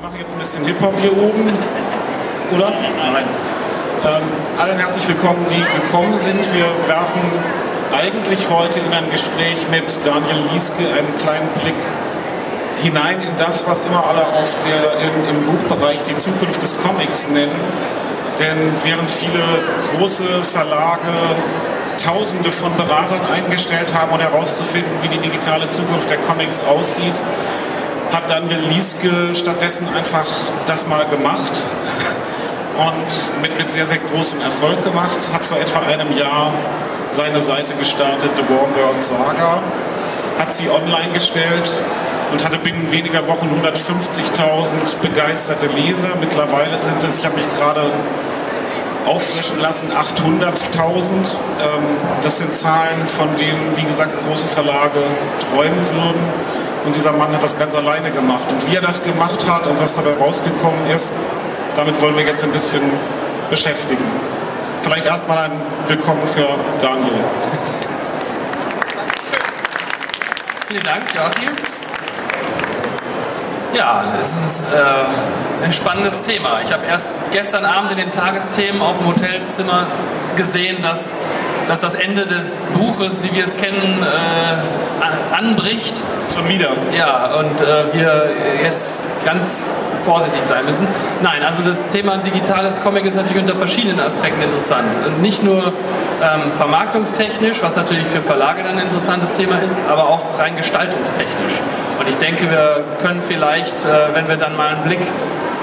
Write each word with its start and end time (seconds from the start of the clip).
Wir 0.00 0.08
machen 0.08 0.18
jetzt 0.18 0.32
ein 0.32 0.38
bisschen 0.38 0.64
Hip-Hop 0.64 0.94
hier 0.98 1.12
oben. 1.12 1.52
Oder? 2.56 2.70
Nein. 2.70 3.24
Ähm, 4.02 4.22
allen 4.58 4.78
herzlich 4.78 5.06
willkommen, 5.06 5.44
die 5.50 5.60
gekommen 5.60 6.16
sind. 6.16 6.40
Wir 6.54 6.64
werfen 6.88 7.20
eigentlich 7.92 8.48
heute 8.48 8.80
in 8.80 8.90
ein 8.94 9.10
Gespräch 9.10 9.58
mit 9.70 9.84
Daniel 10.02 10.48
Lieske 10.54 10.84
einen 10.84 11.18
kleinen 11.18 11.48
Blick 11.60 11.76
hinein 12.82 13.20
in 13.20 13.36
das, 13.36 13.68
was 13.68 13.84
immer 13.84 14.02
alle 14.06 14.26
auf 14.26 14.48
der, 14.64 15.04
in, 15.04 15.36
im 15.36 15.44
Buchbereich 15.44 16.02
die 16.04 16.16
Zukunft 16.16 16.62
des 16.62 16.74
Comics 16.80 17.28
nennen. 17.28 17.60
Denn 18.38 18.72
während 18.82 19.10
viele 19.10 19.44
große 19.98 20.42
Verlage 20.44 21.12
Tausende 22.02 22.50
von 22.50 22.74
Beratern 22.78 23.20
eingestellt 23.30 23.94
haben, 23.94 24.12
um 24.12 24.18
herauszufinden, 24.18 24.90
wie 25.02 25.08
die 25.08 25.18
digitale 25.18 25.68
Zukunft 25.68 26.08
der 26.08 26.16
Comics 26.16 26.58
aussieht, 26.64 27.12
hat 28.12 28.28
Daniel 28.28 28.60
Lieske 28.60 29.34
stattdessen 29.34 29.88
einfach 29.88 30.26
das 30.66 30.86
mal 30.86 31.04
gemacht 31.06 31.52
und 32.76 33.42
mit, 33.42 33.56
mit 33.58 33.70
sehr, 33.70 33.86
sehr 33.86 33.98
großem 33.98 34.40
Erfolg 34.40 34.82
gemacht, 34.84 35.18
hat 35.32 35.44
vor 35.44 35.58
etwa 35.58 35.80
einem 35.80 36.16
Jahr 36.16 36.52
seine 37.10 37.40
Seite 37.40 37.74
gestartet, 37.74 38.30
The 38.36 38.42
Warm 38.42 38.74
World 38.74 39.00
Saga, 39.00 39.60
hat 40.38 40.56
sie 40.56 40.68
online 40.68 41.12
gestellt 41.12 41.70
und 42.32 42.44
hatte 42.44 42.58
binnen 42.58 42.90
weniger 42.90 43.26
Wochen 43.26 43.50
150.000 43.62 45.00
begeisterte 45.02 45.66
Leser. 45.66 46.10
Mittlerweile 46.20 46.78
sind 46.78 47.02
es, 47.04 47.18
ich 47.18 47.24
habe 47.24 47.36
mich 47.36 47.48
gerade 47.58 47.90
auffrischen 49.06 49.60
lassen, 49.60 49.88
800.000. 49.90 51.00
Ähm, 51.02 51.82
das 52.22 52.38
sind 52.38 52.54
Zahlen, 52.54 53.06
von 53.06 53.28
denen, 53.36 53.76
wie 53.76 53.82
gesagt, 53.82 54.12
große 54.26 54.46
Verlage 54.46 55.02
träumen 55.50 55.84
würden. 55.92 56.59
Und 56.84 56.96
dieser 56.96 57.12
Mann 57.12 57.32
hat 57.32 57.42
das 57.42 57.58
ganz 57.58 57.74
alleine 57.74 58.10
gemacht. 58.10 58.44
Und 58.48 58.66
wie 58.70 58.76
er 58.76 58.82
das 58.82 59.02
gemacht 59.02 59.46
hat 59.48 59.66
und 59.66 59.80
was 59.80 59.94
dabei 59.94 60.14
rausgekommen 60.18 60.90
ist, 60.94 61.12
damit 61.76 62.00
wollen 62.00 62.16
wir 62.16 62.24
jetzt 62.24 62.42
ein 62.42 62.52
bisschen 62.52 62.82
beschäftigen. 63.50 64.04
Vielleicht 64.82 65.04
erstmal 65.04 65.38
ein 65.38 65.52
Willkommen 65.86 66.26
für 66.26 66.46
Daniel. 66.80 67.24
Vielen 70.68 70.82
Dank, 70.82 71.04
Joachim. 71.14 71.50
Ja, 73.74 74.04
es 74.20 74.28
ist 74.28 74.60
äh, 74.72 75.64
ein 75.64 75.72
spannendes 75.72 76.22
Thema. 76.22 76.60
Ich 76.64 76.72
habe 76.72 76.86
erst 76.86 77.14
gestern 77.30 77.64
Abend 77.64 77.92
in 77.92 77.98
den 77.98 78.10
Tagesthemen 78.10 78.80
auf 78.80 78.98
dem 78.98 79.08
Hotelzimmer 79.08 79.86
gesehen, 80.36 80.82
dass, 80.82 81.10
dass 81.70 81.80
das 81.82 81.94
Ende 81.94 82.26
des 82.26 82.52
Buches, 82.74 83.22
wie 83.22 83.32
wir 83.32 83.44
es 83.44 83.56
kennen, 83.56 84.02
äh, 84.02 85.36
anbricht. 85.36 85.94
Schon 86.34 86.48
wieder. 86.48 86.70
Ja, 86.92 87.30
und 87.38 87.62
äh, 87.62 87.94
wir 87.94 88.24
jetzt 88.60 89.04
ganz 89.24 89.68
vorsichtig 90.04 90.42
sein 90.48 90.64
müssen. 90.64 90.88
Nein, 91.22 91.44
also 91.44 91.62
das 91.62 91.86
Thema 91.88 92.16
digitales 92.16 92.74
Comic 92.82 93.04
ist 93.04 93.14
natürlich 93.14 93.42
unter 93.42 93.54
verschiedenen 93.54 94.00
Aspekten 94.00 94.42
interessant. 94.42 94.88
Und 95.06 95.22
nicht 95.22 95.44
nur 95.44 95.68
ähm, 95.68 96.50
vermarktungstechnisch, 96.56 97.62
was 97.62 97.76
natürlich 97.76 98.08
für 98.08 98.20
Verlage 98.20 98.64
dann 98.64 98.76
ein 98.76 98.86
interessantes 98.86 99.32
Thema 99.34 99.60
ist, 99.60 99.76
aber 99.88 100.08
auch 100.08 100.22
rein 100.40 100.56
gestaltungstechnisch. 100.56 101.54
Und 102.00 102.08
ich 102.08 102.16
denke, 102.16 102.50
wir 102.50 102.82
können 103.00 103.22
vielleicht, 103.22 103.84
äh, 103.84 104.12
wenn 104.12 104.26
wir 104.26 104.38
dann 104.38 104.56
mal 104.56 104.70
einen 104.70 104.82
Blick 104.82 105.00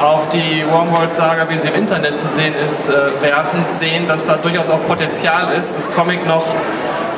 auf 0.01 0.29
die 0.29 0.63
Wormworld-Saga, 0.69 1.49
wie 1.49 1.57
sie 1.57 1.69
im 1.69 1.75
Internet 1.75 2.19
zu 2.19 2.27
sehen 2.27 2.53
ist, 2.55 2.89
äh, 2.89 3.21
werfen, 3.21 3.65
sehen, 3.79 4.07
dass 4.07 4.25
da 4.25 4.35
durchaus 4.35 4.69
auch 4.69 4.85
Potenzial 4.87 5.53
ist, 5.53 5.77
das 5.77 5.91
Comic 5.93 6.25
noch 6.27 6.45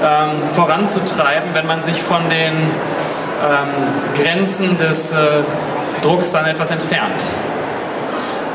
ähm, 0.03 0.31
voranzutreiben, 0.53 1.49
wenn 1.53 1.67
man 1.67 1.83
sich 1.83 2.01
von 2.01 2.29
den 2.29 2.53
ähm, 2.53 4.23
Grenzen 4.23 4.77
des 4.77 5.11
äh, 5.11 5.43
Drucks 6.01 6.31
dann 6.31 6.45
etwas 6.45 6.71
entfernt. 6.71 7.21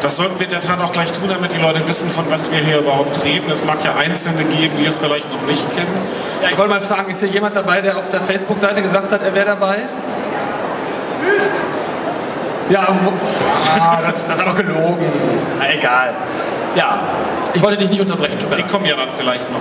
Das 0.01 0.17
sollten 0.17 0.39
wir 0.39 0.47
in 0.47 0.53
der 0.53 0.61
Tat 0.61 0.81
auch 0.83 0.93
gleich 0.93 1.13
tun, 1.13 1.29
damit 1.29 1.53
die 1.53 1.59
Leute 1.59 1.87
wissen, 1.89 2.11
von 2.11 2.25
was 2.31 2.51
wir 2.51 2.59
hier 2.59 2.79
überhaupt 2.79 3.25
reden. 3.25 3.51
Es 3.51 3.65
mag 3.65 3.79
ja 3.85 3.95
Einzelne 3.95 4.45
geben, 4.45 4.77
die 4.79 4.85
es 4.85 4.99
vielleicht 4.99 5.31
noch 5.33 5.47
nicht 5.47 5.65
kennen. 5.75 5.97
Ja, 6.43 6.51
ich 6.51 6.59
wollte 6.59 6.75
mal 6.75 6.81
fragen, 6.83 7.11
ist 7.11 7.21
hier 7.21 7.31
jemand 7.31 7.57
dabei, 7.57 7.81
der 7.81 7.97
auf 7.97 8.11
der 8.11 8.21
Facebook-Seite 8.21 8.83
gesagt 8.83 9.13
hat, 9.13 9.23
er 9.23 9.35
wäre 9.35 9.47
dabei? 9.47 9.85
Ja, 12.71 12.89
ah, 13.79 13.99
das, 14.01 14.27
das 14.27 14.39
war 14.39 14.47
doch 14.47 14.57
gelogen. 14.57 15.07
Na, 15.59 15.73
egal. 15.73 16.15
Ja, 16.75 16.99
ich 17.53 17.63
wollte 17.63 17.77
dich 17.77 17.91
nicht 17.91 18.01
unterbrechen. 18.01 18.39
Die 18.57 18.63
kommen 18.65 18.85
ja 18.85 18.97
dann 18.97 19.11
vielleicht 19.17 19.51
noch. 19.53 19.61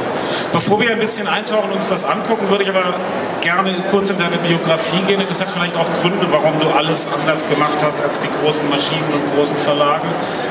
Bevor 0.52 0.80
wir 0.80 0.92
ein 0.92 1.00
bisschen 1.00 1.28
eintauchen 1.28 1.70
und 1.70 1.76
uns 1.76 1.90
das 1.90 2.06
angucken, 2.06 2.50
würde 2.50 2.64
ich 2.64 2.70
aber 2.70 2.96
gerne 3.42 3.76
kurz 3.92 4.10
in 4.10 4.18
deine 4.18 4.38
Biografie 4.38 5.02
gehen. 5.08 5.22
Das 5.28 5.42
hat 5.42 5.52
vielleicht 5.52 5.78
auch 5.78 5.86
Gründe, 6.02 6.26
warum 6.32 6.60
du 6.60 6.68
alles 6.70 7.08
anders 7.14 7.48
gemacht 7.48 7.78
hast 7.82 8.02
als 8.02 8.20
die 8.20 8.30
großen 8.42 8.68
Maschinen 8.70 9.12
und 9.14 9.36
großen 9.36 9.58
Verlage. 9.58 10.08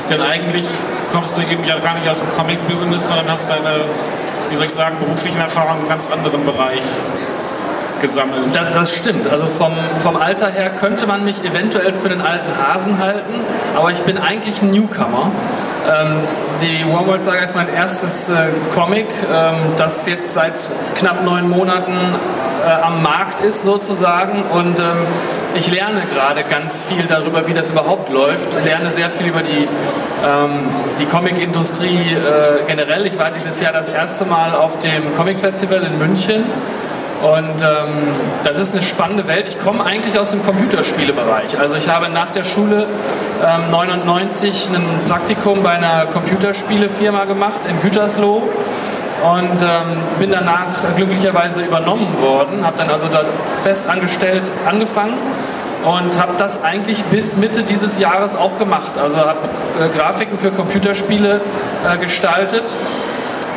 Denn 0.09 0.21
eigentlich 0.21 0.65
kommst 1.11 1.37
du 1.37 1.41
eben 1.41 1.63
ja 1.65 1.79
gar 1.79 1.95
nicht 1.95 2.07
aus 2.07 2.19
dem 2.19 2.31
Comic-Business, 2.37 3.07
sondern 3.07 3.29
hast 3.29 3.49
deine, 3.49 3.81
wie 4.49 4.55
soll 4.55 4.65
ich 4.65 4.73
sagen, 4.73 4.97
beruflichen 4.99 5.39
Erfahrungen 5.39 5.79
in 5.79 5.79
einem 5.81 5.89
ganz 5.89 6.09
anderen 6.11 6.45
Bereich 6.45 6.81
gesammelt. 8.03 8.53
Das, 8.53 8.71
das, 8.73 8.95
stimmt. 8.95 9.27
Also 9.31 9.47
vom, 9.47 9.73
vom 10.03 10.15
Alter 10.17 10.51
her 10.51 10.69
könnte 10.69 11.07
man 11.07 11.23
mich 11.23 11.43
eventuell 11.43 11.93
für 11.93 12.09
den 12.09 12.21
alten 12.21 12.51
Hasen 12.55 12.99
halten, 12.99 13.33
aber 13.75 13.91
ich 13.91 13.99
bin 13.99 14.17
eigentlich 14.17 14.61
ein 14.61 14.69
Newcomer. 14.71 15.31
Ähm, 15.87 16.19
die 16.61 16.85
Wormworld 16.91 17.25
Saga 17.25 17.39
ist 17.39 17.55
mein 17.55 17.73
erstes 17.73 18.29
äh, 18.29 18.49
Comic, 18.73 19.07
ähm, 19.33 19.55
das 19.77 20.05
jetzt 20.05 20.33
seit 20.33 20.53
knapp 20.95 21.23
neun 21.23 21.49
Monaten 21.49 21.97
äh, 22.63 22.69
am 22.69 23.01
Markt 23.01 23.41
ist 23.41 23.63
sozusagen 23.63 24.43
und 24.43 24.79
ähm, 24.79 25.07
ich 25.55 25.69
lerne 25.71 26.03
gerade 26.13 26.43
ganz 26.43 26.83
viel 26.83 27.05
darüber, 27.05 27.47
wie 27.47 27.53
das 27.53 27.69
überhaupt 27.69 28.11
läuft. 28.11 28.55
Ich 28.57 28.65
lerne 28.65 28.91
sehr 28.91 29.09
viel 29.11 29.27
über 29.27 29.41
die, 29.41 29.67
ähm, 30.25 30.69
die 30.99 31.05
Comic-Industrie 31.05 32.15
äh, 32.15 32.65
generell. 32.65 33.05
Ich 33.05 33.19
war 33.19 33.31
dieses 33.31 33.61
Jahr 33.61 33.71
das 33.71 33.87
erste 33.87 34.25
Mal 34.25 34.55
auf 34.55 34.79
dem 34.79 35.15
Comic 35.15 35.39
Festival 35.39 35.83
in 35.83 35.97
München 35.99 36.45
und 37.23 37.61
ähm, 37.61 37.87
das 38.43 38.57
ist 38.57 38.73
eine 38.73 38.83
spannende 38.83 39.27
Welt. 39.27 39.47
Ich 39.47 39.57
komme 39.57 39.85
eigentlich 39.85 40.19
aus 40.19 40.31
dem 40.31 40.45
Computerspielebereich. 40.45 41.57
Also 41.57 41.75
ich 41.75 41.87
habe 41.87 42.09
nach 42.09 42.31
der 42.31 42.43
Schule 42.43 42.85
ähm, 43.41 43.71
99 43.71 44.69
ein 44.73 45.07
Praktikum 45.07 45.63
bei 45.63 45.71
einer 45.71 46.07
Computerspielefirma 46.07 47.23
gemacht 47.23 47.65
in 47.69 47.79
Gütersloh 47.81 48.43
und 49.23 49.61
ähm, 49.61 49.99
bin 50.19 50.33
danach 50.33 50.67
glücklicherweise 50.97 51.61
übernommen 51.61 52.21
worden, 52.21 52.65
habe 52.65 52.77
dann 52.77 52.89
also 52.89 53.07
da 53.07 53.23
fest 53.63 53.87
angestellt 53.87 54.51
angefangen 54.67 55.13
und 55.85 56.21
habe 56.21 56.33
das 56.37 56.61
eigentlich 56.61 57.05
bis 57.05 57.37
Mitte 57.37 57.63
dieses 57.63 57.99
Jahres 57.99 58.35
auch 58.35 58.59
gemacht. 58.59 58.97
Also 59.01 59.15
habe 59.15 59.39
äh, 59.79 59.97
Grafiken 59.97 60.39
für 60.39 60.51
Computerspiele 60.51 61.39
äh, 61.89 61.97
gestaltet 61.99 62.63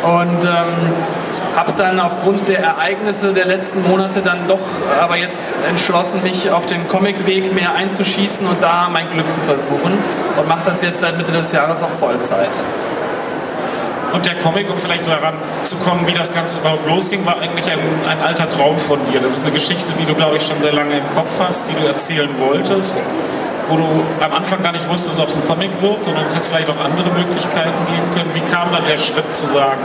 und 0.05 0.45
ähm, 0.45 0.93
habe 1.57 1.73
dann 1.77 1.99
aufgrund 1.99 2.47
der 2.49 2.61
Ereignisse 2.61 3.33
der 3.33 3.47
letzten 3.47 3.83
Monate 3.83 4.21
dann 4.21 4.47
doch 4.47 4.61
aber 5.01 5.17
jetzt 5.17 5.55
entschlossen, 5.67 6.23
mich 6.23 6.51
auf 6.51 6.67
den 6.67 6.87
Comicweg 6.87 7.55
mehr 7.55 7.75
einzuschießen 7.75 8.47
und 8.47 8.63
da 8.63 8.89
mein 8.93 9.11
Glück 9.11 9.33
zu 9.33 9.41
versuchen 9.41 9.93
und 10.37 10.49
mache 10.49 10.67
das 10.67 10.83
jetzt 10.83 11.01
seit 11.01 11.17
Mitte 11.17 11.33
des 11.33 11.51
Jahres 11.53 11.83
auch 11.83 11.91
Vollzeit. 11.91 12.51
Und 14.13 14.25
der 14.25 14.37
Comic, 14.37 14.71
um 14.71 14.79
vielleicht 14.79 15.07
daran 15.07 15.35
zu 15.63 15.77
kommen, 15.77 16.07
wie 16.07 16.13
das 16.13 16.33
Ganze 16.33 16.59
überhaupt 16.59 16.87
losging, 16.87 17.27
war 17.27 17.41
eigentlich 17.41 17.67
ein, 17.67 17.79
ein 18.09 18.23
alter 18.25 18.49
Traum 18.49 18.79
von 18.79 18.99
dir. 19.11 19.21
Das 19.21 19.33
ist 19.33 19.43
eine 19.43 19.53
Geschichte, 19.53 19.93
die 19.99 20.07
du, 20.07 20.15
glaube 20.15 20.37
ich, 20.37 20.47
schon 20.47 20.61
sehr 20.63 20.73
lange 20.73 20.99
im 20.99 21.15
Kopf 21.15 21.33
hast, 21.41 21.65
die 21.69 21.75
du 21.75 21.87
erzählen 21.87 22.31
wolltest 22.39 22.95
wo 23.69 23.77
du 23.77 23.85
am 24.21 24.33
Anfang 24.33 24.63
gar 24.63 24.73
nicht 24.73 24.89
wusstest, 24.89 25.19
ob 25.19 25.29
es 25.29 25.35
ein 25.35 25.47
Comic 25.47 25.71
wird, 25.81 26.05
sondern 26.05 26.25
es 26.27 26.35
hätte 26.35 26.47
vielleicht 26.47 26.71
auch 26.71 26.79
andere 26.79 27.11
Möglichkeiten 27.11 27.87
geben 27.89 28.15
können. 28.15 28.33
Wie 28.33 28.53
kam 28.53 28.71
dann 28.71 28.85
der 28.87 28.97
Schritt 28.97 29.33
zu 29.33 29.47
sagen, 29.47 29.81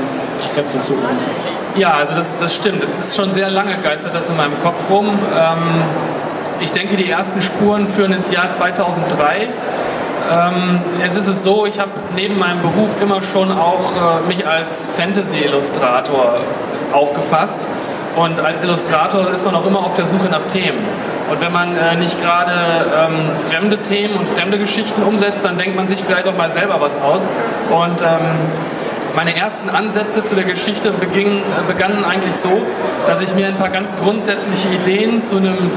ich 0.45 0.51
setze 0.51 0.77
es 0.77 0.88
so 0.88 0.93
um? 0.93 1.60
Ja, 1.77 1.93
also 1.93 2.13
das, 2.13 2.31
das 2.39 2.53
stimmt. 2.53 2.83
Es 2.83 2.99
ist 2.99 3.15
schon 3.15 3.31
sehr 3.31 3.49
lange 3.49 3.77
geistert 3.77 4.13
das 4.13 4.27
in 4.29 4.35
meinem 4.35 4.59
Kopf 4.59 4.77
rum. 4.89 5.07
Ähm, 5.07 5.57
ich 6.59 6.71
denke, 6.73 6.97
die 6.97 7.09
ersten 7.09 7.41
Spuren 7.41 7.88
führen 7.88 8.12
ins 8.12 8.29
Jahr 8.29 8.51
2003. 8.51 9.47
Ähm, 10.35 10.81
es 11.06 11.15
ist 11.15 11.27
es 11.27 11.44
so, 11.44 11.65
ich 11.65 11.79
habe 11.79 11.91
neben 12.15 12.38
meinem 12.38 12.62
Beruf 12.62 13.01
immer 13.01 13.21
schon 13.23 13.51
auch 13.51 13.95
äh, 13.95 14.27
mich 14.27 14.45
als 14.45 14.85
Fantasy-Illustrator 14.97 16.38
aufgefasst. 16.91 17.68
Und 18.17 18.41
als 18.41 18.62
Illustrator 18.62 19.29
ist 19.31 19.45
man 19.45 19.56
auch 19.56 19.65
immer 19.65 19.79
auf 19.79 19.94
der 19.94 20.06
Suche 20.06 20.27
nach 20.29 20.44
Themen. 20.51 20.79
Und 21.31 21.39
wenn 21.39 21.53
man 21.53 21.77
äh, 21.77 21.95
nicht 21.95 22.21
gerade 22.21 22.51
ähm, 22.51 23.29
fremde 23.50 23.77
Themen 23.77 24.15
und 24.17 24.27
fremde 24.27 24.57
Geschichten 24.57 25.03
umsetzt, 25.03 25.45
dann 25.45 25.57
denkt 25.57 25.77
man 25.77 25.88
sich 25.88 26.01
vielleicht 26.03 26.27
auch 26.27 26.35
mal 26.35 26.51
selber 26.51 26.81
was 26.81 27.01
aus. 27.01 27.21
Und 27.69 28.01
ähm, 28.01 28.19
meine 29.16 29.36
ersten 29.36 29.69
Ansätze 29.69 30.24
zu 30.24 30.36
der 30.36 30.46
Geschichte 30.46 30.92
begingen, 30.92 31.42
begannen 31.68 32.04
eigentlich 32.06 32.36
so, 32.36 32.62
dass 33.08 33.22
ich 33.22 33.34
mir 33.36 33.48
ein 33.48 33.58
paar 33.58 33.69
ganz 33.69 33.96
grundsätzliche 33.96 34.69
Ideen 34.69 35.22
zu 35.22 35.38
einem 35.38 35.72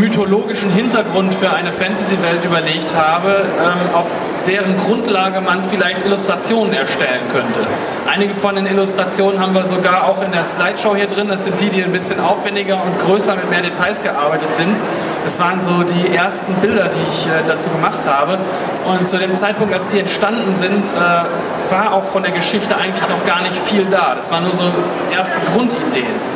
mythologischen 0.00 0.70
Hintergrund 0.70 1.34
für 1.34 1.52
eine 1.52 1.72
Fantasy-Welt 1.72 2.44
überlegt 2.44 2.94
habe, 2.94 3.44
ähm, 3.60 3.94
auf 3.94 4.10
deren 4.46 4.76
Grundlage 4.76 5.40
man 5.40 5.62
vielleicht 5.62 6.04
Illustrationen 6.04 6.72
erstellen 6.72 7.22
könnte. 7.32 7.60
Einige 8.06 8.34
von 8.34 8.56
den 8.56 8.66
Illustrationen 8.66 9.40
haben 9.40 9.54
wir 9.54 9.64
sogar 9.64 10.08
auch 10.08 10.22
in 10.22 10.32
der 10.32 10.44
Slideshow 10.44 10.94
hier 10.94 11.06
drin. 11.06 11.28
Das 11.28 11.44
sind 11.44 11.60
die, 11.60 11.70
die 11.70 11.82
ein 11.82 11.92
bisschen 11.92 12.20
aufwendiger 12.20 12.82
und 12.82 12.98
größer 12.98 13.36
mit 13.36 13.50
mehr 13.50 13.62
Details 13.62 14.02
gearbeitet 14.02 14.52
sind. 14.56 14.76
Das 15.24 15.40
waren 15.40 15.60
so 15.60 15.82
die 15.82 16.14
ersten 16.14 16.52
Bilder, 16.56 16.88
die 16.88 17.00
ich 17.08 17.26
äh, 17.26 17.42
dazu 17.48 17.70
gemacht 17.70 18.06
habe. 18.06 18.38
Und 18.84 19.08
zu 19.08 19.18
dem 19.18 19.34
Zeitpunkt, 19.34 19.72
als 19.72 19.88
die 19.88 20.00
entstanden 20.00 20.54
sind, 20.54 20.86
äh, 20.88 21.72
war 21.72 21.94
auch 21.94 22.04
von 22.04 22.22
der 22.22 22.32
Geschichte 22.32 22.76
eigentlich 22.76 23.08
noch 23.08 23.24
gar 23.26 23.40
nicht 23.40 23.56
viel 23.56 23.86
da. 23.86 24.14
Das 24.14 24.30
waren 24.30 24.44
nur 24.44 24.54
so 24.54 24.64
erste 25.10 25.40
Grundideen. 25.52 26.34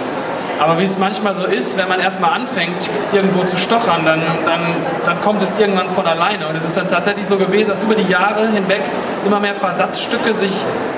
Aber 0.58 0.79
wie 0.81 0.85
es 0.85 0.99
manchmal 0.99 1.37
so 1.37 1.44
ist, 1.44 1.76
wenn 1.76 1.88
man 1.88 2.00
erstmal 2.00 2.32
anfängt, 2.32 2.90
irgendwo 3.12 3.44
zu 3.44 3.56
stochern, 3.56 4.05
dann, 4.05 4.20
dann, 4.44 4.61
dann 5.05 5.20
kommt 5.20 5.43
es 5.43 5.55
irgendwann 5.58 5.88
von 5.91 6.05
alleine. 6.06 6.49
Und 6.49 6.56
es 6.56 6.64
ist 6.64 6.76
dann 6.76 6.88
tatsächlich 6.88 7.29
so 7.29 7.37
gewesen, 7.37 7.69
dass 7.69 7.82
über 7.82 7.94
die 7.94 8.11
Jahre 8.11 8.49
hinweg 8.49 8.82
immer 9.25 9.38
mehr 9.38 9.55
Versatzstücke 9.55 10.34
sich 10.34 10.52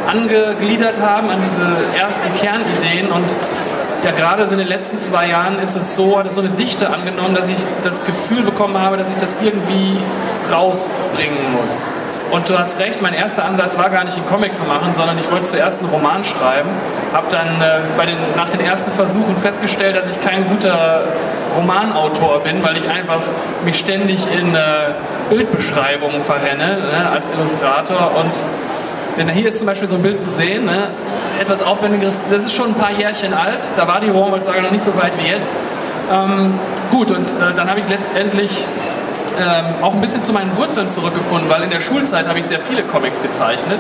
angegliedert 0.07 0.99
haben 1.01 1.29
an 1.29 1.41
diese 1.43 1.99
ersten 1.99 2.35
Kernideen. 2.39 3.13
Und 3.13 3.27
ja, 4.05 4.13
gerade 4.13 4.45
in 4.45 4.59
den 4.59 4.69
letzten 4.69 4.99
zwei 4.99 5.27
Jahren 5.29 5.59
ist 5.59 5.77
es 5.77 5.97
so, 5.97 6.19
hat 6.19 6.27
es 6.27 6.35
so 6.35 6.41
eine 6.41 6.51
Dichte 6.51 6.91
angenommen, 6.91 7.35
dass 7.35 7.49
ich 7.49 7.59
das 7.83 8.05
Gefühl 8.05 8.43
bekommen 8.43 8.79
habe, 8.79 8.97
dass 8.97 9.11
ich 9.11 9.17
das 9.17 9.37
irgendwie 9.43 9.99
rausbringen 10.51 11.53
muss. 11.53 11.91
Und 12.31 12.49
du 12.49 12.57
hast 12.57 12.79
recht, 12.79 13.03
mein 13.03 13.13
erster 13.13 13.45
Ansatz 13.45 13.77
war 13.77 13.91
gar 13.91 14.05
nicht 14.05 14.17
einen 14.17 14.27
Comic 14.27 14.55
zu 14.55 14.63
machen, 14.63 14.95
sondern 14.95 15.19
ich 15.19 15.31
wollte 15.31 15.47
zuerst 15.47 15.81
einen 15.81 15.91
Roman 15.91 16.25
schreiben. 16.25 16.69
Habe 17.13 17.27
dann 17.29 17.61
äh, 17.61 17.81
bei 17.97 18.07
den, 18.07 18.17
nach 18.37 18.49
den 18.49 18.61
ersten 18.61 18.93
Versuchen 18.93 19.37
festgestellt, 19.37 19.97
dass 19.97 20.09
ich 20.09 20.21
kein 20.23 20.49
guter 20.49 21.03
Romanautor 21.57 22.41
bin, 22.41 22.63
weil 22.63 22.77
ich 22.77 22.89
einfach 22.89 23.21
mich 23.65 23.79
ständig 23.79 24.21
in 24.33 24.55
äh, 24.55 24.61
Bildbeschreibungen 25.29 26.23
verrenne 26.23 26.79
ne, 26.79 27.11
als 27.13 27.31
Illustrator. 27.31 28.13
Und 28.17 28.33
denn 29.19 29.29
hier 29.29 29.49
ist 29.49 29.59
zum 29.59 29.67
Beispiel 29.67 29.89
so 29.89 29.97
ein 29.97 30.03
Bild 30.03 30.21
zu 30.21 30.31
sehen, 30.31 30.65
ne, 30.65 30.89
etwas 31.41 31.63
aufwendigeres. 31.63 32.17
Das 32.31 32.45
ist 32.45 32.55
schon 32.55 32.69
ein 32.69 32.75
paar 32.75 32.93
Jährchen 32.93 33.35
alt. 33.35 33.61
Da 33.77 33.87
war 33.89 34.01
die 34.01 34.13
Warhol-Saga 34.13 34.63
noch 34.63 34.71
nicht 34.71 34.85
so 34.85 34.97
weit 34.97 35.13
wie 35.19 35.29
jetzt. 35.29 35.51
Ähm, 36.13 36.55
gut, 36.91 37.11
und 37.11 37.27
äh, 37.27 37.55
dann 37.55 37.69
habe 37.69 37.81
ich 37.81 37.89
letztendlich 37.89 38.67
ähm, 39.39 39.83
auch 39.83 39.95
ein 39.95 40.01
bisschen 40.01 40.23
zu 40.23 40.33
meinen 40.33 40.57
Wurzeln 40.57 40.89
zurückgefunden, 40.89 41.49
weil 41.49 41.63
in 41.63 41.71
der 41.71 41.81
Schulzeit 41.81 42.29
habe 42.29 42.39
ich 42.39 42.47
sehr 42.47 42.61
viele 42.61 42.83
Comics 42.83 43.23
gezeichnet. 43.23 43.79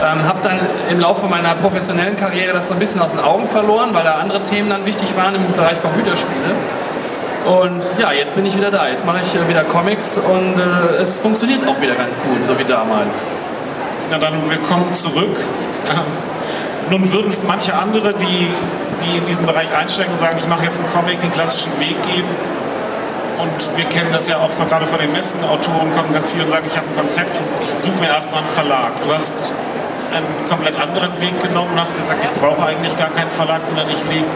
Ähm, 0.00 0.26
habe 0.26 0.38
dann 0.42 0.60
im 0.90 1.00
Laufe 1.00 1.26
meiner 1.26 1.54
professionellen 1.56 2.16
Karriere 2.16 2.52
das 2.52 2.68
so 2.68 2.74
ein 2.74 2.80
bisschen 2.80 3.00
aus 3.00 3.12
den 3.12 3.20
Augen 3.20 3.46
verloren, 3.46 3.90
weil 3.92 4.04
da 4.04 4.14
andere 4.14 4.42
Themen 4.42 4.70
dann 4.70 4.86
wichtig 4.86 5.16
waren 5.16 5.34
im 5.34 5.52
Bereich 5.52 5.82
Computerspiele. 5.82 6.54
Und 7.46 7.82
ja, 7.98 8.12
jetzt 8.12 8.34
bin 8.34 8.46
ich 8.46 8.56
wieder 8.56 8.70
da. 8.70 8.88
Jetzt 8.88 9.06
mache 9.06 9.18
ich 9.22 9.34
äh, 9.34 9.48
wieder 9.48 9.64
Comics 9.64 10.18
und 10.18 10.58
äh, 10.58 11.00
es 11.00 11.16
funktioniert 11.16 11.66
auch 11.66 11.80
wieder 11.80 11.94
ganz 11.94 12.16
gut, 12.16 12.44
so 12.44 12.58
wie 12.58 12.64
damals. 12.64 13.28
Na 14.10 14.18
dann 14.18 14.48
willkommen 14.48 14.92
zurück. 14.92 15.36
Ähm, 15.88 16.90
nun 16.90 17.12
würden 17.12 17.36
manche 17.46 17.74
andere, 17.74 18.14
die, 18.14 18.48
die 19.04 19.18
in 19.18 19.26
diesen 19.26 19.44
Bereich 19.44 19.68
einsteigen 19.76 20.12
und 20.12 20.18
sagen, 20.18 20.38
ich 20.38 20.48
mache 20.48 20.64
jetzt 20.64 20.80
einen 20.80 20.90
Comic, 20.92 21.20
den 21.20 21.32
klassischen 21.32 21.78
Weg 21.78 22.02
gehen, 22.02 22.24
und 23.38 23.76
wir 23.76 23.84
kennen 23.84 24.10
das 24.12 24.26
ja 24.26 24.38
auch 24.38 24.50
gerade 24.68 24.86
von 24.86 24.98
den 24.98 25.12
Messen. 25.12 25.44
Autoren 25.44 25.94
kommen 25.94 26.12
ganz 26.12 26.30
viel 26.30 26.42
und 26.42 26.50
sagen, 26.50 26.66
ich 26.66 26.76
habe 26.76 26.88
ein 26.88 26.96
Konzept 26.96 27.36
und 27.36 27.46
ich 27.62 27.70
suche 27.70 28.00
mir 28.00 28.08
erstmal 28.08 28.40
einen 28.40 28.50
Verlag. 28.50 29.00
Du 29.02 29.14
hast 29.14 29.32
einen 30.10 30.26
komplett 30.48 30.74
anderen 30.80 31.20
Weg 31.20 31.40
genommen 31.40 31.70
und 31.72 31.80
hast 31.80 31.94
gesagt, 31.94 32.18
ich 32.24 32.40
brauche 32.40 32.66
eigentlich 32.66 32.96
gar 32.96 33.10
keinen 33.10 33.30
Verlag, 33.30 33.62
sondern 33.62 33.88
ich 33.90 34.02
lege 34.10 34.26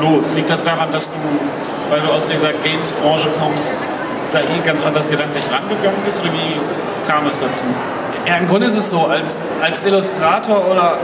los. 0.00 0.32
Liegt 0.34 0.48
das 0.48 0.64
daran, 0.64 0.90
dass 0.90 1.10
du, 1.10 1.18
weil 1.90 2.00
du 2.00 2.12
aus 2.12 2.26
dieser 2.26 2.52
Games-Branche 2.64 3.28
kommst, 3.38 3.74
da 4.32 4.40
eh 4.40 4.64
ganz 4.64 4.82
anders 4.86 5.06
gedanklich 5.06 5.44
rangegangen 5.52 6.00
bist 6.06 6.22
oder 6.22 6.32
wie 6.32 6.56
kam 7.10 7.26
es 7.26 7.38
dazu? 7.40 7.64
Ja, 8.26 8.36
im 8.36 8.48
Grunde 8.48 8.66
ist 8.66 8.76
es 8.76 8.90
so, 8.90 9.06
als, 9.06 9.36
als 9.62 9.84
Illustrator 9.84 10.66
oder 10.68 10.98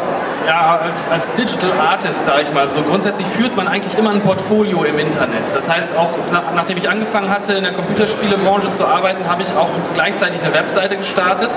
ja, 0.47 0.81
als, 0.83 1.11
als 1.11 1.33
Digital 1.33 1.73
Artist, 1.81 2.25
sage 2.25 2.43
ich 2.43 2.53
mal 2.53 2.69
so, 2.69 2.83
grundsätzlich 2.83 3.27
führt 3.27 3.57
man 3.57 3.67
eigentlich 3.67 3.99
immer 3.99 4.11
ein 4.11 4.21
Portfolio 4.21 4.85
im 4.85 4.99
Internet. 4.99 5.43
Das 5.55 5.69
heißt, 5.69 5.97
auch 5.97 6.11
nach, 6.33 6.55
nachdem 6.55 6.77
ich 6.77 6.89
angefangen 6.89 7.31
hatte, 7.31 7.55
in 7.55 7.65
der 7.65 7.73
Computerspielebranche 7.73 8.71
zu 8.73 8.87
arbeiten, 8.87 9.29
habe 9.29 9.43
ich 9.43 9.49
auch 9.57 9.69
gleichzeitig 9.95 10.41
eine 10.43 10.55
Webseite 10.55 10.97
gestartet. 10.97 11.51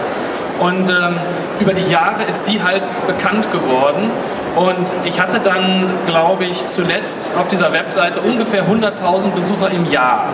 Und 0.59 0.89
ähm, 0.89 1.15
über 1.59 1.73
die 1.73 1.89
Jahre 1.89 2.23
ist 2.23 2.43
die 2.47 2.61
halt 2.61 2.83
bekannt 3.07 3.51
geworden. 3.51 4.11
Und 4.55 4.87
ich 5.05 5.21
hatte 5.21 5.39
dann, 5.39 5.89
glaube 6.05 6.45
ich, 6.45 6.65
zuletzt 6.65 7.37
auf 7.37 7.47
dieser 7.47 7.71
Webseite 7.71 8.19
ungefähr 8.21 8.63
100.000 8.63 9.29
Besucher 9.31 9.71
im 9.71 9.89
Jahr. 9.91 10.25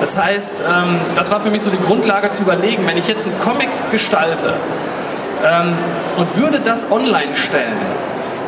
Das 0.00 0.16
heißt, 0.16 0.62
ähm, 0.66 1.00
das 1.14 1.30
war 1.30 1.40
für 1.40 1.50
mich 1.50 1.62
so 1.62 1.70
die 1.70 1.80
Grundlage 1.80 2.30
zu 2.30 2.42
überlegen, 2.42 2.86
wenn 2.86 2.96
ich 2.96 3.06
jetzt 3.06 3.26
einen 3.26 3.38
Comic 3.38 3.68
gestalte, 3.90 4.54
ähm, 5.44 5.76
und 6.16 6.36
würde 6.36 6.60
das 6.60 6.90
online 6.90 7.34
stellen, 7.34 7.78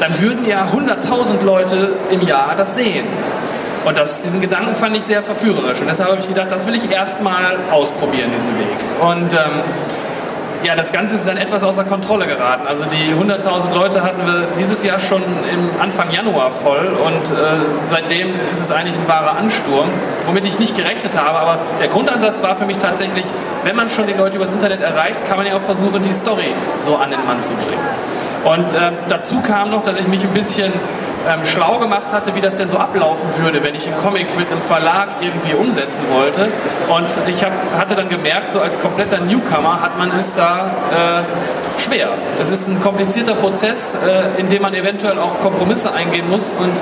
dann 0.01 0.19
würden 0.21 0.47
ja 0.47 0.67
100.000 0.73 1.45
Leute 1.45 1.93
im 2.11 2.23
Jahr 2.23 2.55
das 2.57 2.75
sehen. 2.75 3.07
Und 3.85 3.97
das, 3.97 4.23
diesen 4.23 4.41
Gedanken 4.41 4.75
fand 4.75 4.97
ich 4.97 5.05
sehr 5.05 5.23
verführerisch. 5.23 5.81
Und 5.81 5.89
deshalb 5.89 6.11
habe 6.11 6.21
ich 6.21 6.29
gedacht, 6.29 6.51
das 6.51 6.67
will 6.67 6.75
ich 6.75 6.91
erstmal 6.91 7.57
ausprobieren, 7.71 8.31
diesen 8.35 8.59
Weg. 8.59 8.67
Und 9.01 9.33
ähm, 9.33 9.63
ja, 10.63 10.75
das 10.75 10.93
Ganze 10.93 11.17
ist 11.17 11.27
dann 11.27 11.37
etwas 11.37 11.63
außer 11.63 11.85
Kontrolle 11.85 12.27
geraten. 12.27 12.67
Also 12.67 12.85
die 12.85 13.15
100.000 13.15 13.73
Leute 13.73 14.03
hatten 14.03 14.27
wir 14.27 14.49
dieses 14.59 14.83
Jahr 14.85 14.99
schon 14.99 15.23
im 15.23 15.81
Anfang 15.81 16.11
Januar 16.11 16.51
voll 16.53 16.87
und 16.87 17.37
äh, 17.37 17.45
seitdem 17.91 18.29
ist 18.53 18.61
es 18.61 18.71
eigentlich 18.71 18.95
ein 18.95 19.09
wahrer 19.09 19.37
Ansturm, 19.37 19.89
womit 20.27 20.47
ich 20.47 20.59
nicht 20.59 20.77
gerechnet 20.77 21.17
habe. 21.17 21.39
Aber 21.39 21.59
der 21.81 21.89
Grundansatz 21.89 22.43
war 22.43 22.57
für 22.57 22.67
mich 22.67 22.79
tatsächlich, 22.79 23.25
wenn 23.65 23.77
man 23.77 23.89
schon 23.89 24.07
die 24.07 24.13
Leute 24.13 24.37
übers 24.37 24.53
Internet 24.53 24.83
erreicht, 24.83 25.27
kann 25.27 25.39
man 25.39 25.47
ja 25.47 25.57
auch 25.57 25.63
versuchen, 25.63 26.03
die 26.03 26.13
Story 26.13 26.53
so 26.85 26.97
an 26.97 27.11
den 27.11 27.25
Mann 27.27 27.41
zu 27.41 27.53
bringen. 27.55 27.81
Und 28.45 28.75
äh, 28.75 28.93
dazu 29.09 29.41
kam 29.41 29.71
noch, 29.71 29.83
dass 29.83 29.99
ich 29.99 30.09
mich 30.09 30.23
ein 30.23 30.33
bisschen 30.33 30.73
ähm, 31.29 31.45
schlau 31.45 31.79
gemacht 31.79 32.13
hatte, 32.13 32.35
wie 32.35 32.41
das 32.41 32.57
denn 32.57 32.69
so 32.69 32.79
ablaufen 32.79 33.29
würde, 33.43 33.63
wenn 33.63 33.75
ich 33.75 33.87
einen 33.87 33.99
Comic 33.99 34.27
mit 34.37 34.51
einem 34.51 34.63
Verlag 34.63 35.09
irgendwie 35.21 35.55
umsetzen 35.55 36.03
wollte. 36.11 36.49
Und 36.89 37.09
ich 37.29 37.45
hab, 37.45 37.53
hatte 37.79 37.95
dann 37.95 38.09
gemerkt, 38.09 38.53
so 38.53 38.61
als 38.61 38.81
kompletter 38.81 39.21
Newcomer 39.21 39.81
hat 39.81 39.99
man 39.99 40.11
es 40.19 40.35
da 40.35 40.71
äh, 40.91 41.81
schwer. 41.81 42.11
Es 42.41 42.51
ist 42.51 42.69
ein 42.69 42.81
komplizierter 42.81 43.35
Prozess, 43.35 43.95
äh, 43.95 44.41
in 44.41 44.49
dem 44.49 44.63
man 44.63 44.75
eventuell 44.75 45.19
auch 45.19 45.41
Kompromisse 45.41 45.93
eingehen 45.93 46.29
muss 46.29 46.45
und 46.59 46.73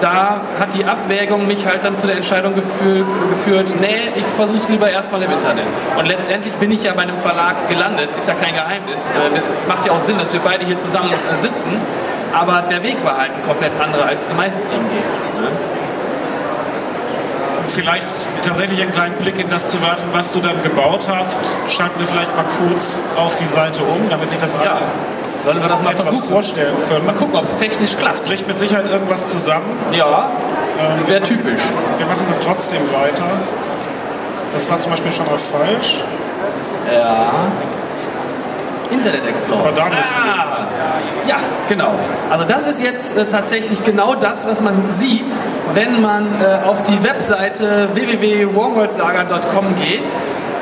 da 0.00 0.42
hat 0.60 0.74
die 0.74 0.84
Abwägung 0.84 1.46
mich 1.46 1.64
halt 1.66 1.84
dann 1.84 1.96
zu 1.96 2.06
der 2.06 2.16
Entscheidung 2.16 2.54
geführt, 2.54 3.72
nee, 3.80 4.10
ich 4.14 4.24
versuche 4.36 4.58
es 4.58 4.68
lieber 4.68 4.90
erstmal 4.90 5.22
im 5.22 5.30
Internet. 5.30 5.64
Und 5.98 6.06
letztendlich 6.06 6.52
bin 6.54 6.70
ich 6.72 6.82
ja 6.82 6.92
bei 6.92 7.02
einem 7.02 7.18
Verlag 7.18 7.68
gelandet, 7.68 8.10
ist 8.18 8.28
ja 8.28 8.34
kein 8.34 8.54
Geheimnis. 8.54 9.06
Äh, 9.06 9.40
macht 9.68 9.86
ja 9.86 9.92
auch 9.92 10.00
Sinn, 10.00 10.18
dass 10.18 10.32
wir 10.32 10.40
beide 10.40 10.66
hier 10.66 10.78
zusammen 10.78 11.12
äh, 11.12 11.40
sitzen. 11.40 11.80
Aber 12.34 12.62
der 12.68 12.82
Weg 12.82 13.04
war 13.04 13.16
halt 13.18 13.30
ein 13.32 13.42
komplett 13.46 13.72
anderer, 13.80 14.06
als 14.06 14.28
die 14.28 14.34
meisten 14.34 14.66
ihm 14.72 14.88
gehen. 14.90 15.42
Ne? 15.42 15.48
Vielleicht 17.68 18.06
tatsächlich 18.42 18.80
einen 18.82 18.92
kleinen 18.92 19.14
Blick 19.16 19.38
in 19.38 19.50
das 19.50 19.70
zu 19.70 19.80
werfen, 19.80 20.08
was 20.12 20.32
du 20.32 20.40
dann 20.40 20.62
gebaut 20.62 21.00
hast. 21.08 21.38
Schalten 21.68 21.98
wir 21.98 22.06
vielleicht 22.06 22.34
mal 22.36 22.44
kurz 22.58 22.88
auf 23.16 23.36
die 23.36 23.46
Seite 23.46 23.80
um, 23.82 24.08
damit 24.10 24.30
sich 24.30 24.38
das 24.38 24.54
alle 24.54 24.64
ja. 24.64 24.76
Sollen 25.44 25.60
wir 25.60 25.68
das 25.68 25.82
mal 25.82 25.90
etwas 25.92 26.04
versuchen? 26.08 26.30
vorstellen 26.30 26.74
können. 26.88 27.04
Mal 27.06 27.14
gucken, 27.14 27.36
ob 27.36 27.44
es 27.44 27.56
technisch 27.56 27.96
klappt. 27.96 28.14
Es 28.16 28.20
bricht 28.22 28.46
mit 28.46 28.58
Sicherheit 28.58 28.90
irgendwas 28.90 29.28
zusammen. 29.30 29.76
Ja, 29.92 30.28
Ähm, 30.80 31.06
wäre 31.06 31.20
typisch. 31.22 31.60
Wir 31.98 32.06
machen 32.06 32.26
trotzdem 32.44 32.80
weiter. 32.92 33.24
Das 34.54 34.68
war 34.70 34.80
zum 34.80 34.90
Beispiel 34.92 35.12
schon 35.12 35.26
mal 35.26 35.36
falsch. 35.38 36.02
Ja. 36.92 37.26
Internet 38.90 39.26
Explorer. 39.26 39.60
Aber 39.60 39.72
da 39.72 39.84
müssen 39.84 39.94
wir. 40.24 40.32
ah, 40.32 40.66
Ja, 41.26 41.36
genau. 41.68 41.92
Also 42.30 42.44
das 42.44 42.66
ist 42.66 42.82
jetzt 42.82 43.16
äh, 43.16 43.26
tatsächlich 43.26 43.82
genau 43.84 44.14
das, 44.14 44.46
was 44.46 44.60
man 44.62 44.90
sieht, 44.98 45.26
wenn 45.74 46.00
man 46.00 46.26
äh, 46.40 46.66
auf 46.66 46.82
die 46.84 47.02
Webseite 47.02 47.88
www.warworldsaga.com 47.94 49.74
geht. 49.76 50.02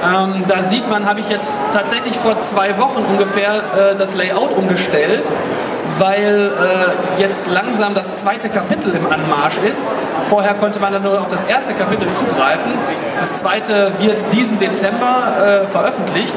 Ähm, 0.05 0.45
da 0.49 0.65
sieht 0.69 0.89
man, 0.91 1.07
habe 1.07 1.21
ich 1.21 1.29
jetzt 1.29 1.61
tatsächlich 1.73 2.17
vor 2.17 2.39
zwei 2.41 2.77
Wochen 2.79 3.05
ungefähr 3.09 3.55
äh, 3.93 3.97
das 3.97 4.15
Layout 4.17 4.51
umgestellt, 4.57 5.23
weil 5.99 6.51
äh, 6.51 7.21
jetzt 7.23 7.47
langsam 7.47 7.95
das 7.95 8.17
zweite 8.17 8.49
Kapitel 8.49 8.93
im 8.97 9.07
Anmarsch 9.13 9.59
ist. 9.71 9.93
Vorher 10.29 10.55
konnte 10.55 10.81
man 10.81 10.93
dann 10.93 11.03
nur 11.05 11.21
auf 11.21 11.29
das 11.29 11.45
erste 11.45 11.75
Kapitel 11.75 12.09
zugreifen. 12.11 12.73
Das 13.21 13.39
zweite 13.39 13.93
wird 14.01 14.21
diesen 14.33 14.59
Dezember 14.59 15.63
äh, 15.65 15.67
veröffentlicht. 15.69 16.35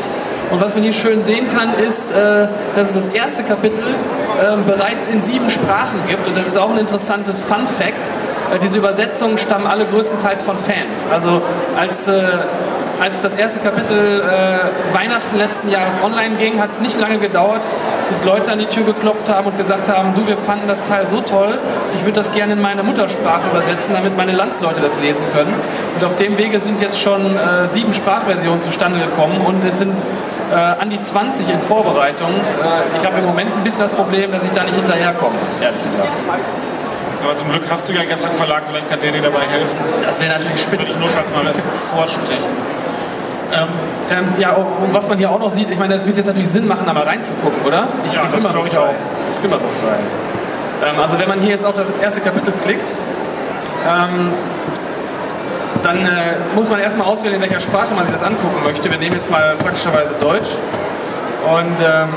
Und 0.55 0.62
was 0.62 0.74
man 0.74 0.83
hier 0.83 0.93
schön 0.93 1.25
sehen 1.25 1.47
kann, 1.53 1.74
ist, 1.74 2.13
äh, 2.13 2.47
dass 2.75 2.88
es 2.88 2.93
das 2.93 3.07
erste 3.09 3.43
Kapitel 3.43 3.83
äh, 3.83 4.55
bereits 4.65 5.05
in 5.12 5.21
sieben 5.21 5.50
Sprachen 5.50 6.00
gibt. 6.07 6.25
Und 6.29 6.38
das 6.38 6.47
ist 6.47 6.57
auch 6.57 6.69
ein 6.69 6.77
interessantes 6.77 7.41
Fun 7.41 7.67
Fact. 7.67 8.07
Äh, 8.53 8.59
diese 8.63 8.77
Übersetzungen 8.77 9.38
stammen 9.38 9.67
alle 9.67 9.83
größtenteils 9.83 10.43
von 10.43 10.57
Fans. 10.57 11.12
Also 11.12 11.41
als, 11.77 12.07
äh, 12.07 12.24
als 13.01 13.21
das 13.21 13.35
erste 13.35 13.59
Kapitel 13.59 14.21
äh, 14.21 14.95
Weihnachten 14.95 15.38
letzten 15.38 15.69
Jahres 15.69 16.01
online 16.01 16.38
ging, 16.38 16.62
hat 16.62 16.71
es 16.71 16.79
nicht 16.79 16.97
lange 17.01 17.17
gedauert, 17.17 17.63
bis 18.07 18.24
Leute 18.24 18.53
an 18.53 18.59
die 18.59 18.67
Tür 18.67 18.85
geklopft 18.85 19.27
haben 19.27 19.47
und 19.47 19.57
gesagt 19.57 19.89
haben, 19.89 20.13
du, 20.15 20.25
wir 20.25 20.38
fanden 20.38 20.69
das 20.69 20.81
Teil 20.85 21.09
so 21.09 21.19
toll, 21.19 21.59
ich 21.95 22.05
würde 22.05 22.21
das 22.21 22.31
gerne 22.31 22.53
in 22.53 22.62
meine 22.62 22.81
Muttersprache 22.81 23.50
übersetzen, 23.51 23.93
damit 23.93 24.15
meine 24.15 24.31
Landsleute 24.31 24.79
das 24.79 24.97
lesen 25.01 25.25
können. 25.33 25.53
Und 25.95 26.05
auf 26.05 26.15
dem 26.15 26.38
Wege 26.38 26.62
sind 26.62 26.79
jetzt 26.79 27.01
schon 27.01 27.35
äh, 27.35 27.67
sieben 27.74 27.93
Sprachversionen 27.93 28.62
zustande 28.62 29.00
gekommen 29.00 29.41
und 29.45 29.62
es 29.65 29.79
sind 29.79 29.97
äh, 30.51 30.55
an 30.55 30.89
die 30.89 31.01
20 31.01 31.49
in 31.49 31.61
Vorbereitung. 31.61 32.29
Äh, 32.29 32.97
ich 32.97 33.05
habe 33.05 33.19
im 33.19 33.25
Moment 33.25 33.55
ein 33.55 33.63
bisschen 33.63 33.81
das 33.81 33.93
Problem, 33.93 34.31
dass 34.31 34.43
ich 34.43 34.51
da 34.51 34.63
nicht 34.63 34.75
hinterherkomme, 34.75 35.35
ehrlich 35.61 35.83
gesagt. 35.83 36.19
Aber 37.23 37.35
zum 37.35 37.49
Glück 37.49 37.63
hast 37.69 37.89
du 37.89 37.93
ja 37.93 38.01
jetzt 38.03 38.25
einen 38.25 38.35
Verlag, 38.35 38.63
vielleicht 38.67 38.89
kann 38.89 38.99
der 39.01 39.11
dir 39.11 39.21
dabei 39.21 39.41
helfen. 39.49 39.75
Das 40.03 40.19
wäre 40.19 40.37
natürlich 40.37 40.61
spitze. 40.61 40.81
Würde 40.81 40.91
ich 40.91 40.99
notfalls 40.99 41.33
mal 41.33 41.53
vorsprechen. 41.91 42.53
Ähm, 43.51 43.67
ähm, 44.11 44.33
ja, 44.37 44.51
und 44.51 44.93
was 44.93 45.07
man 45.09 45.17
hier 45.17 45.31
auch 45.31 45.39
noch 45.39 45.49
sieht, 45.49 45.69
ich 45.69 45.79
meine, 45.79 45.95
es 45.95 46.05
wird 46.05 46.17
jetzt 46.17 46.27
natürlich 46.27 46.49
Sinn 46.49 46.67
machen, 46.67 46.83
da 46.85 46.93
mal 46.93 47.03
reinzugucken, 47.03 47.63
oder? 47.65 47.87
Ich, 48.05 48.13
ja, 48.13 48.23
ich 48.25 48.31
bin 48.31 48.43
mal 48.43 48.53
so 48.53 48.63
frei. 48.63 48.89
Ich 49.33 49.39
bin 49.39 49.49
mal 49.49 49.59
so 49.59 49.67
frei. 49.67 49.97
Ähm, 50.87 50.99
also 50.99 51.17
wenn 51.17 51.27
man 51.27 51.39
hier 51.39 51.51
jetzt 51.51 51.65
auf 51.65 51.75
das 51.75 51.87
erste 52.01 52.21
Kapitel 52.21 52.53
klickt, 52.63 52.93
ähm, 53.87 54.31
dann 55.86 56.04
äh, 56.04 56.34
muss 56.56 56.68
man 56.70 56.80
erstmal 56.80 57.08
auswählen, 57.08 57.36
in 57.36 57.42
welcher 57.42 57.60
Sprache 57.60 57.94
man 57.94 58.06
sich 58.08 58.15
das 58.15 58.24
angucken 58.24 58.63
möchte. 58.63 58.89
Wir 58.89 58.98
nehmen 58.98 59.13
jetzt 59.13 59.30
mal 59.30 59.56
praktischerweise 59.56 60.10
Deutsch. 60.20 60.50
Und 61.46 61.77
ähm, 61.80 62.10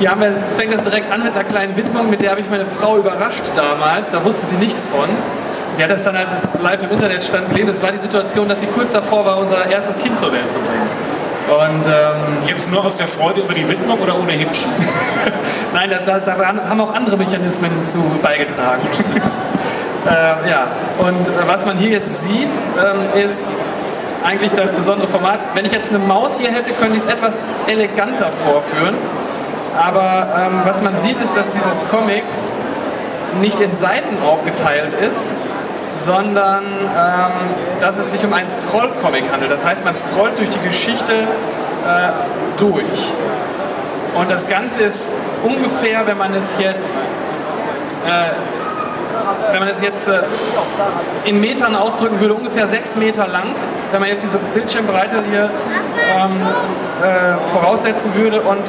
hier 0.00 0.10
haben 0.10 0.20
wir, 0.20 0.32
fängt 0.58 0.74
das 0.74 0.82
direkt 0.82 1.12
an 1.12 1.22
mit 1.22 1.32
einer 1.32 1.44
kleinen 1.44 1.76
Widmung, 1.76 2.10
mit 2.10 2.20
der 2.20 2.32
habe 2.32 2.40
ich 2.40 2.50
meine 2.50 2.66
Frau 2.66 2.96
überrascht 2.96 3.44
damals. 3.54 4.10
Da 4.10 4.24
wusste 4.24 4.46
sie 4.46 4.56
nichts 4.56 4.86
von. 4.86 5.08
Die 5.78 5.84
hat 5.84 5.90
das 5.90 6.02
dann, 6.02 6.16
als 6.16 6.30
es 6.32 6.60
live 6.60 6.82
im 6.82 6.90
Internet 6.90 7.22
stand, 7.22 7.48
gelesen. 7.50 7.68
Das 7.68 7.82
war 7.82 7.92
die 7.92 7.98
Situation, 7.98 8.48
dass 8.48 8.58
sie 8.58 8.66
kurz 8.66 8.92
davor 8.92 9.24
war, 9.24 9.38
unser 9.38 9.70
erstes 9.70 9.96
Kind 9.98 10.18
zur 10.18 10.32
Welt 10.32 10.50
zu 10.50 10.58
bringen. 10.58 10.88
Und 11.48 11.86
ähm, 11.86 12.48
jetzt 12.48 12.70
nur 12.72 12.84
aus 12.84 12.96
der 12.96 13.06
Freude 13.06 13.42
über 13.42 13.54
die 13.54 13.68
Widmung 13.68 14.00
oder 14.00 14.18
ohnehin 14.18 14.48
schon? 14.52 14.72
Nein, 15.72 15.90
da, 16.04 16.18
da, 16.18 16.38
haben 16.68 16.80
auch 16.80 16.92
andere 16.92 17.16
Mechanismen 17.16 17.70
zu 17.86 17.98
beigetragen. 18.20 18.82
äh, 20.06 20.50
ja, 20.50 20.66
und 20.98 21.28
äh, 21.28 21.30
was 21.46 21.64
man 21.66 21.78
hier 21.78 21.90
jetzt 21.90 22.22
sieht, 22.22 22.50
ähm, 22.78 23.20
ist 23.22 23.44
eigentlich 24.24 24.52
das 24.52 24.72
besondere 24.72 25.08
Format. 25.08 25.40
Wenn 25.54 25.64
ich 25.64 25.72
jetzt 25.72 25.90
eine 25.90 25.98
Maus 25.98 26.38
hier 26.38 26.50
hätte, 26.50 26.70
könnte 26.72 26.96
ich 26.96 27.04
es 27.04 27.08
etwas 27.08 27.34
eleganter 27.66 28.28
vorführen. 28.44 28.94
Aber 29.76 30.28
ähm, 30.36 30.60
was 30.64 30.82
man 30.82 31.00
sieht, 31.00 31.20
ist, 31.20 31.36
dass 31.36 31.50
dieses 31.50 31.78
Comic 31.90 32.22
nicht 33.40 33.60
in 33.60 33.74
Seiten 33.76 34.22
aufgeteilt 34.22 34.92
ist, 34.92 35.30
sondern 36.04 36.64
ähm, 36.64 37.32
dass 37.80 37.96
es 37.96 38.12
sich 38.12 38.24
um 38.24 38.32
einen 38.32 38.48
Scroll-Comic 38.48 39.24
handelt. 39.32 39.50
Das 39.50 39.64
heißt, 39.64 39.84
man 39.84 39.94
scrollt 39.96 40.38
durch 40.38 40.50
die 40.50 40.68
Geschichte 40.68 41.12
äh, 41.12 42.10
durch. 42.58 42.84
Und 44.14 44.30
das 44.30 44.46
Ganze 44.46 44.82
ist 44.82 45.10
ungefähr, 45.42 46.06
wenn 46.06 46.18
man 46.18 46.34
es 46.34 46.56
jetzt, 46.58 47.02
äh, 48.06 48.30
wenn 49.50 49.60
man 49.60 49.68
es 49.68 49.80
jetzt 49.80 50.08
äh, 50.08 50.20
in 51.24 51.40
Metern 51.40 51.74
ausdrücken 51.76 52.20
würde, 52.20 52.34
ungefähr 52.34 52.66
sechs 52.66 52.96
Meter 52.96 53.26
lang. 53.28 53.54
Wenn 53.90 54.00
man 54.00 54.08
jetzt 54.08 54.24
diese 54.24 54.38
Bildschirmbreite 54.38 55.22
hier 55.30 55.50
ähm, 56.14 56.42
äh, 57.02 57.50
voraussetzen 57.50 58.14
würde 58.14 58.40
und 58.40 58.62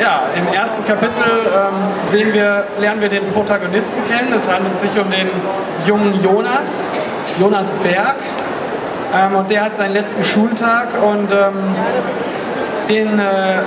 ja, 0.00 0.22
im 0.36 0.52
ersten 0.52 0.84
Kapitel 0.84 1.10
ähm, 1.14 2.10
sehen 2.10 2.34
wir, 2.34 2.64
lernen 2.78 3.00
wir 3.00 3.08
den 3.08 3.26
Protagonisten 3.28 3.96
kennen. 4.08 4.32
Es 4.34 4.50
handelt 4.50 4.78
sich 4.78 4.90
um 5.00 5.10
den 5.10 5.30
jungen 5.86 6.22
Jonas, 6.22 6.82
Jonas 7.40 7.70
Berg. 7.82 8.16
Ähm, 9.14 9.36
und 9.36 9.50
der 9.50 9.64
hat 9.64 9.76
seinen 9.76 9.92
letzten 9.92 10.22
Schultag 10.22 10.88
und 11.02 11.32
ähm, 11.32 11.74
den 12.88 13.18
äh, 13.18 13.62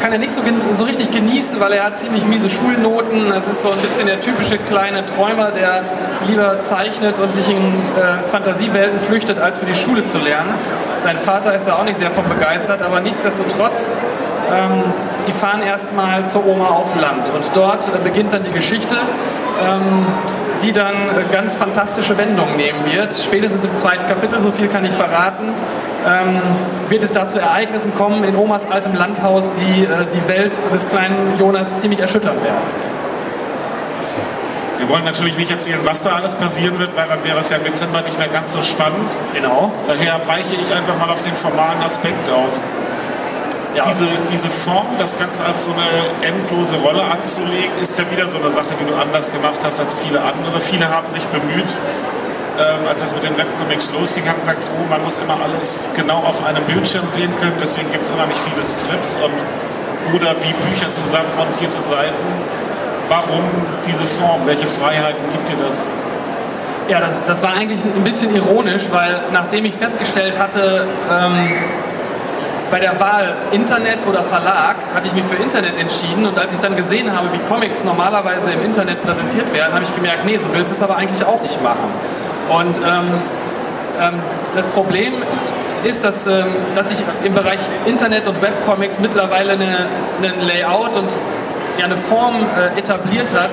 kann 0.00 0.12
er 0.12 0.18
nicht 0.18 0.34
so, 0.34 0.42
so 0.74 0.84
richtig 0.84 1.10
genießen, 1.10 1.58
weil 1.60 1.72
er 1.72 1.84
hat 1.84 1.98
ziemlich 1.98 2.24
miese 2.24 2.48
Schulnoten. 2.48 3.32
Es 3.32 3.46
ist 3.46 3.62
so 3.62 3.70
ein 3.70 3.78
bisschen 3.78 4.06
der 4.06 4.20
typische 4.20 4.58
kleine 4.58 5.04
Träumer, 5.06 5.50
der 5.50 5.82
lieber 6.26 6.60
zeichnet 6.60 7.18
und 7.18 7.32
sich 7.34 7.48
in 7.48 7.56
äh, 7.56 8.28
Fantasiewelten 8.30 9.00
flüchtet, 9.00 9.38
als 9.38 9.58
für 9.58 9.66
die 9.66 9.74
Schule 9.74 10.04
zu 10.04 10.18
lernen. 10.18 10.54
Sein 11.04 11.16
Vater 11.16 11.54
ist 11.54 11.66
da 11.66 11.76
auch 11.76 11.84
nicht 11.84 11.98
sehr 11.98 12.10
von 12.10 12.24
begeistert, 12.24 12.82
aber 12.82 13.00
nichtsdestotrotz 13.00 13.90
ähm, 14.52 14.84
die 15.26 15.32
fahren 15.32 15.62
erstmal 15.62 16.26
zur 16.26 16.46
Oma 16.46 16.68
aufs 16.68 16.94
Land 16.94 17.30
und 17.30 17.44
dort 17.54 17.86
äh, 17.88 17.98
beginnt 18.02 18.32
dann 18.32 18.44
die 18.44 18.52
Geschichte, 18.52 18.96
ähm, 19.62 20.06
die 20.62 20.72
dann 20.72 20.94
äh, 20.94 21.32
ganz 21.32 21.54
fantastische 21.54 22.16
Wendungen 22.16 22.56
nehmen 22.56 22.84
wird. 22.86 23.14
Spätestens 23.14 23.64
im 23.64 23.74
zweiten 23.74 24.06
Kapitel, 24.08 24.40
so 24.40 24.50
viel 24.50 24.68
kann 24.68 24.84
ich 24.84 24.92
verraten, 24.92 25.52
ähm, 26.08 26.40
wird 26.88 27.04
es 27.04 27.12
da 27.12 27.28
zu 27.28 27.38
Ereignissen 27.38 27.94
kommen 27.94 28.24
in 28.24 28.34
Omas 28.36 28.62
altem 28.70 28.94
Landhaus, 28.94 29.52
die 29.54 29.84
äh, 29.84 30.06
die 30.14 30.28
Welt 30.28 30.52
des 30.72 30.88
kleinen 30.88 31.38
Jonas 31.38 31.80
ziemlich 31.80 32.00
erschüttern 32.00 32.36
werden. 32.42 32.88
Wir 34.78 34.88
wollen 34.88 35.04
natürlich 35.04 35.36
nicht 35.36 35.50
erzählen, 35.50 35.80
was 35.84 36.02
da 36.02 36.12
alles 36.12 36.34
passieren 36.36 36.78
wird, 36.78 36.96
weil 36.96 37.08
dann 37.08 37.22
wäre 37.24 37.38
es 37.40 37.50
ja 37.50 37.56
im 37.56 37.64
Dezember 37.64 38.00
nicht 38.02 38.18
mehr 38.18 38.28
ganz 38.28 38.52
so 38.52 38.62
spannend. 38.62 39.10
Genau. 39.34 39.72
Daher 39.86 40.20
weiche 40.26 40.54
ich 40.54 40.72
einfach 40.74 40.96
mal 40.98 41.10
auf 41.10 41.22
den 41.22 41.36
formalen 41.36 41.82
Aspekt 41.82 42.28
aus 42.30 42.62
ja. 43.74 43.84
diese, 43.86 44.06
diese 44.30 44.48
Form, 44.50 44.86
das 44.98 45.18
Ganze 45.18 45.44
als 45.44 45.64
so 45.64 45.72
eine 45.72 46.26
endlose 46.26 46.76
Rolle 46.76 47.02
anzulegen, 47.04 47.70
ist 47.80 47.98
ja 47.98 48.04
wieder 48.10 48.26
so 48.28 48.38
eine 48.38 48.50
Sache, 48.50 48.74
die 48.80 48.86
du 48.86 48.94
anders 48.94 49.30
gemacht 49.32 49.58
hast 49.62 49.78
als 49.80 49.94
viele 49.96 50.20
andere. 50.20 50.60
Viele 50.60 50.88
haben 50.88 51.08
sich 51.08 51.22
bemüht, 51.26 51.76
ähm, 52.58 52.86
als 52.88 53.00
das 53.00 53.14
mit 53.14 53.22
den 53.22 53.36
Webcomics 53.36 53.90
losging, 53.92 54.28
haben 54.28 54.40
gesagt, 54.40 54.58
oh, 54.74 54.88
man 54.90 55.02
muss 55.04 55.18
immer 55.18 55.38
alles 55.42 55.88
genau 55.94 56.18
auf 56.18 56.44
einem 56.44 56.64
Bildschirm 56.64 57.06
sehen 57.08 57.32
können, 57.40 57.56
deswegen 57.62 57.90
gibt 57.92 58.04
es 58.04 58.10
nicht 58.10 58.42
viele 58.44 58.62
Strips 58.62 59.16
und 59.22 59.32
oder 60.14 60.34
wie 60.40 60.52
Bücher 60.52 60.92
zusammenmontierte 60.92 61.80
Seiten. 61.80 62.26
Warum 63.08 63.44
diese 63.86 64.04
Form? 64.04 64.46
Welche 64.46 64.66
Freiheiten 64.66 65.22
gibt 65.32 65.48
dir 65.48 65.64
das? 65.64 65.86
Ja, 66.88 67.00
das, 67.00 67.14
das 67.26 67.42
war 67.42 67.52
eigentlich 67.52 67.80
ein 67.84 68.04
bisschen 68.04 68.34
ironisch, 68.34 68.84
weil 68.90 69.20
nachdem 69.32 69.66
ich 69.66 69.74
festgestellt 69.74 70.38
hatte, 70.38 70.86
ähm, 71.10 71.52
bei 72.70 72.80
der 72.80 72.98
Wahl 73.00 73.34
Internet 73.50 73.98
oder 74.06 74.22
Verlag 74.22 74.76
hatte 74.94 75.08
ich 75.08 75.14
mich 75.14 75.24
für 75.24 75.36
Internet 75.36 75.78
entschieden 75.78 76.26
und 76.26 76.38
als 76.38 76.52
ich 76.52 76.58
dann 76.58 76.76
gesehen 76.76 77.14
habe, 77.14 77.28
wie 77.32 77.38
Comics 77.48 77.84
normalerweise 77.84 78.50
im 78.50 78.62
Internet 78.62 79.02
präsentiert 79.04 79.52
werden, 79.52 79.72
habe 79.72 79.84
ich 79.84 79.94
gemerkt, 79.94 80.24
nee, 80.24 80.38
so 80.38 80.48
willst 80.52 80.72
du 80.72 80.76
es 80.76 80.82
aber 80.82 80.96
eigentlich 80.96 81.24
auch 81.24 81.42
nicht 81.42 81.62
machen. 81.62 81.92
Und 82.48 82.78
ähm, 82.78 83.12
ähm, 84.00 84.14
das 84.54 84.66
Problem 84.68 85.14
ist, 85.84 86.04
dass, 86.04 86.26
ähm, 86.26 86.46
dass 86.74 86.88
sich 86.88 86.98
im 87.24 87.34
Bereich 87.34 87.60
Internet 87.86 88.26
und 88.26 88.40
Webcomics 88.42 88.98
mittlerweile 88.98 89.52
ein 89.52 90.40
Layout 90.40 90.96
und 90.96 91.08
ja, 91.78 91.84
eine 91.84 91.96
Form 91.96 92.34
äh, 92.56 92.78
etabliert 92.78 93.32
hat, 93.34 93.50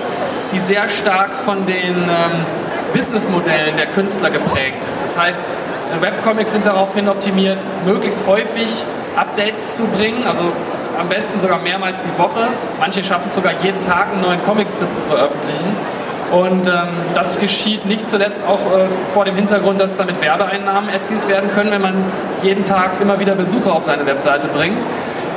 die 0.52 0.60
sehr 0.60 0.90
stark 0.90 1.36
von 1.36 1.66
den 1.66 1.96
ähm, 1.96 2.46
Businessmodellen 2.94 3.78
der 3.78 3.88
Künstler 3.88 4.30
geprägt 4.30 4.78
ist. 4.92 5.04
Das 5.04 5.20
heißt, 5.20 5.50
Webcomics 6.00 6.54
sind 6.54 6.66
daraufhin 6.66 7.08
optimiert, 7.08 7.60
möglichst 7.86 8.26
häufig 8.26 8.70
Updates 9.16 9.76
zu 9.76 9.84
bringen, 9.88 10.26
also 10.28 10.52
am 11.00 11.10
besten 11.10 11.40
sogar 11.40 11.60
mehrmals 11.60 12.02
die 12.04 12.18
Woche. 12.20 12.48
Manche 12.80 13.04
schaffen 13.04 13.28
es 13.28 13.36
sogar 13.36 13.54
jeden 13.62 13.82
Tag 13.82 14.08
einen 14.12 14.22
neuen 14.22 14.42
Comicstrip 14.44 14.94
zu 14.94 15.02
veröffentlichen. 15.02 15.76
Und 16.32 16.68
ähm, 16.68 16.90
das 17.14 17.40
geschieht 17.40 17.86
nicht 17.86 18.08
zuletzt 18.08 18.46
auch 18.46 18.60
äh, 18.60 18.88
vor 19.14 19.26
dem 19.26 19.36
Hintergrund, 19.36 19.80
dass 19.80 19.96
damit 19.96 20.22
Werbeeinnahmen 20.22 20.90
erzielt 20.90 21.28
werden 21.30 21.50
können, 21.52 21.72
wenn 21.72 21.82
man 21.82 21.94
jeden 22.42 22.64
Tag 22.64 22.92
immer 23.00 23.20
wieder 23.20 23.36
Besucher 23.36 23.74
auf 23.74 23.84
seine 23.84 24.06
Webseite 24.06 24.48
bringt. 24.48 24.80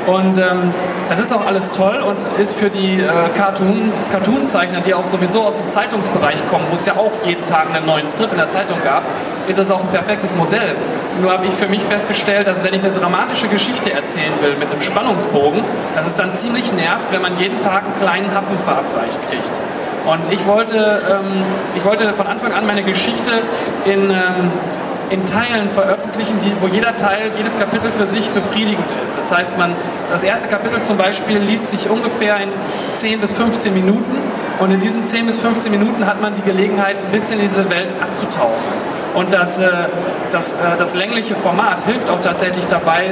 Und 0.07 0.39
ähm, 0.39 0.73
das 1.11 1.21
ist 1.21 1.35
auch 1.35 1.45
alles 1.47 1.71
toll 1.71 2.01
und 2.01 2.17
ist 2.41 2.55
für 2.55 2.71
die 2.71 2.95
äh, 2.95 3.07
Cartoon, 3.37 3.93
Cartoon-Zeichner, 4.11 4.81
die 4.81 4.95
auch 4.95 5.07
sowieso 5.07 5.43
aus 5.43 5.59
dem 5.59 5.69
Zeitungsbereich 5.69 6.39
kommen, 6.49 6.65
wo 6.71 6.77
es 6.77 6.87
ja 6.87 6.95
auch 6.97 7.13
jeden 7.27 7.45
Tag 7.45 7.67
einen 7.75 7.85
neuen 7.85 8.07
Strip 8.09 8.33
in 8.33 8.39
der 8.39 8.49
Zeitung 8.49 8.79
gab, 8.83 9.03
ist 9.49 9.59
das 9.59 9.71
auch 9.71 9.81
ein 9.81 9.91
perfektes 9.91 10.35
Modell. 10.35 10.77
Nur 11.21 11.33
habe 11.33 11.45
ich 11.45 11.53
für 11.53 11.69
mich 11.69 11.83
festgestellt, 11.83 12.47
dass 12.47 12.65
wenn 12.65 12.73
ich 12.73 12.83
eine 12.83 12.93
dramatische 12.93 13.49
Geschichte 13.49 13.93
erzählen 13.93 14.33
will 14.41 14.57
mit 14.59 14.71
einem 14.71 14.81
Spannungsbogen, 14.81 15.61
dass 15.95 16.07
es 16.07 16.15
dann 16.15 16.33
ziemlich 16.33 16.73
nervt, 16.73 17.13
wenn 17.13 17.21
man 17.21 17.39
jeden 17.39 17.61
Tag 17.61 17.85
einen 17.85 18.01
kleinen 18.01 18.35
Happen 18.35 18.59
verabreicht 18.59 19.21
kriegt. 19.29 19.68
Und 20.09 20.33
ich 20.33 20.47
wollte, 20.47 21.03
ähm, 21.11 21.45
ich 21.77 21.85
wollte 21.85 22.13
von 22.15 22.27
Anfang 22.27 22.53
an 22.53 22.67
meine 22.67 22.83
Geschichte 22.83 23.43
in 23.85 24.11
ähm, 24.11 24.51
in 25.11 25.25
Teilen 25.27 25.71
veröffentlichen, 25.71 26.39
die, 26.45 26.53
wo 26.61 26.67
jeder 26.67 26.97
Teil, 26.97 27.31
jedes 27.37 27.59
Kapitel 27.59 27.91
für 27.91 28.07
sich 28.07 28.29
befriedigend 28.31 28.87
ist. 29.05 29.17
Das 29.17 29.39
heißt, 29.39 29.57
man, 29.57 29.75
das 30.11 30.23
erste 30.23 30.49
Kapitel 30.49 30.83
zum 30.83 30.97
Beispiel 30.97 31.39
liest 31.39 31.71
sich 31.71 31.89
ungefähr 31.89 32.37
in 32.41 32.51
10 32.97 33.21
bis 33.21 33.33
15 33.33 33.73
Minuten 33.73 34.17
und 34.59 34.71
in 34.71 34.81
diesen 34.81 35.05
10 35.07 35.27
bis 35.27 35.39
15 35.39 35.71
Minuten 35.71 36.05
hat 36.07 36.21
man 36.21 36.35
die 36.35 36.43
Gelegenheit, 36.43 36.97
ein 36.99 37.13
bisschen 37.13 37.41
in 37.41 37.49
diese 37.49 37.71
Welt 37.71 37.95
abzutauchen. 38.01 38.98
Und 39.15 39.33
das, 39.33 39.59
äh, 39.59 39.71
das, 40.33 40.53
äh, 40.53 40.57
das 40.79 40.95
längliche 40.95 41.35
Format 41.35 41.85
hilft 41.87 42.09
auch 42.11 42.21
tatsächlich 42.21 42.67
dabei, 42.67 43.11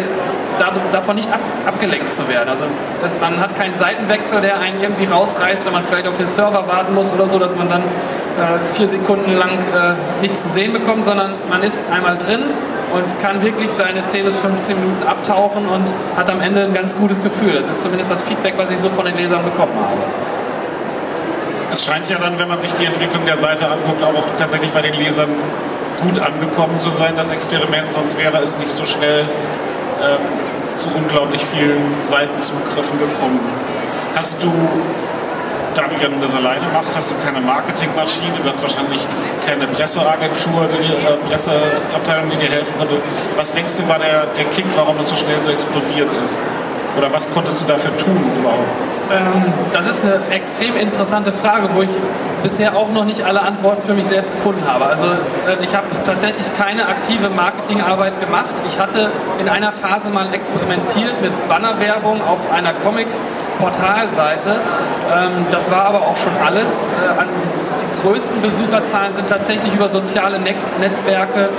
davon 0.92 1.16
nicht 1.16 1.30
ab, 1.30 1.40
abgelenkt 1.66 2.12
zu 2.12 2.28
werden. 2.28 2.48
Also 2.48 2.64
es, 2.64 3.20
man 3.20 3.40
hat 3.40 3.56
keinen 3.56 3.76
Seitenwechsel, 3.78 4.40
der 4.40 4.58
einen 4.58 4.80
irgendwie 4.80 5.04
rausreißt, 5.04 5.66
wenn 5.66 5.72
man 5.72 5.84
vielleicht 5.84 6.08
auf 6.08 6.16
den 6.16 6.30
Server 6.30 6.66
warten 6.66 6.94
muss 6.94 7.12
oder 7.12 7.28
so, 7.28 7.38
dass 7.38 7.54
man 7.56 7.68
dann 7.68 7.82
äh, 7.82 8.74
vier 8.74 8.88
Sekunden 8.88 9.36
lang 9.36 9.50
nichts 10.20 10.42
zu 10.42 10.48
sehen 10.48 10.72
bekommt, 10.72 11.04
sondern 11.04 11.34
man 11.50 11.62
ist 11.62 11.76
einmal 11.92 12.16
drin 12.16 12.40
und 12.94 13.20
kann 13.20 13.42
wirklich 13.42 13.70
seine 13.70 14.06
10 14.06 14.24
bis 14.24 14.36
15 14.38 14.78
Minuten 14.78 15.06
abtauchen 15.06 15.66
und 15.66 15.92
hat 16.16 16.30
am 16.30 16.40
Ende 16.40 16.64
ein 16.64 16.74
ganz 16.74 16.94
gutes 16.96 17.22
Gefühl. 17.22 17.52
Das 17.52 17.68
ist 17.68 17.82
zumindest 17.82 18.10
das 18.10 18.22
Feedback, 18.22 18.54
was 18.56 18.70
ich 18.70 18.78
so 18.78 18.88
von 18.90 19.04
den 19.04 19.16
Lesern 19.16 19.44
bekommen 19.44 19.74
habe. 19.76 20.00
Es 21.72 21.84
scheint 21.84 22.08
ja 22.08 22.18
dann, 22.18 22.38
wenn 22.38 22.48
man 22.48 22.60
sich 22.60 22.72
die 22.74 22.86
Entwicklung 22.86 23.26
der 23.26 23.36
Seite 23.36 23.66
anguckt, 23.66 24.02
auch 24.02 24.24
tatsächlich 24.38 24.70
bei 24.70 24.82
den 24.82 24.94
Lesern 24.94 25.28
gut 26.02 26.18
angekommen 26.18 26.80
zu 26.80 26.90
sein, 26.90 27.14
das 27.16 27.30
Experiment, 27.30 27.92
sonst 27.92 28.18
wäre 28.18 28.38
es 28.42 28.56
nicht 28.58 28.72
so 28.72 28.86
schnell 28.86 29.20
ähm, 29.20 30.76
zu 30.76 30.88
unglaublich 30.94 31.44
vielen 31.44 31.94
Seitenzugriffen 32.02 32.98
gekommen. 32.98 33.40
Hast 34.14 34.42
du 34.42 34.52
da 35.76 35.82
du 35.82 36.02
ja 36.02 36.08
nun 36.08 36.22
das 36.22 36.34
alleine 36.34 36.66
machst, 36.72 36.96
hast 36.96 37.10
du 37.10 37.14
keine 37.22 37.38
Marketingmaschine, 37.40 38.40
du 38.42 38.48
hast 38.48 38.62
wahrscheinlich 38.62 39.06
keine 39.46 39.66
Presseagentur, 39.66 40.68
die, 40.72 40.88
äh, 40.88 41.16
Presseabteilung, 41.28 42.30
die 42.30 42.36
dir 42.36 42.50
helfen 42.50 42.72
könnte. 42.78 42.96
Was 43.36 43.52
denkst 43.52 43.74
du 43.76 43.86
war 43.86 43.98
der, 43.98 44.24
der 44.32 44.44
Kick, 44.56 44.64
warum 44.74 44.96
das 44.96 45.10
so 45.10 45.16
schnell 45.16 45.36
so 45.42 45.50
explodiert 45.50 46.08
ist? 46.24 46.38
Oder 46.96 47.12
was 47.12 47.30
konntest 47.32 47.60
du 47.60 47.64
dafür 47.66 47.96
tun 47.96 48.16
überhaupt? 48.38 48.64
Ähm, 49.12 49.52
das 49.72 49.86
ist 49.86 50.02
eine 50.02 50.34
extrem 50.34 50.76
interessante 50.76 51.32
Frage, 51.32 51.68
wo 51.74 51.82
ich 51.82 51.90
bisher 52.42 52.76
auch 52.76 52.90
noch 52.90 53.04
nicht 53.04 53.22
alle 53.22 53.40
Antworten 53.40 53.82
für 53.86 53.94
mich 53.94 54.06
selbst 54.06 54.32
gefunden 54.32 54.62
habe. 54.66 54.86
Also 54.86 55.04
äh, 55.04 55.62
ich 55.62 55.74
habe 55.76 55.86
tatsächlich 56.04 56.46
keine 56.56 56.88
aktive 56.88 57.28
Marketingarbeit 57.30 58.20
gemacht. 58.20 58.54
Ich 58.68 58.78
hatte 58.78 59.10
in 59.38 59.48
einer 59.48 59.72
Phase 59.72 60.08
mal 60.10 60.26
experimentiert 60.32 61.20
mit 61.22 61.32
Bannerwerbung 61.48 62.20
auf 62.22 62.38
einer 62.52 62.72
Comic-Portalseite. 62.72 64.50
Ähm, 64.50 65.46
das 65.50 65.70
war 65.70 65.86
aber 65.86 66.00
auch 66.00 66.16
schon 66.16 66.32
alles. 66.44 66.72
Äh, 66.72 67.24
die 67.80 68.08
größten 68.08 68.42
Besucherzahlen 68.42 69.14
sind 69.14 69.28
tatsächlich 69.28 69.72
über 69.74 69.88
soziale 69.88 70.38
Netzwerke, 70.38 71.50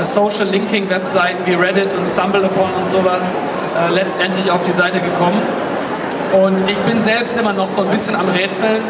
äh, 0.00 0.04
Social 0.04 0.46
Linking 0.46 0.88
Webseiten 0.90 1.44
wie 1.44 1.54
Reddit 1.54 1.94
und 1.94 2.06
StumbleUpon 2.06 2.70
und 2.82 2.90
sowas 2.90 3.24
letztendlich 3.90 4.50
auf 4.50 4.62
die 4.62 4.72
Seite 4.72 5.00
gekommen. 5.00 5.40
Und 6.32 6.68
ich 6.68 6.78
bin 6.78 7.02
selbst 7.04 7.36
immer 7.38 7.52
noch 7.52 7.70
so 7.70 7.82
ein 7.82 7.88
bisschen 7.88 8.16
am 8.16 8.28
Rätseln, 8.28 8.82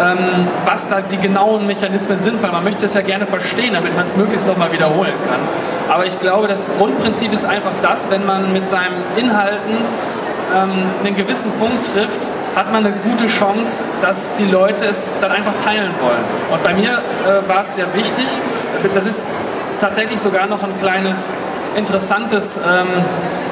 ähm, 0.00 0.48
was 0.64 0.88
da 0.88 1.00
die 1.00 1.18
genauen 1.18 1.66
Mechanismen 1.66 2.20
sind, 2.20 2.42
weil 2.42 2.50
man 2.50 2.64
möchte 2.64 2.86
es 2.86 2.94
ja 2.94 3.02
gerne 3.02 3.26
verstehen, 3.26 3.74
damit 3.74 3.94
man 3.94 4.06
es 4.06 4.16
möglichst 4.16 4.46
nochmal 4.46 4.72
wiederholen 4.72 5.12
kann. 5.28 5.40
Aber 5.92 6.06
ich 6.06 6.18
glaube, 6.20 6.48
das 6.48 6.68
Grundprinzip 6.78 7.32
ist 7.32 7.44
einfach 7.44 7.72
das, 7.82 8.10
wenn 8.10 8.24
man 8.24 8.52
mit 8.52 8.68
seinen 8.70 8.96
Inhalten 9.16 9.76
ähm, 10.54 10.70
einen 11.04 11.16
gewissen 11.16 11.52
Punkt 11.52 11.92
trifft, 11.92 12.26
hat 12.56 12.72
man 12.72 12.84
eine 12.84 12.94
gute 12.96 13.26
Chance, 13.28 13.84
dass 14.00 14.34
die 14.36 14.46
Leute 14.46 14.86
es 14.86 14.98
dann 15.20 15.30
einfach 15.30 15.54
teilen 15.62 15.92
wollen. 16.00 16.24
Und 16.50 16.62
bei 16.62 16.74
mir 16.74 16.90
äh, 16.90 17.48
war 17.48 17.62
es 17.62 17.76
sehr 17.76 17.92
wichtig, 17.94 18.26
das 18.94 19.06
ist 19.06 19.20
tatsächlich 19.78 20.20
sogar 20.20 20.46
noch 20.46 20.62
ein 20.62 20.76
kleines 20.80 21.18
interessantes 21.76 22.56
ähm, 22.56 22.88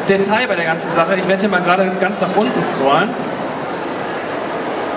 Detail 0.08 0.46
bei 0.46 0.56
der 0.56 0.64
ganzen 0.64 0.88
Sache. 0.94 1.16
Ich 1.16 1.28
werde 1.28 1.40
hier 1.40 1.48
mal 1.48 1.60
gerade 1.60 1.90
ganz 2.00 2.20
nach 2.20 2.34
unten 2.36 2.62
scrollen. 2.62 3.10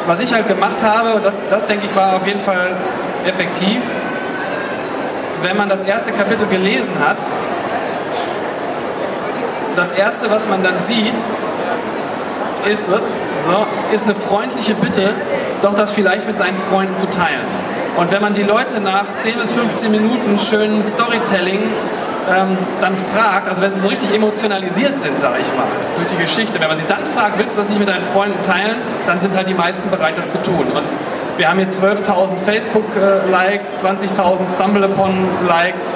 Was 0.07 0.19
ich 0.21 0.33
halt 0.33 0.47
gemacht 0.47 0.83
habe, 0.83 1.15
und 1.15 1.25
das, 1.25 1.35
das 1.49 1.65
denke 1.65 1.85
ich 1.87 1.95
war 1.95 2.15
auf 2.15 2.25
jeden 2.25 2.39
Fall 2.39 2.71
effektiv, 3.25 3.81
wenn 5.41 5.55
man 5.55 5.69
das 5.69 5.83
erste 5.83 6.11
Kapitel 6.11 6.47
gelesen 6.47 6.93
hat, 6.99 7.17
das 9.75 9.91
erste, 9.91 10.29
was 10.29 10.47
man 10.47 10.63
dann 10.63 10.73
sieht, 10.87 11.13
ist, 12.69 12.87
so, 12.87 13.65
ist 13.93 14.03
eine 14.03 14.15
freundliche 14.15 14.73
Bitte, 14.75 15.13
doch 15.61 15.73
das 15.73 15.91
vielleicht 15.91 16.27
mit 16.27 16.37
seinen 16.37 16.57
Freunden 16.57 16.95
zu 16.95 17.09
teilen. 17.09 17.45
Und 17.97 18.11
wenn 18.11 18.21
man 18.21 18.33
die 18.33 18.43
Leute 18.43 18.79
nach 18.79 19.05
10 19.19 19.39
bis 19.39 19.51
15 19.51 19.91
Minuten 19.91 20.37
schönen 20.37 20.85
Storytelling 20.85 21.61
ähm, 22.29 22.57
dann 22.81 22.95
fragt, 23.13 23.49
also 23.49 23.61
wenn 23.61 23.71
sie 23.71 23.79
so 23.79 23.87
richtig 23.87 24.13
emotionalisiert 24.13 25.01
sind, 25.01 25.19
sage 25.19 25.39
ich 25.41 25.47
mal, 25.55 25.67
durch 25.95 26.07
die 26.07 26.17
Geschichte, 26.17 26.59
wenn 26.59 26.67
man 26.67 26.77
sie 26.77 26.87
dann 26.87 27.05
fragt, 27.05 27.37
willst 27.39 27.57
du 27.57 27.61
das 27.61 27.69
nicht 27.69 27.79
mit 27.79 27.89
deinen 27.89 28.03
Freunden 28.03 28.41
teilen, 28.43 28.75
dann 29.07 29.19
sind 29.19 29.35
halt 29.35 29.47
die 29.47 29.53
meisten 29.53 29.89
bereit, 29.89 30.17
das 30.17 30.31
zu 30.31 30.41
tun. 30.43 30.67
Und 30.73 30.83
wir 31.37 31.49
haben 31.49 31.57
hier 31.57 31.69
12.000 31.69 32.37
Facebook-Likes, 32.45 33.83
20.000 33.83 34.53
StumbleUpon-Likes, 34.55 35.95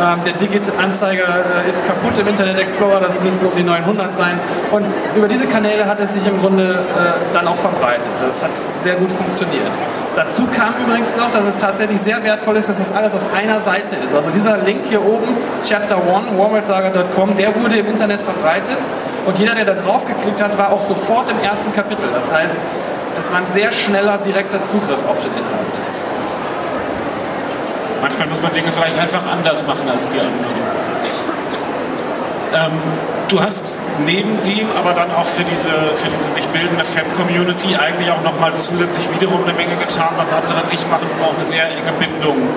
ähm, 0.00 0.22
der 0.24 0.32
Digit-Anzeiger 0.34 1.24
äh, 1.64 1.68
ist 1.68 1.86
kaputt 1.86 2.18
im 2.18 2.26
Internet 2.26 2.58
Explorer, 2.58 3.00
das 3.00 3.20
müsste 3.20 3.46
um 3.46 3.56
die 3.56 3.62
900 3.62 4.16
sein. 4.16 4.40
Und 4.70 4.86
über 5.14 5.28
diese 5.28 5.46
Kanäle 5.46 5.86
hat 5.86 6.00
es 6.00 6.12
sich 6.14 6.26
im 6.26 6.40
Grunde 6.40 6.72
äh, 6.72 7.34
dann 7.34 7.46
auch 7.46 7.56
verbreitet. 7.56 8.10
Das 8.18 8.42
hat 8.42 8.50
sehr 8.82 8.96
gut 8.96 9.12
funktioniert. 9.12 9.70
Dazu 10.14 10.46
kam 10.46 10.74
übrigens 10.84 11.16
noch, 11.16 11.32
dass 11.32 11.46
es 11.46 11.56
tatsächlich 11.56 11.98
sehr 12.00 12.22
wertvoll 12.22 12.56
ist, 12.56 12.68
dass 12.68 12.76
das 12.76 12.92
alles 12.92 13.14
auf 13.14 13.32
einer 13.34 13.60
Seite 13.60 13.96
ist. 13.96 14.14
Also 14.14 14.28
dieser 14.30 14.58
Link 14.58 14.82
hier 14.88 15.02
oben, 15.02 15.28
Chapter 15.66 15.96
1, 15.96 16.38
warworldsaga.com, 16.38 17.36
der 17.36 17.54
wurde 17.56 17.76
im 17.76 17.86
Internet 17.86 18.20
verbreitet 18.20 18.76
und 19.24 19.38
jeder, 19.38 19.54
der 19.54 19.64
da 19.64 19.74
drauf 19.74 20.04
geklickt 20.06 20.42
hat, 20.42 20.58
war 20.58 20.70
auch 20.70 20.82
sofort 20.82 21.30
im 21.30 21.40
ersten 21.40 21.72
Kapitel. 21.72 22.04
Das 22.12 22.30
heißt, 22.30 22.58
es 23.20 23.30
war 23.30 23.38
ein 23.38 23.46
sehr 23.54 23.72
schneller, 23.72 24.18
direkter 24.18 24.60
Zugriff 24.62 25.00
auf 25.08 25.18
den 25.22 25.32
Inhalt. 25.32 25.74
Manchmal 28.02 28.26
muss 28.26 28.42
man 28.42 28.52
Dinge 28.52 28.70
vielleicht 28.70 28.98
einfach 28.98 29.22
anders 29.30 29.66
machen 29.66 29.88
als 29.88 30.10
die 30.10 30.18
anderen. 30.18 30.72
Ähm, 32.54 32.72
du 33.28 33.40
hast 33.40 33.76
neben 34.04 34.42
dem 34.42 34.70
aber 34.76 34.92
dann 34.94 35.10
auch 35.12 35.26
für 35.26 35.44
diese, 35.44 35.70
für 35.96 36.08
diese 36.08 36.34
sich 36.34 36.46
bildende 36.48 36.84
Fan-Community 36.84 37.76
eigentlich 37.76 38.10
auch 38.10 38.22
nochmal 38.22 38.52
zusätzlich 38.56 39.08
wiederum 39.12 39.42
eine 39.44 39.52
Menge 39.52 39.76
getan, 39.76 40.14
was 40.16 40.32
andere 40.32 40.66
nicht 40.70 40.88
machen, 40.90 41.06
um 41.18 41.24
auch 41.24 41.34
eine 41.34 41.44
sehr 41.44 41.68
enge 41.68 41.92
Bindung 41.98 42.48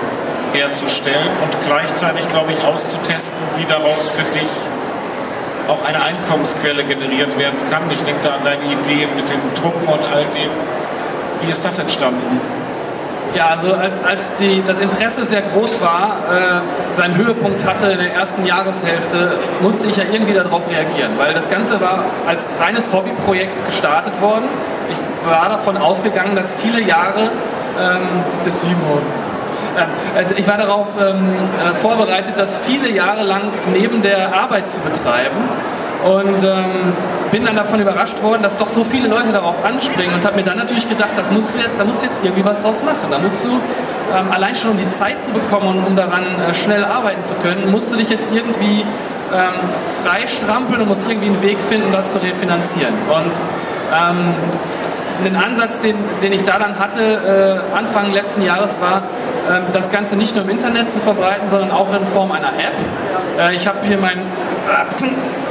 herzustellen 0.52 1.30
und 1.42 1.52
gleichzeitig, 1.66 2.28
glaube 2.28 2.52
ich, 2.52 2.64
auszutesten, 2.64 3.38
wie 3.56 3.64
daraus 3.64 4.08
für 4.08 4.24
dich 4.32 4.48
auch 5.68 5.84
eine 5.84 6.02
Einkommensquelle 6.02 6.84
generiert 6.84 7.36
werden 7.38 7.58
kann. 7.70 7.90
Ich 7.90 8.02
denke 8.02 8.20
da 8.22 8.34
an 8.36 8.44
deine 8.44 8.64
Ideen 8.64 9.10
mit 9.16 9.28
dem 9.28 9.40
Drucken 9.60 9.86
und 9.86 10.00
all 10.12 10.24
dem. 10.34 10.50
Wie 11.42 11.50
ist 11.50 11.64
das 11.64 11.78
entstanden? 11.78 12.40
Ja, 13.36 13.48
also 13.48 13.74
als 13.74 14.32
die, 14.36 14.62
das 14.66 14.80
Interesse 14.80 15.26
sehr 15.26 15.42
groß 15.42 15.82
war, 15.82 16.16
äh, 16.32 16.96
seinen 16.96 17.16
Höhepunkt 17.16 17.66
hatte 17.66 17.88
in 17.88 17.98
der 17.98 18.14
ersten 18.14 18.46
Jahreshälfte, 18.46 19.32
musste 19.60 19.88
ich 19.88 19.96
ja 19.98 20.04
irgendwie 20.10 20.32
darauf 20.32 20.62
reagieren, 20.70 21.12
weil 21.18 21.34
das 21.34 21.50
Ganze 21.50 21.78
war 21.78 22.04
als 22.26 22.46
reines 22.58 22.90
Hobbyprojekt 22.90 23.66
gestartet 23.66 24.18
worden. 24.22 24.44
Ich 24.90 25.28
war 25.28 25.50
davon 25.50 25.76
ausgegangen, 25.76 26.34
dass 26.34 26.54
viele 26.54 26.80
Jahre 26.80 27.24
ähm, 27.78 28.00
des 28.46 28.58
Simon 28.62 29.02
äh, 29.76 30.22
äh, 30.22 30.40
ich 30.40 30.48
war 30.48 30.56
darauf 30.56 30.86
ähm, 30.98 31.28
äh, 31.28 31.74
vorbereitet, 31.74 32.34
das 32.38 32.56
viele 32.64 32.90
Jahre 32.90 33.22
lang 33.22 33.52
neben 33.70 34.00
der 34.00 34.34
Arbeit 34.34 34.70
zu 34.70 34.80
betreiben 34.80 35.36
und 36.06 36.44
ähm, 36.44 36.92
bin 37.32 37.44
dann 37.44 37.56
davon 37.56 37.80
überrascht 37.80 38.22
worden, 38.22 38.42
dass 38.42 38.56
doch 38.56 38.68
so 38.68 38.84
viele 38.84 39.08
Leute 39.08 39.32
darauf 39.32 39.64
anspringen 39.64 40.14
und 40.14 40.24
habe 40.24 40.36
mir 40.36 40.44
dann 40.44 40.56
natürlich 40.56 40.88
gedacht, 40.88 41.10
das 41.16 41.30
musst 41.32 41.52
du 41.54 41.58
jetzt, 41.58 41.78
da 41.78 41.84
musst 41.84 42.02
du 42.02 42.06
jetzt 42.06 42.20
irgendwie 42.22 42.44
was 42.44 42.62
draus 42.62 42.82
machen. 42.84 43.10
Da 43.10 43.18
musst 43.18 43.44
du 43.44 43.48
ähm, 43.48 44.30
allein 44.30 44.54
schon 44.54 44.70
um 44.70 44.76
die 44.76 44.88
Zeit 44.90 45.22
zu 45.22 45.32
bekommen 45.32 45.66
und 45.66 45.84
um 45.84 45.96
daran 45.96 46.22
äh, 46.22 46.54
schnell 46.54 46.84
arbeiten 46.84 47.24
zu 47.24 47.34
können, 47.34 47.70
musst 47.72 47.92
du 47.92 47.96
dich 47.96 48.08
jetzt 48.08 48.28
irgendwie 48.32 48.82
ähm, 48.82 49.54
freistrampeln 50.04 50.82
und 50.82 50.88
musst 50.88 51.08
irgendwie 51.08 51.28
einen 51.28 51.42
Weg 51.42 51.60
finden, 51.60 51.90
das 51.92 52.12
zu 52.12 52.22
refinanzieren. 52.22 52.94
Und 53.08 53.32
ähm, 53.92 54.34
ein 55.24 55.34
Ansatz, 55.34 55.80
den, 55.80 55.96
den 56.22 56.32
ich 56.32 56.44
da 56.44 56.58
dann 56.58 56.78
hatte, 56.78 57.62
äh, 57.74 57.76
Anfang 57.76 58.12
letzten 58.12 58.42
Jahres, 58.42 58.78
war, 58.80 58.98
äh, 58.98 59.60
das 59.72 59.90
Ganze 59.90 60.14
nicht 60.14 60.36
nur 60.36 60.44
im 60.44 60.50
Internet 60.50 60.92
zu 60.92 61.00
verbreiten, 61.00 61.48
sondern 61.48 61.72
auch 61.72 61.92
in 61.92 62.06
Form 62.06 62.30
einer 62.30 62.48
App. 62.48 62.74
Äh, 63.40 63.56
ich 63.56 63.66
habe 63.66 63.78
hier 63.82 63.98
mein 63.98 64.20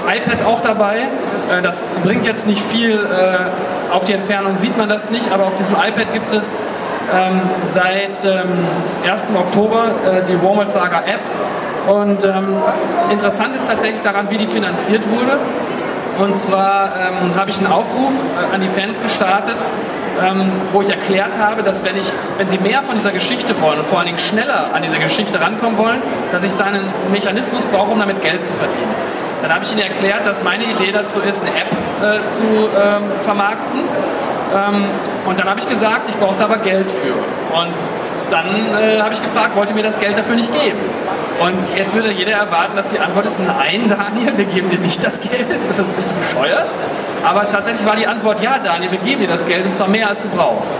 iPad 0.05 0.43
auch 0.45 0.61
dabei. 0.61 0.97
Äh, 0.97 1.61
das 1.61 1.83
bringt 2.03 2.25
jetzt 2.25 2.47
nicht 2.47 2.61
viel, 2.61 2.93
äh, 2.93 3.93
auf 3.93 4.05
die 4.05 4.13
Entfernung 4.13 4.57
sieht 4.57 4.77
man 4.77 4.89
das 4.89 5.09
nicht, 5.09 5.31
aber 5.31 5.45
auf 5.45 5.55
diesem 5.55 5.75
iPad 5.75 6.13
gibt 6.13 6.31
es 6.31 6.55
ähm, 7.13 7.41
seit 7.73 8.25
ähm, 8.25 8.65
1. 9.09 9.27
Oktober 9.35 9.85
äh, 10.05 10.25
die 10.25 10.41
Walmart 10.41 10.71
Saga 10.71 11.03
App. 11.05 11.21
Und 11.87 12.23
ähm, 12.23 12.57
interessant 13.11 13.55
ist 13.55 13.67
tatsächlich 13.67 14.01
daran, 14.01 14.29
wie 14.29 14.37
die 14.37 14.47
finanziert 14.47 15.03
wurde. 15.09 15.37
Und 16.17 16.35
zwar 16.35 16.93
ähm, 16.95 17.35
habe 17.35 17.49
ich 17.49 17.57
einen 17.57 17.67
Aufruf 17.67 18.13
an 18.53 18.61
die 18.61 18.69
Fans 18.69 18.99
gestartet, 19.01 19.57
ähm, 20.23 20.49
wo 20.71 20.81
ich 20.81 20.89
erklärt 20.89 21.37
habe, 21.37 21.61
dass 21.61 21.83
wenn, 21.83 21.97
ich, 21.97 22.09
wenn 22.37 22.47
sie 22.47 22.57
mehr 22.57 22.81
von 22.83 22.95
dieser 22.95 23.11
Geschichte 23.11 23.53
wollen 23.61 23.79
und 23.79 23.87
vor 23.87 23.99
allen 23.99 24.07
Dingen 24.07 24.17
schneller 24.17 24.69
an 24.73 24.81
diese 24.81 24.97
Geschichte 24.97 25.39
rankommen 25.39 25.77
wollen, 25.77 26.01
dass 26.31 26.43
ich 26.43 26.53
da 26.53 26.65
einen 26.65 26.83
Mechanismus 27.11 27.63
brauche, 27.65 27.91
um 27.91 27.99
damit 27.99 28.21
Geld 28.21 28.43
zu 28.43 28.53
verdienen. 28.53 28.95
Dann 29.45 29.53
habe 29.53 29.63
ich 29.63 29.73
ihnen 29.73 29.81
erklärt, 29.81 30.25
dass 30.25 30.41
meine 30.41 30.63
Idee 30.63 30.91
dazu 30.91 31.19
ist, 31.19 31.39
eine 31.41 31.51
App 31.51 31.69
äh, 32.01 32.25
zu 32.25 32.41
ähm, 32.43 33.03
vermarkten. 33.23 33.81
Ähm, 34.51 34.85
und 35.27 35.39
dann 35.39 35.47
habe 35.47 35.59
ich 35.59 35.69
gesagt, 35.69 36.09
ich 36.09 36.17
brauche 36.17 36.35
da 36.35 36.45
aber 36.45 36.57
Geld 36.57 36.89
für. 36.89 37.13
Und 37.55 37.75
dann 38.31 38.47
äh, 38.47 38.99
habe 38.99 39.13
ich 39.13 39.21
gefragt, 39.21 39.55
wollt 39.55 39.69
ihr 39.69 39.75
mir 39.75 39.83
das 39.83 39.99
Geld 39.99 40.17
dafür 40.17 40.35
nicht 40.35 40.51
geben? 40.51 40.79
Und 41.39 41.77
jetzt 41.77 41.93
würde 41.93 42.11
jeder 42.11 42.31
erwarten, 42.31 42.75
dass 42.75 42.87
die 42.87 42.97
Antwort 42.97 43.27
ist, 43.27 43.37
nein, 43.39 43.87
Daniel, 43.87 44.35
wir 44.35 44.45
geben 44.45 44.71
dir 44.71 44.79
nicht 44.79 45.05
das 45.05 45.21
Geld. 45.21 45.45
Das 45.67 45.77
ist 45.77 45.89
ein 45.91 45.95
bisschen 45.95 46.17
bescheuert. 46.21 46.73
Aber 47.23 47.47
tatsächlich 47.47 47.85
war 47.85 47.95
die 47.95 48.07
Antwort, 48.07 48.41
ja, 48.41 48.57
Daniel, 48.57 48.93
wir 48.93 48.99
geben 48.99 49.21
dir 49.21 49.27
das 49.27 49.45
Geld 49.45 49.63
und 49.63 49.75
zwar 49.75 49.89
mehr, 49.89 50.09
als 50.09 50.23
du 50.23 50.29
brauchst. 50.29 50.71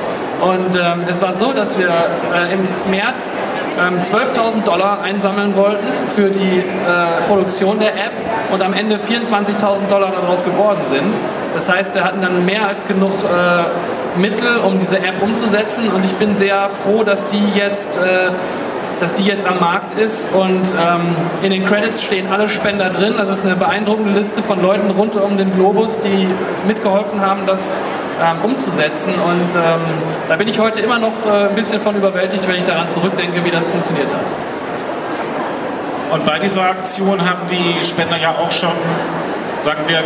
Und 0.41 0.75
ähm, 0.75 1.03
es 1.07 1.21
war 1.21 1.35
so, 1.35 1.53
dass 1.53 1.77
wir 1.77 1.89
äh, 1.89 2.51
im 2.51 2.67
März 2.89 3.29
ähm, 3.79 3.99
12.000 3.99 4.63
Dollar 4.63 5.01
einsammeln 5.01 5.55
wollten 5.55 5.85
für 6.15 6.29
die 6.29 6.59
äh, 6.59 7.27
Produktion 7.27 7.79
der 7.79 7.93
App 7.93 8.13
und 8.51 8.61
am 8.61 8.73
Ende 8.73 8.97
24.000 8.97 9.89
Dollar 9.89 10.11
daraus 10.11 10.43
geworden 10.43 10.81
sind. 10.87 11.13
Das 11.53 11.69
heißt, 11.69 11.95
wir 11.95 12.03
hatten 12.03 12.21
dann 12.21 12.45
mehr 12.45 12.67
als 12.67 12.85
genug 12.85 13.11
äh, 13.23 14.19
Mittel, 14.19 14.57
um 14.65 14.79
diese 14.79 14.97
App 14.97 15.21
umzusetzen 15.21 15.89
und 15.93 16.05
ich 16.05 16.13
bin 16.13 16.35
sehr 16.35 16.69
froh, 16.83 17.03
dass 17.03 17.27
die 17.27 17.43
jetzt 17.55 17.97
äh, 17.97 18.31
dass 18.99 19.13
die 19.13 19.23
jetzt 19.23 19.45
am 19.45 19.59
Markt 19.59 19.99
ist 19.99 20.25
und 20.33 20.63
ähm, 20.79 21.15
in 21.43 21.51
den 21.51 21.65
Credits 21.65 22.01
stehen 22.01 22.27
alle 22.31 22.47
Spender 22.47 22.89
drin. 22.89 23.15
Das 23.17 23.29
ist 23.29 23.45
eine 23.45 23.55
beeindruckende 23.55 24.17
Liste 24.17 24.41
von 24.41 24.61
Leuten 24.61 24.89
rund 24.91 25.15
um 25.15 25.37
den 25.37 25.53
Globus, 25.53 25.99
die 25.99 26.27
mitgeholfen 26.65 27.19
haben, 27.19 27.41
das 27.45 27.73
ähm, 28.21 28.37
umzusetzen. 28.43 29.13
Und 29.15 29.55
ähm, 29.55 29.81
da 30.27 30.35
bin 30.35 30.47
ich 30.47 30.59
heute 30.59 30.79
immer 30.79 30.99
noch 30.99 31.25
äh, 31.25 31.49
ein 31.49 31.55
bisschen 31.55 31.81
von 31.81 31.95
überwältigt, 31.95 32.47
wenn 32.47 32.55
ich 32.55 32.63
daran 32.63 32.89
zurückdenke, 32.89 33.43
wie 33.43 33.51
das 33.51 33.67
funktioniert 33.67 34.13
hat. 34.13 34.25
Und 36.11 36.25
bei 36.25 36.39
dieser 36.39 36.63
Aktion 36.63 37.27
haben 37.27 37.47
die 37.49 37.83
Spender 37.83 38.17
ja 38.17 38.31
auch 38.31 38.51
schon, 38.51 38.71
sagen 39.59 39.81
wir, 39.87 39.99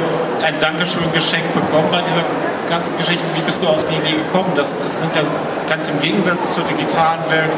ein 0.43 0.55
Dankeschön 0.59 1.11
geschenkt 1.13 1.53
bekommen 1.53 1.89
bei 1.91 2.01
dieser 2.01 2.23
ganzen 2.69 2.97
Geschichte. 2.97 3.25
Wie 3.35 3.41
bist 3.41 3.61
du 3.61 3.67
auf 3.67 3.85
die 3.85 3.95
Idee 3.95 4.15
gekommen? 4.17 4.53
Das, 4.55 4.81
das 4.81 5.01
sind 5.01 5.13
ja 5.13 5.21
ganz 5.67 5.89
im 5.89 5.99
Gegensatz 5.99 6.55
zur 6.55 6.63
digitalen 6.63 7.21
Welt 7.29 7.51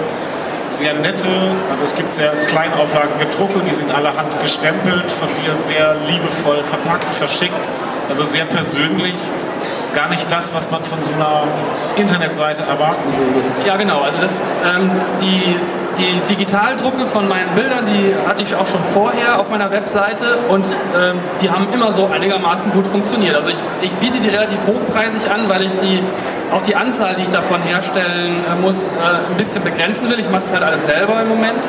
sehr 0.78 0.94
nette, 0.96 1.28
also 1.70 1.84
es 1.84 1.96
gibt 1.96 2.12
sehr 2.12 2.32
kleinauflagige 2.48 3.28
Drucke, 3.38 3.60
die 3.60 3.74
sind 3.74 3.94
allerhand 3.94 4.42
gestempelt, 4.42 5.06
von 5.12 5.28
dir 5.28 5.56
sehr 5.56 5.96
liebevoll 6.08 6.64
verpackt, 6.64 7.04
verschickt, 7.04 7.54
also 8.10 8.24
sehr 8.24 8.46
persönlich 8.46 9.14
gar 9.93 10.10
nicht 10.10 10.32
das, 10.32 10.54
was 10.54 10.69
man 10.71 10.84
von 10.84 10.99
so 11.04 11.13
einer 11.13 11.43
Internetseite 11.95 12.63
erwarten 12.63 13.04
würde. 13.15 13.67
Ja, 13.67 13.75
genau. 13.75 14.01
Also 14.01 14.17
das, 14.21 14.32
ähm, 14.65 14.91
die, 15.21 15.56
die 15.97 16.34
Digitaldrucke 16.34 17.06
von 17.06 17.27
meinen 17.27 17.49
Bildern, 17.56 17.86
die 17.86 18.13
hatte 18.27 18.43
ich 18.43 18.56
auch 18.56 18.67
schon 18.67 18.84
vorher 18.84 19.39
auf 19.39 19.49
meiner 19.49 19.71
Webseite 19.71 20.38
und 20.49 20.65
ähm, 20.65 21.19
die 21.41 21.49
haben 21.49 21.67
immer 21.73 21.91
so 21.91 22.08
einigermaßen 22.08 22.71
gut 22.71 22.88
funktioniert. 22.88 23.36
Also 23.36 23.49
ich, 23.49 23.58
ich 23.82 23.91
biete 23.93 24.19
die 24.19 24.30
relativ 24.30 24.60
hochpreisig 24.67 25.30
an, 25.30 25.49
weil 25.49 25.63
ich 25.63 25.75
die 25.77 26.01
auch 26.51 26.62
die 26.62 26.75
Anzahl, 26.75 27.15
die 27.15 27.23
ich 27.23 27.30
davon 27.30 27.62
herstellen 27.62 28.43
äh, 28.45 28.62
muss, 28.62 28.88
äh, 28.88 29.32
ein 29.32 29.38
bisschen 29.38 29.63
begrenzen 29.63 30.10
will. 30.10 30.19
Ich 30.19 30.30
mache 30.30 30.43
das 30.43 30.54
halt 30.54 30.63
alles 30.63 30.86
selber 30.86 31.21
im 31.21 31.30
Moment. 31.30 31.60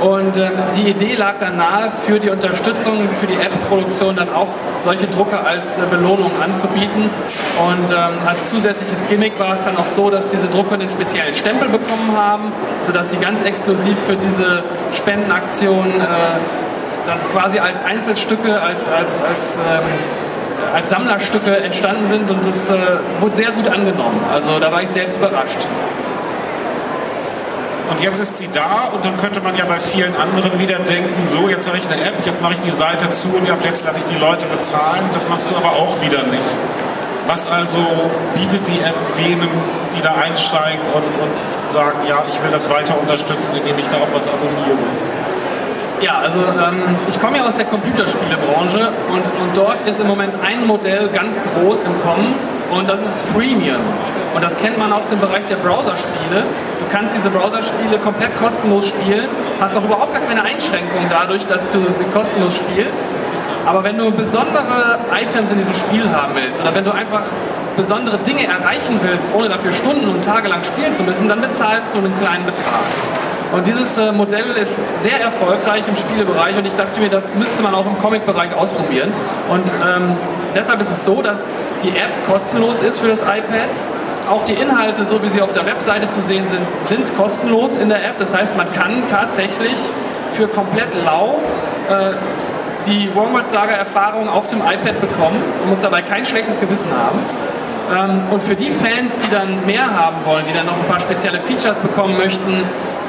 Und 0.00 0.36
äh, 0.36 0.48
die 0.76 0.90
Idee 0.90 1.14
lag 1.14 1.34
dann 1.38 1.58
nahe, 1.58 1.90
für 2.06 2.18
die 2.18 2.30
Unterstützung, 2.30 3.08
für 3.20 3.26
die 3.26 3.34
App-Produktion 3.34 4.16
dann 4.16 4.32
auch 4.32 4.48
solche 4.78 5.06
Drucker 5.06 5.46
als 5.46 5.76
äh, 5.76 5.82
Belohnung 5.90 6.30
anzubieten. 6.42 7.10
Und 7.58 7.90
ähm, 7.90 8.14
als 8.24 8.48
zusätzliches 8.48 9.06
Gimmick 9.08 9.38
war 9.38 9.52
es 9.52 9.64
dann 9.64 9.76
auch 9.76 9.86
so, 9.86 10.08
dass 10.08 10.28
diese 10.28 10.46
Drucker 10.48 10.74
einen 10.74 10.90
speziellen 10.90 11.34
Stempel 11.34 11.68
bekommen 11.68 12.16
haben, 12.16 12.52
sodass 12.80 13.10
sie 13.10 13.18
ganz 13.18 13.42
exklusiv 13.42 13.98
für 14.06 14.16
diese 14.16 14.62
Spendenaktion 14.96 15.88
äh, 15.88 17.06
dann 17.06 17.18
quasi 17.32 17.58
als 17.58 17.84
Einzelstücke, 17.84 18.60
als, 18.60 18.86
als, 18.88 19.22
als 19.22 19.56
ähm, 19.56 19.84
als 20.74 20.88
Sammlerstücke 20.88 21.56
entstanden 21.56 22.08
sind 22.10 22.30
und 22.30 22.46
das 22.46 22.70
äh, 22.70 22.98
wurde 23.20 23.34
sehr 23.34 23.50
gut 23.50 23.68
angenommen. 23.68 24.20
Also 24.32 24.58
da 24.58 24.70
war 24.70 24.82
ich 24.82 24.90
selbst 24.90 25.16
überrascht. 25.16 25.66
Und 27.90 28.00
jetzt 28.00 28.20
ist 28.20 28.38
sie 28.38 28.48
da 28.52 28.88
und 28.94 29.04
dann 29.04 29.16
könnte 29.16 29.40
man 29.40 29.56
ja 29.56 29.64
bei 29.64 29.80
vielen 29.80 30.14
anderen 30.14 30.58
wieder 30.60 30.78
denken, 30.78 31.26
so 31.26 31.48
jetzt 31.48 31.66
habe 31.66 31.76
ich 31.76 31.86
eine 31.90 32.00
App, 32.00 32.24
jetzt 32.24 32.40
mache 32.40 32.54
ich 32.54 32.60
die 32.60 32.70
Seite 32.70 33.10
zu 33.10 33.28
und 33.34 33.50
ab 33.50 33.58
jetzt 33.64 33.84
lasse 33.84 33.98
ich 33.98 34.04
die 34.04 34.18
Leute 34.18 34.46
bezahlen. 34.46 35.10
Das 35.12 35.28
machst 35.28 35.50
du 35.50 35.56
aber 35.56 35.72
auch 35.72 36.00
wieder 36.00 36.22
nicht. 36.22 36.50
Was 37.26 37.50
also 37.50 37.84
bietet 38.34 38.66
die 38.68 38.80
App 38.80 38.94
denen, 39.18 39.48
die 39.96 40.02
da 40.02 40.14
einsteigen 40.14 40.80
und, 40.94 41.02
und 41.02 41.32
sagen, 41.68 41.98
ja, 42.08 42.22
ich 42.28 42.40
will 42.42 42.50
das 42.52 42.70
weiter 42.70 42.94
unterstützen, 43.00 43.56
indem 43.56 43.78
ich 43.78 43.86
da 43.86 43.96
auch 43.96 44.14
was 44.14 44.28
abonniere? 44.28 44.78
Ja, 46.00 46.18
also 46.18 46.38
ähm, 46.38 46.96
ich 47.08 47.20
komme 47.20 47.38
ja 47.38 47.44
aus 47.46 47.56
der 47.56 47.66
Computerspielebranche 47.66 48.88
und, 49.08 49.22
und 49.22 49.56
dort 49.56 49.82
ist 49.86 50.00
im 50.00 50.06
Moment 50.06 50.34
ein 50.42 50.66
Modell 50.66 51.08
ganz 51.12 51.38
groß 51.42 51.82
im 51.82 52.00
Kommen 52.02 52.34
und 52.70 52.88
das 52.88 53.00
ist 53.00 53.22
Freemium. 53.34 53.80
Und 54.34 54.44
das 54.44 54.56
kennt 54.58 54.78
man 54.78 54.92
aus 54.92 55.08
dem 55.08 55.18
Bereich 55.18 55.44
der 55.46 55.56
Browserspiele. 55.56 56.44
Du 56.78 56.86
kannst 56.96 57.16
diese 57.16 57.30
Browserspiele 57.30 57.98
komplett 57.98 58.36
kostenlos 58.38 58.88
spielen, 58.88 59.28
hast 59.60 59.76
auch 59.76 59.84
überhaupt 59.84 60.12
gar 60.12 60.22
keine 60.22 60.42
Einschränkungen 60.42 61.08
dadurch, 61.10 61.44
dass 61.46 61.68
du 61.70 61.80
sie 61.98 62.04
kostenlos 62.04 62.56
spielst. 62.56 63.12
Aber 63.66 63.84
wenn 63.84 63.98
du 63.98 64.10
besondere 64.10 64.98
Items 65.20 65.50
in 65.50 65.58
diesem 65.58 65.74
Spiel 65.74 66.08
haben 66.10 66.34
willst 66.34 66.60
oder 66.60 66.74
wenn 66.74 66.84
du 66.84 66.92
einfach 66.92 67.24
besondere 67.76 68.18
Dinge 68.18 68.46
erreichen 68.46 69.00
willst, 69.02 69.34
ohne 69.34 69.48
dafür 69.48 69.72
Stunden 69.72 70.08
und 70.08 70.24
Tage 70.24 70.48
lang 70.48 70.64
spielen 70.64 70.94
zu 70.94 71.02
müssen, 71.02 71.28
dann 71.28 71.40
bezahlst 71.40 71.94
du 71.94 71.98
einen 71.98 72.18
kleinen 72.18 72.44
Betrag. 72.46 72.86
Und 73.52 73.66
dieses 73.66 73.98
äh, 73.98 74.12
Modell 74.12 74.56
ist 74.56 74.76
sehr 75.02 75.20
erfolgreich 75.20 75.82
im 75.88 75.96
Spielebereich 75.96 76.56
und 76.56 76.66
ich 76.66 76.74
dachte 76.74 77.00
mir, 77.00 77.10
das 77.10 77.34
müsste 77.34 77.62
man 77.62 77.74
auch 77.74 77.86
im 77.86 77.98
Comic-Bereich 77.98 78.54
ausprobieren. 78.54 79.12
Und 79.48 79.66
ähm, 79.66 80.16
deshalb 80.54 80.80
ist 80.80 80.90
es 80.90 81.04
so, 81.04 81.20
dass 81.20 81.44
die 81.82 81.90
App 81.90 82.10
kostenlos 82.26 82.82
ist 82.82 82.98
für 82.98 83.08
das 83.08 83.22
iPad. 83.22 83.70
Auch 84.30 84.44
die 84.44 84.52
Inhalte, 84.54 85.04
so 85.04 85.22
wie 85.22 85.28
sie 85.28 85.40
auf 85.40 85.52
der 85.52 85.66
Webseite 85.66 86.08
zu 86.08 86.22
sehen 86.22 86.44
sind, 86.48 86.66
sind 86.88 87.16
kostenlos 87.16 87.76
in 87.76 87.88
der 87.88 88.04
App. 88.04 88.18
Das 88.18 88.34
heißt, 88.34 88.56
man 88.56 88.70
kann 88.72 89.02
tatsächlich 89.08 89.76
für 90.32 90.46
komplett 90.46 90.88
lau 91.04 91.40
äh, 91.88 92.14
die 92.86 93.14
Wormwood 93.14 93.48
Saga 93.48 93.72
Erfahrung 93.72 94.28
auf 94.28 94.46
dem 94.46 94.60
iPad 94.60 95.00
bekommen 95.00 95.42
und 95.62 95.70
muss 95.70 95.80
dabei 95.80 96.02
kein 96.02 96.24
schlechtes 96.24 96.60
Gewissen 96.60 96.90
haben. 96.96 97.18
Ähm, 97.90 98.20
und 98.30 98.42
für 98.42 98.54
die 98.54 98.70
Fans, 98.70 99.18
die 99.18 99.30
dann 99.30 99.66
mehr 99.66 99.86
haben 99.94 100.16
wollen, 100.24 100.44
die 100.48 100.54
dann 100.54 100.66
noch 100.66 100.78
ein 100.78 100.86
paar 100.86 101.00
spezielle 101.00 101.40
Features 101.40 101.78
bekommen 101.78 102.16
möchten, 102.16 102.64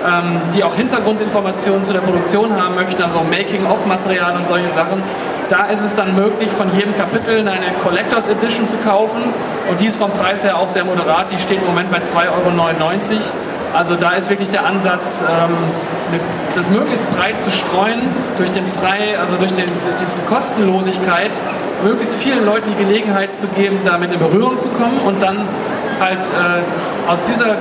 ähm, 0.06 0.42
die 0.56 0.64
auch 0.64 0.76
Hintergrundinformationen 0.76 1.86
zu 1.86 1.94
der 1.94 2.00
Produktion 2.00 2.60
haben 2.60 2.76
möchten, 2.76 3.02
also 3.02 3.22
Making-of-Material 3.30 4.36
und 4.36 4.48
solche 4.48 4.72
Sachen. 4.72 5.04
Da 5.52 5.66
ist 5.66 5.82
es 5.82 5.96
dann 5.96 6.16
möglich, 6.16 6.50
von 6.50 6.74
jedem 6.74 6.96
Kapitel 6.96 7.46
eine 7.46 7.74
Collectors 7.84 8.30
Edition 8.30 8.70
zu 8.70 8.78
kaufen 8.78 9.22
und 9.70 9.82
die 9.82 9.88
ist 9.88 9.98
vom 9.98 10.10
Preis 10.12 10.46
her 10.46 10.58
auch 10.58 10.70
sehr 10.70 10.86
moderat. 10.86 11.30
Die 11.30 11.38
steht 11.38 11.58
im 11.60 11.66
Moment 11.66 11.92
bei 11.92 11.98
2,99 11.98 12.30
Euro. 12.30 12.42
Also 13.74 13.96
da 13.96 14.12
ist 14.12 14.30
wirklich 14.30 14.48
der 14.48 14.66
Ansatz, 14.66 15.22
ähm, 15.22 15.58
das 16.56 16.70
möglichst 16.70 17.06
breit 17.18 17.42
zu 17.42 17.52
streuen, 17.52 18.00
durch 18.38 18.50
den 18.52 18.66
frei, 18.66 19.20
also 19.20 19.36
durch, 19.36 19.52
den, 19.52 19.66
durch 19.66 19.98
die 20.00 20.26
Kostenlosigkeit, 20.34 21.32
möglichst 21.84 22.16
vielen 22.16 22.46
Leuten 22.46 22.70
die 22.72 22.86
Gelegenheit 22.86 23.38
zu 23.38 23.48
geben, 23.48 23.80
damit 23.84 24.14
in 24.14 24.20
Berührung 24.20 24.58
zu 24.58 24.70
kommen 24.70 25.02
und 25.06 25.22
dann 25.22 25.50
halt 26.00 26.20
äh, 26.20 27.12
aus 27.12 27.26
dieser 27.26 27.58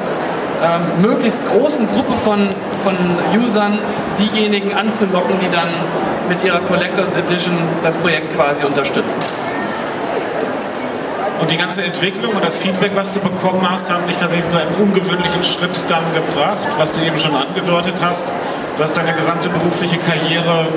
ähm, 0.63 1.03
möglichst 1.03 1.47
großen 1.49 1.89
Gruppe 1.89 2.15
von, 2.25 2.49
von 2.83 2.97
Usern 3.39 3.79
diejenigen 4.19 4.75
anzulocken, 4.75 5.37
die 5.41 5.51
dann 5.51 5.69
mit 6.29 6.45
ihrer 6.45 6.61
Collectors 6.61 7.15
Edition 7.15 7.57
das 7.83 7.97
Projekt 7.97 8.35
quasi 8.35 8.65
unterstützen. 8.65 9.21
Und 11.41 11.51
die 11.51 11.57
ganze 11.57 11.83
Entwicklung 11.83 12.35
und 12.35 12.45
das 12.45 12.59
Feedback, 12.59 12.93
was 12.95 13.13
du 13.15 13.21
bekommen 13.21 13.67
hast, 13.69 13.91
haben 13.91 14.07
dich 14.07 14.19
tatsächlich 14.19 14.51
zu 14.51 14.59
einem 14.59 14.75
ungewöhnlichen 14.75 15.43
Schritt 15.43 15.83
dann 15.89 16.05
gebracht, 16.13 16.59
was 16.77 16.93
du 16.93 17.01
eben 17.01 17.19
schon 17.19 17.35
angedeutet 17.35 17.95
hast. 18.01 18.27
Du 18.77 18.83
hast 18.83 18.95
deine 18.97 19.15
gesamte 19.15 19.49
berufliche 19.49 19.97
Karriere 19.99 20.69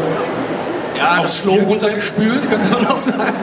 ja, 0.98 1.20
aufs 1.20 1.42
Klo 1.42 1.56
runtergespült, 1.56 2.50
könnte 2.50 2.70
man 2.70 2.88
auch 2.88 2.98
sagen 2.98 3.34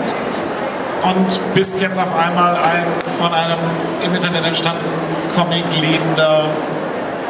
und 1.03 1.55
bist 1.55 1.81
jetzt 1.81 1.99
auf 1.99 2.15
einmal 2.17 2.55
ein 2.55 2.85
von 3.19 3.33
einem 3.33 3.59
im 4.05 4.15
Internet 4.15 4.45
entstandenen 4.45 4.91
Comic 5.35 5.65
lebender, 5.81 6.47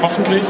hoffentlich, 0.02 0.42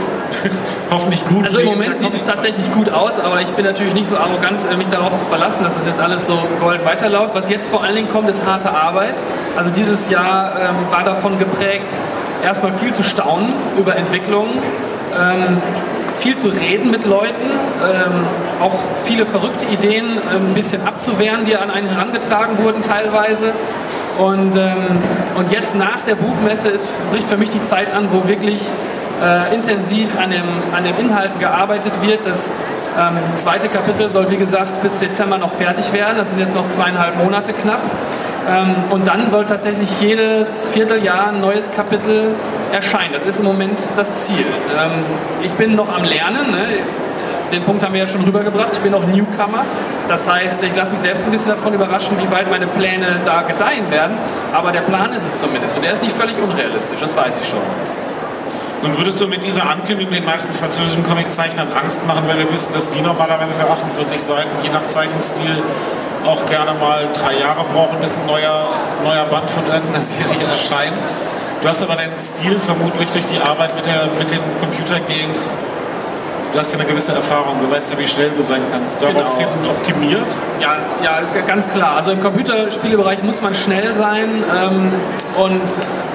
hoffentlich 0.91 1.27
gut. 1.27 1.45
Also 1.45 1.59
im 1.59 1.67
Moment 1.67 1.99
sieht 1.99 2.15
es 2.15 2.25
tatsächlich 2.25 2.73
gut 2.73 2.91
aus, 2.91 3.19
aber 3.19 3.41
ich 3.41 3.51
bin 3.51 3.65
natürlich 3.65 3.95
nicht 3.95 4.09
so 4.09 4.17
arrogant, 4.17 4.61
äh, 4.71 4.77
mich 4.77 4.89
darauf 4.89 5.17
zu 5.17 5.25
verlassen, 5.27 5.65
dass 5.65 5.75
das 5.75 5.87
jetzt 5.87 6.01
alles 6.01 6.27
so 6.27 6.39
gold 6.61 6.85
weiterläuft. 6.85 7.35
Was 7.35 7.51
jetzt 7.51 7.69
vor 7.69 7.83
allen 7.83 7.97
Dingen 7.97 8.09
kommt, 8.09 8.29
ist 8.31 8.45
harte 8.47 8.71
Arbeit. 8.71 9.17
Also 9.57 9.71
dieses 9.71 10.09
Jahr 10.11 10.53
ähm, 10.61 10.77
war 10.91 11.05
davon 11.05 11.39
geprägt, 11.39 11.97
erstmal 12.45 12.73
viel 12.75 12.93
zu 12.93 13.03
staunen 13.03 13.53
über 13.79 13.97
Entwicklungen. 13.97 14.59
Ähm, 15.19 15.61
viel 16.21 16.37
zu 16.37 16.49
reden 16.49 16.91
mit 16.91 17.07
Leuten, 17.07 17.51
ähm, 17.83 18.27
auch 18.61 18.79
viele 19.05 19.25
verrückte 19.27 19.67
Ideen 19.67 20.05
ähm, 20.05 20.51
ein 20.51 20.55
bisschen 20.55 20.83
abzuwehren, 20.87 21.47
die 21.47 21.57
an 21.57 21.71
einen 21.71 21.89
herangetragen 21.89 22.63
wurden 22.63 22.83
teilweise. 22.83 23.53
Und, 24.20 24.54
ähm, 24.54 24.76
und 25.37 25.50
jetzt 25.50 25.74
nach 25.74 26.02
der 26.06 26.14
Buchmesse 26.14 26.68
ist, 26.68 26.87
bricht 27.11 27.28
für 27.28 27.38
mich 27.38 27.48
die 27.48 27.62
Zeit 27.64 27.92
an, 27.92 28.09
wo 28.12 28.28
wirklich 28.28 28.61
äh, 29.22 29.54
intensiv 29.54 30.11
an, 30.18 30.30
dem, 30.30 30.42
an 30.76 30.85
den 30.85 30.96
Inhalten 30.96 31.38
gearbeitet 31.38 32.02
wird. 32.02 32.26
Das 32.26 32.50
ähm, 32.98 33.16
zweite 33.37 33.68
Kapitel 33.68 34.11
soll, 34.11 34.30
wie 34.30 34.37
gesagt, 34.37 34.83
bis 34.83 34.98
Dezember 34.98 35.38
noch 35.38 35.52
fertig 35.52 35.92
werden. 35.94 36.18
Das 36.18 36.30
sind 36.30 36.38
jetzt 36.38 36.54
noch 36.54 36.68
zweieinhalb 36.68 37.16
Monate 37.16 37.54
knapp. 37.54 37.80
Ähm, 38.48 38.74
und 38.90 39.06
dann 39.06 39.30
soll 39.30 39.46
tatsächlich 39.46 39.88
jedes 40.00 40.66
Vierteljahr 40.66 41.28
ein 41.28 41.40
neues 41.40 41.70
Kapitel 41.74 42.35
erscheinen. 42.72 43.14
Das 43.14 43.24
ist 43.24 43.38
im 43.38 43.46
Moment 43.46 43.78
das 43.96 44.26
Ziel. 44.26 44.44
Ähm, 44.78 45.04
ich 45.42 45.52
bin 45.52 45.76
noch 45.76 45.94
am 45.94 46.04
Lernen. 46.04 46.50
Ne? 46.50 46.66
Den 47.53 47.65
Punkt 47.65 47.85
haben 47.85 47.93
wir 47.93 48.01
ja 48.01 48.07
schon 48.07 48.23
rübergebracht. 48.23 48.71
Ich 48.73 48.81
bin 48.81 48.93
noch 48.93 49.05
Newcomer. 49.07 49.65
Das 50.09 50.29
heißt, 50.29 50.63
ich 50.63 50.75
lasse 50.77 50.93
mich 50.93 51.03
selbst 51.03 51.25
ein 51.25 51.33
bisschen 51.33 51.51
davon 51.51 51.75
überraschen, 51.75 52.17
wie 52.19 52.31
weit 52.31 52.51
meine 52.51 52.67
Pläne 52.67 53.21
da 53.25 53.43
gedeihen 53.43 53.91
werden. 53.91 54.17
Aber 54.53 54.71
der 54.71 54.81
Plan 54.81 55.13
ist 55.13 55.25
es 55.25 55.41
zumindest. 55.41 55.77
Und 55.77 55.83
der 55.83 55.93
ist 55.93 56.03
nicht 56.03 56.17
völlig 56.17 56.37
unrealistisch, 56.39 57.01
das 57.01 57.17
weiß 57.17 57.39
ich 57.43 57.49
schon. 57.49 57.61
Nun 58.83 58.97
würdest 58.97 59.21
du 59.21 59.27
mit 59.27 59.45
dieser 59.45 59.69
Ankündigung 59.69 60.15
den 60.15 60.25
meisten 60.25 60.55
französischen 60.55 61.05
Comiczeichnern 61.05 61.69
Angst 61.73 62.07
machen, 62.07 62.23
weil 62.27 62.39
wir 62.39 62.51
wissen, 62.51 62.73
dass 62.73 62.89
die 62.89 63.03
normalerweise 63.03 63.53
für 63.53 63.69
48 63.69 64.19
Seiten, 64.19 64.49
je 64.63 64.71
nach 64.71 64.87
Zeichenstil, 64.87 65.63
auch 66.25 66.47
gerne 66.47 66.73
mal 66.75 67.09
drei 67.13 67.39
Jahre 67.39 67.65
brauchen, 67.73 67.99
bis 68.01 68.17
ein 68.17 68.27
neuer, 68.27 68.69
neuer 69.05 69.25
Band 69.25 69.51
von 69.51 69.67
irgendeiner 69.67 70.03
Serie 70.17 70.47
erscheint. 70.51 70.97
Du 71.61 71.69
hast 71.69 71.83
aber 71.83 71.97
deinen 71.97 72.17
Stil 72.17 72.59
vermutlich 72.59 73.11
durch 73.11 73.27
die 73.27 73.39
Arbeit 73.39 73.77
mit, 73.77 73.85
der, 73.85 74.09
mit 74.19 74.31
den 74.31 74.41
Computergames 74.61 75.59
du 76.53 76.59
hast 76.59 76.73
ja 76.73 76.79
eine 76.79 76.89
gewisse 76.89 77.13
Erfahrung, 77.13 77.57
du 77.61 77.71
weißt 77.71 77.93
ja, 77.93 77.99
wie 77.99 78.07
schnell 78.07 78.31
du 78.31 78.43
sein 78.43 78.61
kannst. 78.71 79.01
Daraufhin 79.03 79.47
genau. 79.61 79.71
optimiert? 79.71 80.27
Ja, 80.61 80.77
ja, 81.03 81.21
ganz 81.47 81.69
klar. 81.71 81.97
Also 81.97 82.13
im 82.13 82.21
Computerspielebereich 82.21 83.23
muss 83.23 83.41
man 83.41 83.55
schnell 83.55 83.95
sein 83.95 84.29
ähm, 84.55 84.93
und 85.37 85.63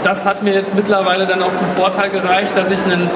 das 0.04 0.26
hat 0.26 0.44
mir 0.44 0.54
jetzt 0.54 0.76
mittlerweile 0.76 1.26
dann 1.26 1.42
auch 1.42 1.54
zum 1.54 1.68
Vorteil 1.76 2.10
gereicht, 2.10 2.56
dass 2.56 2.70
ich 2.70 2.84
einen 2.84 3.10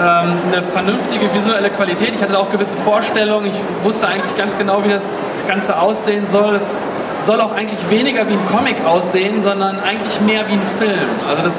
ähm, 0.00 0.38
eine 0.50 0.62
vernünftige 0.62 1.32
visuelle 1.34 1.70
Qualität. 1.70 2.14
Ich 2.14 2.22
hatte 2.22 2.38
auch 2.38 2.50
gewisse 2.50 2.76
Vorstellungen. 2.76 3.46
Ich 3.46 3.84
wusste 3.84 4.08
eigentlich 4.08 4.36
ganz 4.36 4.56
genau, 4.56 4.82
wie 4.84 4.88
das 4.88 5.02
Ganze 5.46 5.78
aussehen 5.78 6.26
soll. 6.30 6.56
Es 6.56 6.82
soll 7.26 7.40
auch 7.40 7.52
eigentlich 7.52 7.78
weniger 7.90 8.26
wie 8.28 8.32
ein 8.32 8.46
Comic 8.46 8.76
aussehen, 8.86 9.42
sondern 9.42 9.80
eigentlich 9.80 10.20
mehr 10.22 10.48
wie 10.48 10.54
ein 10.54 10.66
Film. 10.78 11.08
Also 11.28 11.42
das 11.42 11.52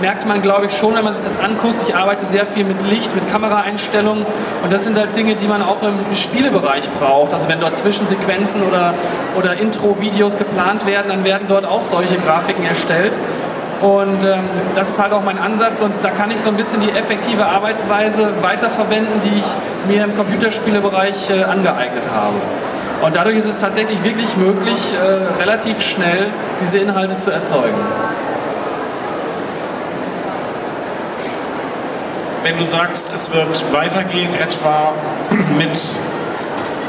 merkt 0.00 0.26
man, 0.26 0.42
glaube 0.42 0.66
ich, 0.66 0.76
schon, 0.76 0.94
wenn 0.94 1.04
man 1.04 1.14
sich 1.14 1.24
das 1.24 1.38
anguckt. 1.38 1.82
Ich 1.86 1.94
arbeite 1.94 2.26
sehr 2.26 2.46
viel 2.46 2.64
mit 2.64 2.82
Licht, 2.82 3.14
mit 3.14 3.30
Kameraeinstellungen 3.30 4.24
und 4.62 4.72
das 4.72 4.84
sind 4.84 4.98
halt 4.98 5.16
Dinge, 5.16 5.34
die 5.36 5.46
man 5.46 5.62
auch 5.62 5.82
im 5.82 6.14
Spielebereich 6.14 6.88
braucht. 6.98 7.34
Also 7.34 7.48
wenn 7.48 7.60
dort 7.60 7.76
Zwischensequenzen 7.76 8.62
oder, 8.62 8.94
oder 9.36 9.58
Intro-Videos 9.58 10.38
geplant 10.38 10.86
werden, 10.86 11.08
dann 11.08 11.24
werden 11.24 11.46
dort 11.48 11.66
auch 11.66 11.82
solche 11.82 12.16
Grafiken 12.16 12.64
erstellt. 12.64 13.16
Und 13.80 14.22
ähm, 14.24 14.44
das 14.74 14.90
ist 14.90 15.00
halt 15.00 15.12
auch 15.12 15.24
mein 15.24 15.38
Ansatz 15.38 15.80
und 15.80 15.94
da 16.02 16.10
kann 16.10 16.30
ich 16.30 16.38
so 16.40 16.50
ein 16.50 16.56
bisschen 16.56 16.82
die 16.82 16.90
effektive 16.90 17.46
Arbeitsweise 17.46 18.30
weiterverwenden, 18.42 19.22
die 19.24 19.38
ich 19.38 19.94
mir 19.94 20.04
im 20.04 20.14
Computerspielebereich 20.16 21.30
äh, 21.30 21.44
angeeignet 21.44 22.04
habe. 22.14 22.34
Und 23.02 23.16
dadurch 23.16 23.38
ist 23.38 23.46
es 23.46 23.56
tatsächlich 23.56 24.04
wirklich 24.04 24.36
möglich, 24.36 24.78
äh, 24.92 25.40
relativ 25.40 25.80
schnell 25.80 26.26
diese 26.60 26.78
Inhalte 26.78 27.16
zu 27.16 27.30
erzeugen. 27.30 27.78
Wenn 32.42 32.56
du 32.56 32.64
sagst, 32.64 33.06
es 33.14 33.30
wird 33.32 33.72
weitergehen, 33.72 34.30
etwa 34.34 34.94
mit 35.56 35.70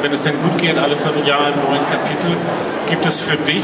wenn 0.01 0.11
es 0.11 0.23
denn 0.23 0.33
gut 0.41 0.57
geht, 0.57 0.77
alle 0.77 0.95
Vierteljahre 0.95 1.45
ein 1.45 1.53
neues 1.69 1.85
Kapitel. 1.89 2.35
Gibt 2.89 3.05
es 3.05 3.19
für 3.21 3.37
dich, 3.37 3.63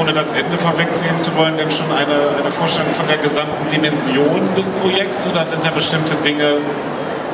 ohne 0.00 0.12
das 0.12 0.30
Ende 0.32 0.56
vorwegziehen 0.58 1.20
zu 1.20 1.36
wollen, 1.36 1.56
denn 1.56 1.70
schon 1.70 1.86
eine, 1.92 2.40
eine 2.40 2.50
Vorstellung 2.50 2.90
von 2.92 3.06
der 3.06 3.18
gesamten 3.18 3.68
Dimension 3.70 4.48
des 4.56 4.70
Projekts 4.70 5.26
oder 5.30 5.44
sind 5.44 5.64
da 5.64 5.70
bestimmte 5.70 6.14
Dinge 6.24 6.54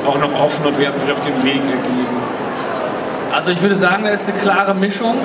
auch 0.05 0.17
noch 0.17 0.33
offen 0.39 0.65
und 0.65 0.77
werden 0.79 0.99
sich 0.99 1.11
auf 1.11 1.21
den 1.21 1.43
Weg 1.43 1.61
ergeben? 1.63 2.21
Also 3.33 3.51
ich 3.51 3.61
würde 3.61 3.77
sagen, 3.77 4.03
da 4.03 4.09
ist 4.09 4.27
eine 4.27 4.37
klare 4.39 4.75
Mischung. 4.75 5.15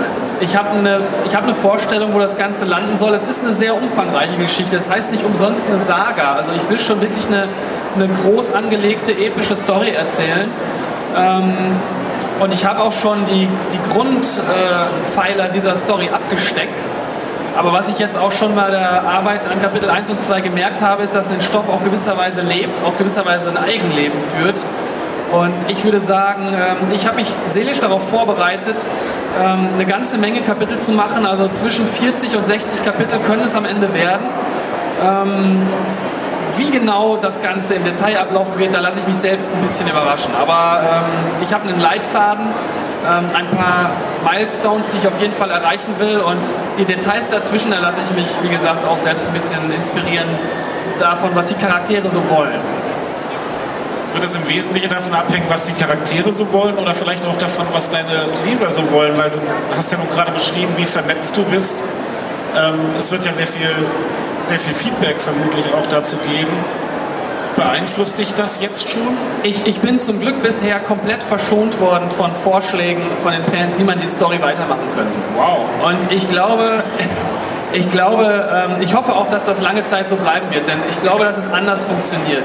Ich 0.40 0.56
habe 0.56 0.70
eine, 0.70 1.00
hab 1.34 1.42
eine 1.42 1.54
Vorstellung, 1.54 2.14
wo 2.14 2.20
das 2.20 2.38
Ganze 2.38 2.64
landen 2.64 2.96
soll. 2.96 3.14
Es 3.14 3.28
ist 3.28 3.44
eine 3.44 3.52
sehr 3.52 3.74
umfangreiche 3.74 4.36
Geschichte. 4.36 4.76
Das 4.76 4.88
heißt 4.88 5.10
nicht 5.10 5.24
umsonst 5.24 5.66
eine 5.68 5.80
Saga. 5.80 6.34
Also 6.34 6.52
ich 6.52 6.70
will 6.70 6.78
schon 6.78 7.00
wirklich 7.00 7.26
eine, 7.26 7.48
eine 7.96 8.09
groß 8.09 8.54
angelegte, 8.54 9.12
epische 9.12 9.56
Story 9.56 9.90
erzählen. 9.90 10.50
Ähm, 11.16 11.52
und 12.40 12.52
ich 12.52 12.66
habe 12.66 12.82
auch 12.82 12.92
schon 12.92 13.24
die, 13.26 13.48
die 13.72 13.92
Grundpfeiler 13.92 15.48
äh, 15.48 15.52
dieser 15.52 15.76
Story 15.76 16.11
abgesteckt. 16.12 16.85
Aber 17.56 17.72
was 17.72 17.88
ich 17.88 17.98
jetzt 17.98 18.18
auch 18.18 18.32
schon 18.32 18.54
bei 18.54 18.70
der 18.70 19.02
Arbeit 19.04 19.50
an 19.50 19.62
Kapitel 19.62 19.88
1 19.88 20.11
und 20.11 20.20
2 20.20 20.42
gemerkt 20.42 20.82
habe, 20.82 21.04
ist, 21.04 21.14
dass 21.14 21.28
ein 21.28 21.40
Stoff 21.40 21.70
auch 21.70 21.82
gewisserweise 21.82 22.42
lebt, 22.42 22.85
auch 22.85 22.98
gewisserweise 22.98 23.48
ein 23.48 23.56
Eigenleben 23.56 24.18
führt. 24.20 24.56
Und 25.32 25.54
ich 25.68 25.82
würde 25.82 26.00
sagen, 26.00 26.48
ähm, 26.52 26.92
ich 26.92 27.06
habe 27.06 27.16
mich 27.16 27.28
seelisch 27.48 27.80
darauf 27.80 28.09
vorbereitet, 28.11 28.76
ähm, 29.42 29.68
eine 29.74 29.87
ganze 29.87 30.18
Menge 30.18 30.42
Kapitel 30.42 30.78
zu 30.78 30.92
machen. 30.92 31.24
Also 31.24 31.48
zwischen 31.48 31.87
40 31.87 32.37
und 32.37 32.46
60 32.46 32.85
Kapitel 32.85 33.18
können 33.20 33.44
es 33.44 33.54
am 33.54 33.64
Ende 33.64 33.92
werden. 33.94 34.26
Wie 36.57 36.71
genau 36.71 37.16
das 37.16 37.40
Ganze 37.42 37.75
im 37.75 37.85
Detail 37.85 38.19
ablaufen 38.19 38.59
wird, 38.59 38.73
da 38.73 38.81
lasse 38.81 38.99
ich 39.01 39.07
mich 39.07 39.16
selbst 39.16 39.53
ein 39.53 39.61
bisschen 39.62 39.88
überraschen. 39.88 40.35
Aber 40.40 40.81
ähm, 40.83 41.42
ich 41.42 41.53
habe 41.53 41.69
einen 41.69 41.81
Leitfaden, 41.81 42.47
ähm, 42.47 43.25
ein 43.35 43.49
paar 43.51 43.90
Milestones, 44.25 44.88
die 44.88 44.99
ich 44.99 45.07
auf 45.07 45.21
jeden 45.21 45.35
Fall 45.35 45.51
erreichen 45.51 45.99
will 45.99 46.19
und 46.19 46.40
die 46.79 46.85
Details 46.85 47.29
dazwischen, 47.31 47.71
da 47.71 47.79
lasse 47.79 48.01
ich 48.01 48.16
mich, 48.16 48.29
wie 48.42 48.49
gesagt, 48.49 48.85
auch 48.87 48.99
selbst 48.99 49.27
ein 49.27 49.35
bisschen 49.35 49.71
inspirieren 49.71 50.29
davon, 50.99 51.31
was 51.35 51.49
die 51.49 51.55
Charaktere 51.55 52.09
so 52.11 52.23
wollen. 52.31 52.61
Wird 54.12 54.25
es 54.25 54.35
im 54.35 54.49
Wesentlichen 54.49 54.88
davon 54.88 55.12
abhängen, 55.12 55.45
was 55.49 55.64
die 55.64 55.75
Charaktere 55.75 56.33
so 56.33 56.51
wollen 56.53 56.79
oder 56.79 56.95
vielleicht 56.95 57.27
auch 57.27 57.37
davon, 57.37 57.66
was 57.73 57.90
deine 57.90 58.27
Leser 58.47 58.71
so 58.71 58.90
wollen? 58.90 59.16
Weil 59.19 59.31
du 59.31 59.38
hast 59.77 59.92
ja 59.92 59.99
nun 59.99 60.09
gerade 60.09 60.33
beschrieben, 60.33 60.73
wie 60.77 60.87
vernetzt 60.87 61.37
du 61.37 61.42
bist. 61.45 61.75
Ähm, 62.57 62.81
es 62.99 63.12
wird 63.12 63.25
ja 63.27 63.35
sehr 63.35 63.47
viel 63.47 63.69
sehr 64.46 64.59
viel 64.59 64.74
Feedback 64.74 65.20
vermutlich 65.20 65.66
auch 65.74 65.87
dazu 65.90 66.16
geben. 66.18 66.52
Beeinflusst 67.56 68.18
dich 68.18 68.35
das 68.35 68.61
jetzt 68.61 68.90
schon? 68.90 69.16
Ich, 69.42 69.66
ich 69.66 69.80
bin 69.80 69.98
zum 69.98 70.20
Glück 70.20 70.42
bisher 70.42 70.78
komplett 70.78 71.22
verschont 71.22 71.80
worden 71.80 72.11
von 72.11 72.35
Vorschlägen 72.35 73.02
von 73.22 73.32
den 73.32 73.44
Fans, 73.44 73.78
wie 73.78 73.85
man 73.85 73.98
die 73.98 74.06
Story 74.06 74.42
weitermachen 74.42 74.88
könnte. 74.94 75.16
Wow. 75.35 75.90
Und 75.90 76.12
ich 76.12 76.28
glaube, 76.28 76.85
ich 77.72 77.90
glaube, 77.90 78.48
ähm, 78.52 78.82
ich 78.82 78.94
hoffe 78.94 79.14
auch, 79.14 79.28
dass 79.30 79.46
das 79.46 79.62
lange 79.62 79.87
Zeit 79.87 80.11
so 80.11 80.16
bleiben 80.16 80.46
wird, 80.50 80.68
denn 80.68 80.78
ich 80.90 81.00
glaube, 81.00 81.24
dass 81.24 81.38
es 81.38 81.50
anders 81.50 81.87
funktioniert. 81.87 82.44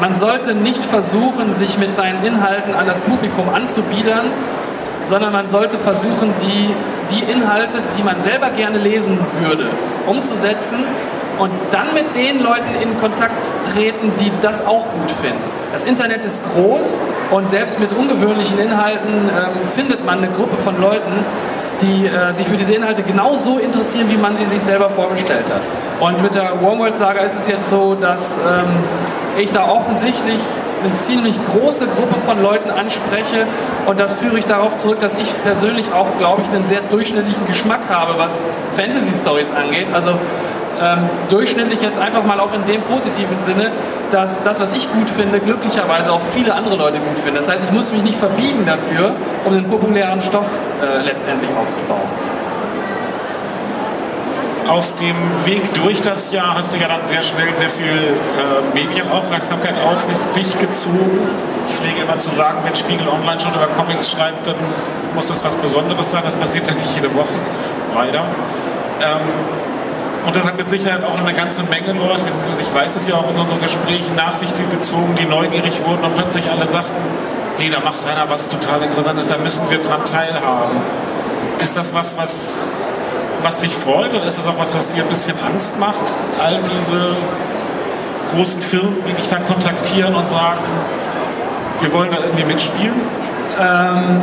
Man 0.00 0.14
sollte 0.14 0.54
nicht 0.54 0.84
versuchen, 0.84 1.54
sich 1.54 1.76
mit 1.76 1.94
seinen 1.94 2.24
Inhalten 2.24 2.74
an 2.74 2.86
das 2.86 3.00
Publikum 3.00 3.50
anzubiedern, 3.50 4.24
sondern 5.04 5.32
man 5.32 5.48
sollte 5.48 5.78
versuchen, 5.78 6.34
die, 6.40 6.70
die 7.14 7.30
Inhalte, 7.30 7.78
die 7.96 8.02
man 8.02 8.22
selber 8.22 8.50
gerne 8.50 8.78
lesen 8.78 9.18
würde, 9.40 9.66
umzusetzen 10.06 10.84
und 11.38 11.52
dann 11.70 11.94
mit 11.94 12.14
den 12.16 12.42
Leuten 12.42 12.74
in 12.82 12.98
Kontakt 12.98 13.50
treten, 13.72 14.12
die 14.20 14.30
das 14.42 14.64
auch 14.66 14.84
gut 14.90 15.10
finden. 15.10 15.42
Das 15.72 15.84
Internet 15.84 16.24
ist 16.24 16.40
groß 16.54 17.00
und 17.30 17.50
selbst 17.50 17.78
mit 17.78 17.92
ungewöhnlichen 17.92 18.58
Inhalten 18.58 19.28
ähm, 19.28 19.68
findet 19.74 20.04
man 20.04 20.18
eine 20.18 20.28
Gruppe 20.28 20.56
von 20.56 20.80
Leuten, 20.80 21.24
die 21.82 22.06
äh, 22.06 22.32
sich 22.34 22.46
für 22.46 22.56
diese 22.56 22.72
Inhalte 22.72 23.02
genauso 23.02 23.58
interessieren, 23.58 24.08
wie 24.08 24.16
man 24.16 24.36
sie 24.36 24.46
sich 24.46 24.60
selber 24.60 24.88
vorgestellt 24.88 25.44
hat. 25.52 25.60
Und 26.00 26.22
mit 26.22 26.34
der 26.34 26.62
Wormworld-Saga 26.62 27.20
ist 27.20 27.38
es 27.40 27.48
jetzt 27.48 27.68
so, 27.70 27.94
dass 27.94 28.38
ähm, 28.38 28.66
ich 29.38 29.50
da 29.50 29.68
offensichtlich 29.68 30.38
eine 30.82 30.98
ziemlich 31.00 31.34
große 31.52 31.86
Gruppe 31.86 32.16
von 32.24 32.42
Leuten 32.42 32.70
anspreche 32.70 33.46
und 33.86 33.98
das 33.98 34.12
führe 34.14 34.38
ich 34.38 34.46
darauf 34.46 34.78
zurück, 34.78 35.00
dass 35.00 35.16
ich 35.16 35.28
persönlich 35.42 35.92
auch, 35.92 36.06
glaube 36.18 36.42
ich, 36.42 36.48
einen 36.54 36.66
sehr 36.66 36.80
durchschnittlichen 36.90 37.46
Geschmack 37.46 37.80
habe, 37.88 38.18
was 38.18 38.30
Fantasy-Stories 38.76 39.48
angeht. 39.56 39.88
Also 39.92 40.12
ähm, 40.80 40.98
durchschnittlich 41.28 41.80
jetzt 41.80 41.98
einfach 41.98 42.24
mal 42.24 42.40
auch 42.40 42.52
in 42.52 42.64
dem 42.66 42.82
positiven 42.82 43.38
Sinne, 43.40 43.70
dass 44.10 44.42
das, 44.44 44.60
was 44.60 44.72
ich 44.72 44.90
gut 44.92 45.08
finde, 45.10 45.40
glücklicherweise 45.40 46.12
auch 46.12 46.20
viele 46.32 46.54
andere 46.54 46.76
Leute 46.76 46.98
gut 46.98 47.18
finden. 47.18 47.38
Das 47.38 47.48
heißt, 47.48 47.64
ich 47.64 47.72
muss 47.72 47.92
mich 47.92 48.02
nicht 48.02 48.18
verbiegen 48.18 48.64
dafür, 48.66 49.12
um 49.44 49.52
einen 49.52 49.68
populären 49.68 50.20
Stoff 50.20 50.46
äh, 50.82 51.04
letztendlich 51.04 51.50
aufzubauen. 51.56 52.08
Auf 54.68 54.94
dem 54.96 55.16
Weg 55.44 55.74
durch 55.74 56.02
das 56.02 56.32
Jahr 56.32 56.56
hast 56.58 56.74
du 56.74 56.78
ja 56.78 56.88
dann 56.88 57.06
sehr 57.06 57.22
schnell 57.22 57.46
sehr 57.56 57.70
viel 57.70 57.86
äh, 57.86 58.74
Medienaufmerksamkeit 58.74 59.74
auf 59.84 60.04
dich 60.34 60.58
gezogen. 60.58 61.20
Ich 61.68 61.76
pflege 61.76 62.02
immer 62.02 62.18
zu 62.18 62.30
sagen, 62.30 62.58
wenn 62.64 62.74
Spiegel 62.74 63.06
Online 63.08 63.40
schon 63.40 63.54
über 63.54 63.68
Comics 63.68 64.10
schreibt, 64.10 64.46
dann 64.46 64.56
muss 65.14 65.28
das 65.28 65.44
was 65.44 65.54
Besonderes 65.56 66.10
sein. 66.10 66.22
Das 66.24 66.34
passiert 66.34 66.66
ja 66.66 66.74
nicht 66.74 66.94
jede 66.96 67.14
Woche, 67.14 67.34
leider. 67.94 68.24
Ähm, 69.00 69.20
und 70.26 70.34
das 70.34 70.44
hat 70.44 70.56
mit 70.56 70.68
Sicherheit 70.68 71.04
auch 71.04 71.18
eine 71.18 71.32
ganze 71.32 71.62
Menge 71.62 71.92
Leute, 71.92 72.22
ich 72.60 72.74
weiß 72.74 72.96
es 72.96 73.06
ja 73.06 73.14
auch 73.14 73.30
in 73.30 73.36
unseren 73.36 73.60
Gesprächen, 73.60 74.16
nach 74.16 74.34
sich 74.34 74.50
gezogen, 74.70 75.14
die 75.18 75.24
neugierig 75.24 75.80
wurden 75.86 76.04
und 76.04 76.16
plötzlich 76.16 76.50
alle 76.50 76.66
sagten, 76.66 76.92
hey, 77.58 77.70
da 77.70 77.80
macht 77.80 78.04
einer 78.06 78.28
was 78.28 78.48
total 78.48 78.82
Interessantes, 78.82 79.28
da 79.28 79.38
müssen 79.38 79.70
wir 79.70 79.78
dran 79.78 80.04
teilhaben. 80.04 80.78
Ist 81.60 81.76
das 81.76 81.94
was, 81.94 82.16
was, 82.16 82.58
was 83.42 83.60
dich 83.60 83.72
freut 83.72 84.12
oder 84.14 84.24
ist 84.24 84.36
das 84.36 84.46
auch 84.46 84.58
was, 84.58 84.74
was 84.74 84.88
dir 84.90 85.04
ein 85.04 85.08
bisschen 85.08 85.36
Angst 85.38 85.78
macht? 85.78 86.04
All 86.42 86.60
diese 86.62 87.16
großen 88.34 88.60
Firmen, 88.60 88.96
die 89.06 89.12
dich 89.12 89.28
dann 89.28 89.46
kontaktieren 89.46 90.14
und 90.14 90.28
sagen, 90.28 90.60
wir 91.80 91.92
wollen 91.92 92.10
da 92.10 92.18
irgendwie 92.18 92.44
mitspielen? 92.44 93.00
Ähm, 93.60 94.22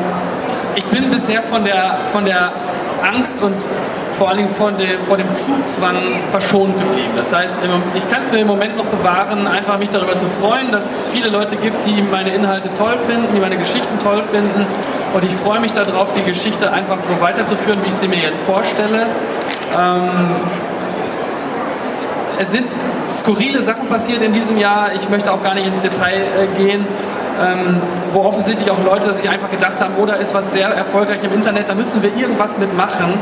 ich 0.75 0.85
bin 0.85 1.09
bisher 1.09 1.41
von 1.43 1.63
der, 1.63 1.97
von 2.11 2.25
der 2.25 2.51
Angst 3.03 3.41
und 3.41 3.55
vor 4.17 4.33
Dingen 4.33 4.49
von 4.49 4.77
dem, 4.77 5.03
vor 5.03 5.17
dem 5.17 5.31
Zugzwang 5.33 5.97
verschont 6.29 6.77
geblieben. 6.77 7.13
Das 7.17 7.33
heißt, 7.33 7.55
ich 7.95 8.09
kann 8.09 8.23
es 8.23 8.31
mir 8.31 8.39
im 8.39 8.47
Moment 8.47 8.77
noch 8.77 8.85
bewahren, 8.85 9.47
einfach 9.47 9.77
mich 9.77 9.89
darüber 9.89 10.17
zu 10.17 10.27
freuen, 10.27 10.71
dass 10.71 10.85
es 10.85 11.07
viele 11.11 11.29
Leute 11.29 11.55
gibt, 11.55 11.85
die 11.85 12.01
meine 12.01 12.33
Inhalte 12.33 12.69
toll 12.77 12.97
finden, 13.07 13.33
die 13.33 13.39
meine 13.39 13.57
Geschichten 13.57 13.99
toll 13.99 14.23
finden. 14.23 14.65
Und 15.13 15.23
ich 15.23 15.35
freue 15.35 15.59
mich 15.59 15.73
darauf, 15.73 16.13
die 16.13 16.23
Geschichte 16.23 16.71
einfach 16.71 16.97
so 17.03 17.19
weiterzuführen, 17.21 17.79
wie 17.83 17.89
ich 17.89 17.95
sie 17.95 18.07
mir 18.07 18.19
jetzt 18.19 18.41
vorstelle. 18.43 19.07
Ähm, 19.77 20.09
es 22.39 22.51
sind 22.51 22.69
skurrile 23.19 23.61
Sachen 23.61 23.87
passiert 23.87 24.21
in 24.21 24.33
diesem 24.33 24.57
Jahr. 24.57 24.93
Ich 24.95 25.07
möchte 25.09 25.31
auch 25.31 25.43
gar 25.43 25.53
nicht 25.53 25.67
ins 25.67 25.79
Detail 25.81 26.21
äh, 26.21 26.63
gehen 26.63 26.85
ähm, 27.41 27.81
wo 28.11 28.21
offensichtlich 28.21 28.69
auch 28.69 28.83
Leute 28.83 29.13
sich 29.13 29.29
einfach 29.29 29.49
gedacht 29.49 29.79
haben, 29.81 29.95
oder 29.95 30.17
ist 30.17 30.33
was 30.33 30.51
sehr 30.51 30.67
erfolgreich 30.67 31.23
im 31.23 31.33
Internet, 31.33 31.69
da 31.69 31.75
müssen 31.75 32.03
wir 32.03 32.15
irgendwas 32.15 32.57
mitmachen, 32.57 33.13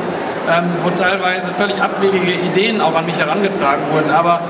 ähm, 0.49 0.65
wo 0.83 0.89
teilweise 0.89 1.47
völlig 1.57 1.81
abwegige 1.81 2.31
Ideen 2.31 2.81
auch 2.81 2.95
an 2.95 3.05
mich 3.05 3.17
herangetragen 3.17 3.83
wurden. 3.91 4.11
Aber 4.11 4.41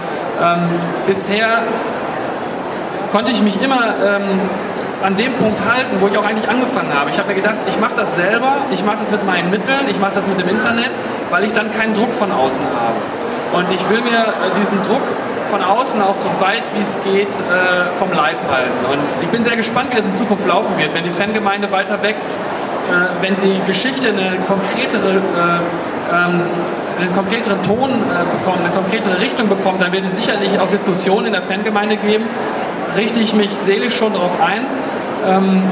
ähm, 0.41 0.69
bisher 1.07 1.63
konnte 3.11 3.31
ich 3.31 3.41
mich 3.41 3.61
immer 3.61 3.93
ähm, 4.03 4.39
an 5.03 5.15
dem 5.15 5.33
Punkt 5.33 5.59
halten, 5.65 5.97
wo 5.99 6.07
ich 6.07 6.17
auch 6.17 6.25
eigentlich 6.25 6.49
angefangen 6.49 6.93
habe. 6.93 7.09
Ich 7.09 7.17
habe 7.17 7.29
mir 7.29 7.35
gedacht, 7.35 7.57
ich 7.67 7.79
mache 7.79 7.95
das 7.95 8.15
selber, 8.15 8.57
ich 8.71 8.85
mache 8.85 8.97
das 8.97 9.11
mit 9.11 9.25
meinen 9.25 9.49
Mitteln, 9.49 9.89
ich 9.89 9.99
mache 9.99 10.13
das 10.13 10.27
mit 10.27 10.39
dem 10.39 10.47
Internet, 10.47 10.91
weil 11.29 11.43
ich 11.43 11.53
dann 11.53 11.71
keinen 11.71 11.93
Druck 11.93 12.13
von 12.13 12.31
außen 12.31 12.61
habe. 12.61 13.57
Und 13.57 13.71
ich 13.71 13.89
will 13.89 14.01
mir 14.01 14.19
äh, 14.19 14.59
diesen 14.59 14.81
Druck 14.83 15.01
von 15.49 15.61
außen 15.61 16.01
auch 16.01 16.15
so 16.15 16.29
weit 16.39 16.63
wie 16.73 16.81
es 16.81 16.95
geht 17.03 17.27
äh, 17.27 17.91
vom 17.99 18.09
Leib 18.13 18.37
halten. 18.49 18.85
Und 18.89 19.03
ich 19.21 19.27
bin 19.27 19.43
sehr 19.43 19.57
gespannt, 19.57 19.91
wie 19.91 19.97
das 19.97 20.07
in 20.07 20.15
Zukunft 20.15 20.47
laufen 20.47 20.77
wird, 20.77 20.95
wenn 20.95 21.03
die 21.03 21.09
Fangemeinde 21.09 21.71
weiter 21.71 22.01
wächst, 22.01 22.37
wenn 23.21 23.35
die 23.43 23.61
Geschichte 23.67 24.09
eine 24.09 24.37
konkretere 24.47 25.17
äh, 25.17 26.13
ähm, 26.13 26.41
einen 26.99 27.13
konkreteren 27.15 27.61
Ton 27.63 27.89
äh, 27.89 28.37
bekommt, 28.37 28.59
eine 28.63 28.73
konkretere 28.73 29.19
Richtung 29.19 29.49
bekommt, 29.49 29.81
dann 29.81 29.91
wird 29.91 30.05
es 30.05 30.15
sicherlich 30.15 30.59
auch 30.59 30.69
Diskussionen 30.69 31.27
in 31.27 31.33
der 31.33 31.41
Fangemeinde 31.41 31.97
geben. 31.97 32.25
Richte 32.95 33.19
ich 33.19 33.33
mich 33.33 33.49
seelisch 33.55 33.95
schon 33.95 34.13
darauf 34.13 34.39
ein. 34.41 34.65
Ähm, 35.27 35.63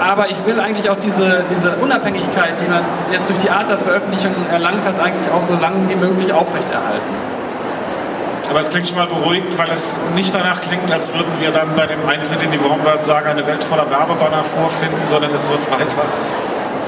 aber 0.00 0.30
ich 0.30 0.36
will 0.46 0.60
eigentlich 0.60 0.88
auch 0.90 0.98
diese, 0.98 1.44
diese 1.50 1.72
Unabhängigkeit, 1.76 2.54
die 2.60 2.70
man 2.70 2.82
jetzt 3.12 3.28
durch 3.28 3.38
die 3.38 3.50
Art 3.50 3.68
der 3.68 3.78
Veröffentlichung 3.78 4.32
erlangt 4.50 4.86
hat, 4.86 5.00
eigentlich 5.00 5.30
auch 5.32 5.42
so 5.42 5.54
lange 5.54 5.88
wie 5.88 5.96
möglich 5.96 6.32
aufrechterhalten. 6.32 7.37
Aber 8.50 8.60
es 8.60 8.70
klingt 8.70 8.88
schon 8.88 8.96
mal 8.96 9.06
beruhigt, 9.06 9.56
weil 9.58 9.70
es 9.70 9.94
nicht 10.14 10.34
danach 10.34 10.60
klingt, 10.60 10.90
als 10.90 11.12
würden 11.12 11.32
wir 11.38 11.50
dann 11.50 11.74
bei 11.76 11.86
dem 11.86 12.06
Eintritt 12.08 12.42
in 12.42 12.50
die 12.50 12.62
Wormworld-Saga 12.62 13.30
eine 13.30 13.46
Welt 13.46 13.62
voller 13.64 13.90
Werbebanner 13.90 14.42
vorfinden, 14.42 15.02
sondern 15.10 15.34
es 15.34 15.48
wird 15.48 15.70
weiter 15.70 16.04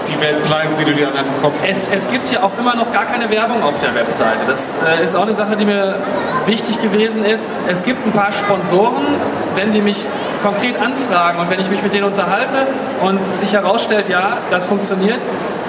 die 0.09 0.21
Welt 0.21 0.43
bleiben, 0.45 0.71
die 0.79 0.85
du 0.85 0.93
dir 0.93 1.09
an 1.09 1.15
den 1.15 1.43
Kopf 1.43 1.55
es, 1.67 1.89
es 1.89 2.11
gibt 2.11 2.31
ja 2.31 2.43
auch 2.43 2.57
immer 2.59 2.75
noch 2.75 2.91
gar 2.93 3.05
keine 3.05 3.31
Werbung 3.31 3.63
auf 3.63 3.79
der 3.79 3.95
Webseite. 3.95 4.41
Das 4.47 4.59
äh, 4.87 5.05
ist 5.05 5.15
auch 5.15 5.23
eine 5.23 5.35
Sache, 5.35 5.57
die 5.57 5.65
mir 5.65 5.97
wichtig 6.47 6.81
gewesen 6.81 7.25
ist. 7.25 7.45
Es 7.69 7.83
gibt 7.83 8.05
ein 8.07 8.13
paar 8.13 8.33
Sponsoren, 8.33 9.07
wenn 9.55 9.73
die 9.73 9.81
mich 9.81 10.05
konkret 10.43 10.81
anfragen 10.81 11.39
und 11.39 11.51
wenn 11.51 11.61
ich 11.61 11.71
mich 11.71 11.83
mit 11.83 11.93
denen 11.93 12.05
unterhalte 12.05 12.67
und 13.03 13.21
sich 13.39 13.53
herausstellt, 13.53 14.09
ja, 14.09 14.39
das 14.51 14.65
funktioniert, 14.65 15.21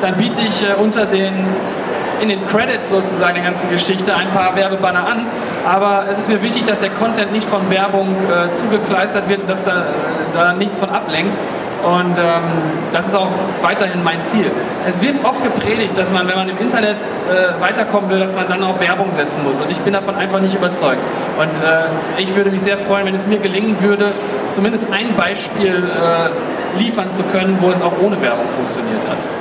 dann 0.01 0.15
biete 0.15 0.41
ich 0.41 0.63
äh, 0.63 0.73
unter 0.73 1.05
den 1.05 1.33
in 2.21 2.29
den 2.29 2.47
Credits 2.47 2.89
sozusagen 2.89 3.35
der 3.35 3.43
ganzen 3.43 3.69
Geschichte 3.69 4.13
ein 4.15 4.29
paar 4.31 4.55
Werbebanner 4.55 5.07
an. 5.07 5.25
Aber 5.65 6.05
es 6.11 6.19
ist 6.19 6.29
mir 6.29 6.41
wichtig, 6.41 6.65
dass 6.65 6.79
der 6.79 6.91
Content 6.91 7.31
nicht 7.31 7.47
von 7.47 7.69
Werbung 7.69 8.09
äh, 8.09 8.53
zugekleistert 8.53 9.27
wird 9.27 9.41
und 9.41 9.49
dass 9.49 9.63
da, 9.63 9.85
da 10.33 10.53
nichts 10.53 10.77
von 10.77 10.89
ablenkt. 10.89 11.35
Und 11.83 12.15
ähm, 12.15 12.43
das 12.93 13.07
ist 13.07 13.15
auch 13.15 13.29
weiterhin 13.63 14.03
mein 14.03 14.23
Ziel. 14.23 14.51
Es 14.87 15.01
wird 15.01 15.25
oft 15.25 15.43
gepredigt, 15.43 15.97
dass 15.97 16.11
man, 16.11 16.27
wenn 16.27 16.35
man 16.35 16.47
im 16.47 16.59
Internet 16.59 16.97
äh, 16.97 17.59
weiterkommen 17.59 18.07
will, 18.11 18.19
dass 18.19 18.35
man 18.35 18.47
dann 18.47 18.63
auf 18.63 18.79
Werbung 18.79 19.07
setzen 19.15 19.43
muss. 19.43 19.59
Und 19.59 19.71
ich 19.71 19.79
bin 19.79 19.93
davon 19.93 20.15
einfach 20.15 20.39
nicht 20.39 20.53
überzeugt. 20.53 21.01
Und 21.39 21.49
äh, 21.49 22.21
ich 22.21 22.35
würde 22.35 22.51
mich 22.51 22.61
sehr 22.61 22.77
freuen, 22.77 23.07
wenn 23.07 23.15
es 23.15 23.25
mir 23.25 23.39
gelingen 23.39 23.81
würde, 23.81 24.11
zumindest 24.51 24.91
ein 24.93 25.15
Beispiel 25.15 25.83
äh, 25.83 26.79
liefern 26.79 27.11
zu 27.11 27.23
können, 27.23 27.57
wo 27.61 27.71
es 27.71 27.81
auch 27.81 27.93
ohne 27.99 28.21
Werbung 28.21 28.45
funktioniert 28.55 29.01
hat. 29.09 29.40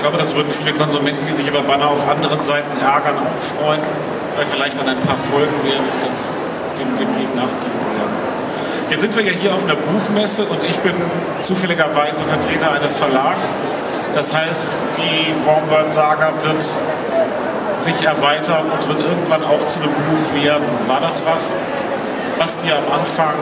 Ich 0.00 0.02
glaube, 0.02 0.16
das 0.16 0.34
würden 0.34 0.50
viele 0.50 0.72
Konsumenten, 0.72 1.26
die 1.26 1.32
sich 1.34 1.46
über 1.46 1.60
Banner 1.60 1.88
auf 1.88 2.08
anderen 2.08 2.40
Seiten 2.40 2.72
ärgern, 2.80 3.16
auch 3.20 3.36
freuen, 3.60 3.82
weil 4.34 4.46
vielleicht 4.46 4.80
dann 4.80 4.88
ein 4.88 4.98
paar 5.02 5.18
Folgen 5.18 5.62
werden, 5.62 5.84
das 6.02 6.40
dem, 6.78 6.96
dem 6.96 7.14
Weg 7.20 7.28
nachgehen 7.36 7.80
werden. 7.92 8.16
Jetzt 8.88 9.02
sind 9.02 9.14
wir 9.14 9.24
ja 9.24 9.32
hier 9.32 9.52
auf 9.52 9.62
einer 9.62 9.76
Buchmesse 9.76 10.46
und 10.46 10.64
ich 10.64 10.78
bin 10.78 10.94
zufälligerweise 11.42 12.24
Vertreter 12.24 12.72
eines 12.72 12.96
Verlags. 12.96 13.58
Das 14.14 14.34
heißt, 14.34 14.68
die 14.96 15.34
Wormworld-Saga 15.44 16.32
wird 16.44 16.64
sich 17.84 18.02
erweitern 18.02 18.72
und 18.72 18.88
wird 18.88 19.00
irgendwann 19.06 19.44
auch 19.44 19.66
zu 19.66 19.80
einem 19.80 19.92
Buch 19.92 20.42
werden. 20.42 20.64
War 20.86 21.02
das 21.02 21.22
was, 21.26 21.58
was 22.38 22.56
dir 22.60 22.72
am 22.72 23.00
Anfang 23.00 23.34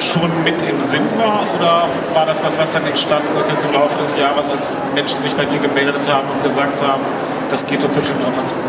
schon 0.00 0.30
mit 0.44 0.60
im 0.62 0.80
Sinn 0.82 1.06
war 1.16 1.42
oder 1.58 1.86
war 2.14 2.26
das 2.26 2.42
was, 2.44 2.58
was 2.58 2.72
dann 2.72 2.86
entstanden 2.86 3.28
ist 3.40 3.50
jetzt 3.50 3.64
im 3.64 3.72
Laufe 3.72 3.98
des 3.98 4.16
Jahres, 4.16 4.48
als 4.48 4.76
Menschen 4.94 5.22
sich 5.22 5.34
bei 5.34 5.44
dir 5.44 5.58
gemeldet 5.58 6.08
haben 6.08 6.28
und 6.32 6.42
gesagt 6.42 6.80
haben, 6.82 7.02
das 7.50 7.66
geht 7.66 7.82
doch 7.82 7.88
bestimmt 7.88 8.22
auch 8.24 8.36
ans 8.36 8.52
Buch? 8.52 8.62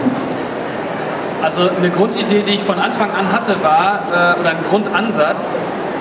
Also 1.42 1.70
eine 1.70 1.90
Grundidee, 1.90 2.44
die 2.46 2.54
ich 2.54 2.64
von 2.64 2.80
Anfang 2.80 3.12
an 3.12 3.32
hatte, 3.32 3.64
war, 3.64 4.02
äh, 4.12 4.40
oder 4.40 4.50
ein 4.50 4.64
Grundansatz, 4.70 5.50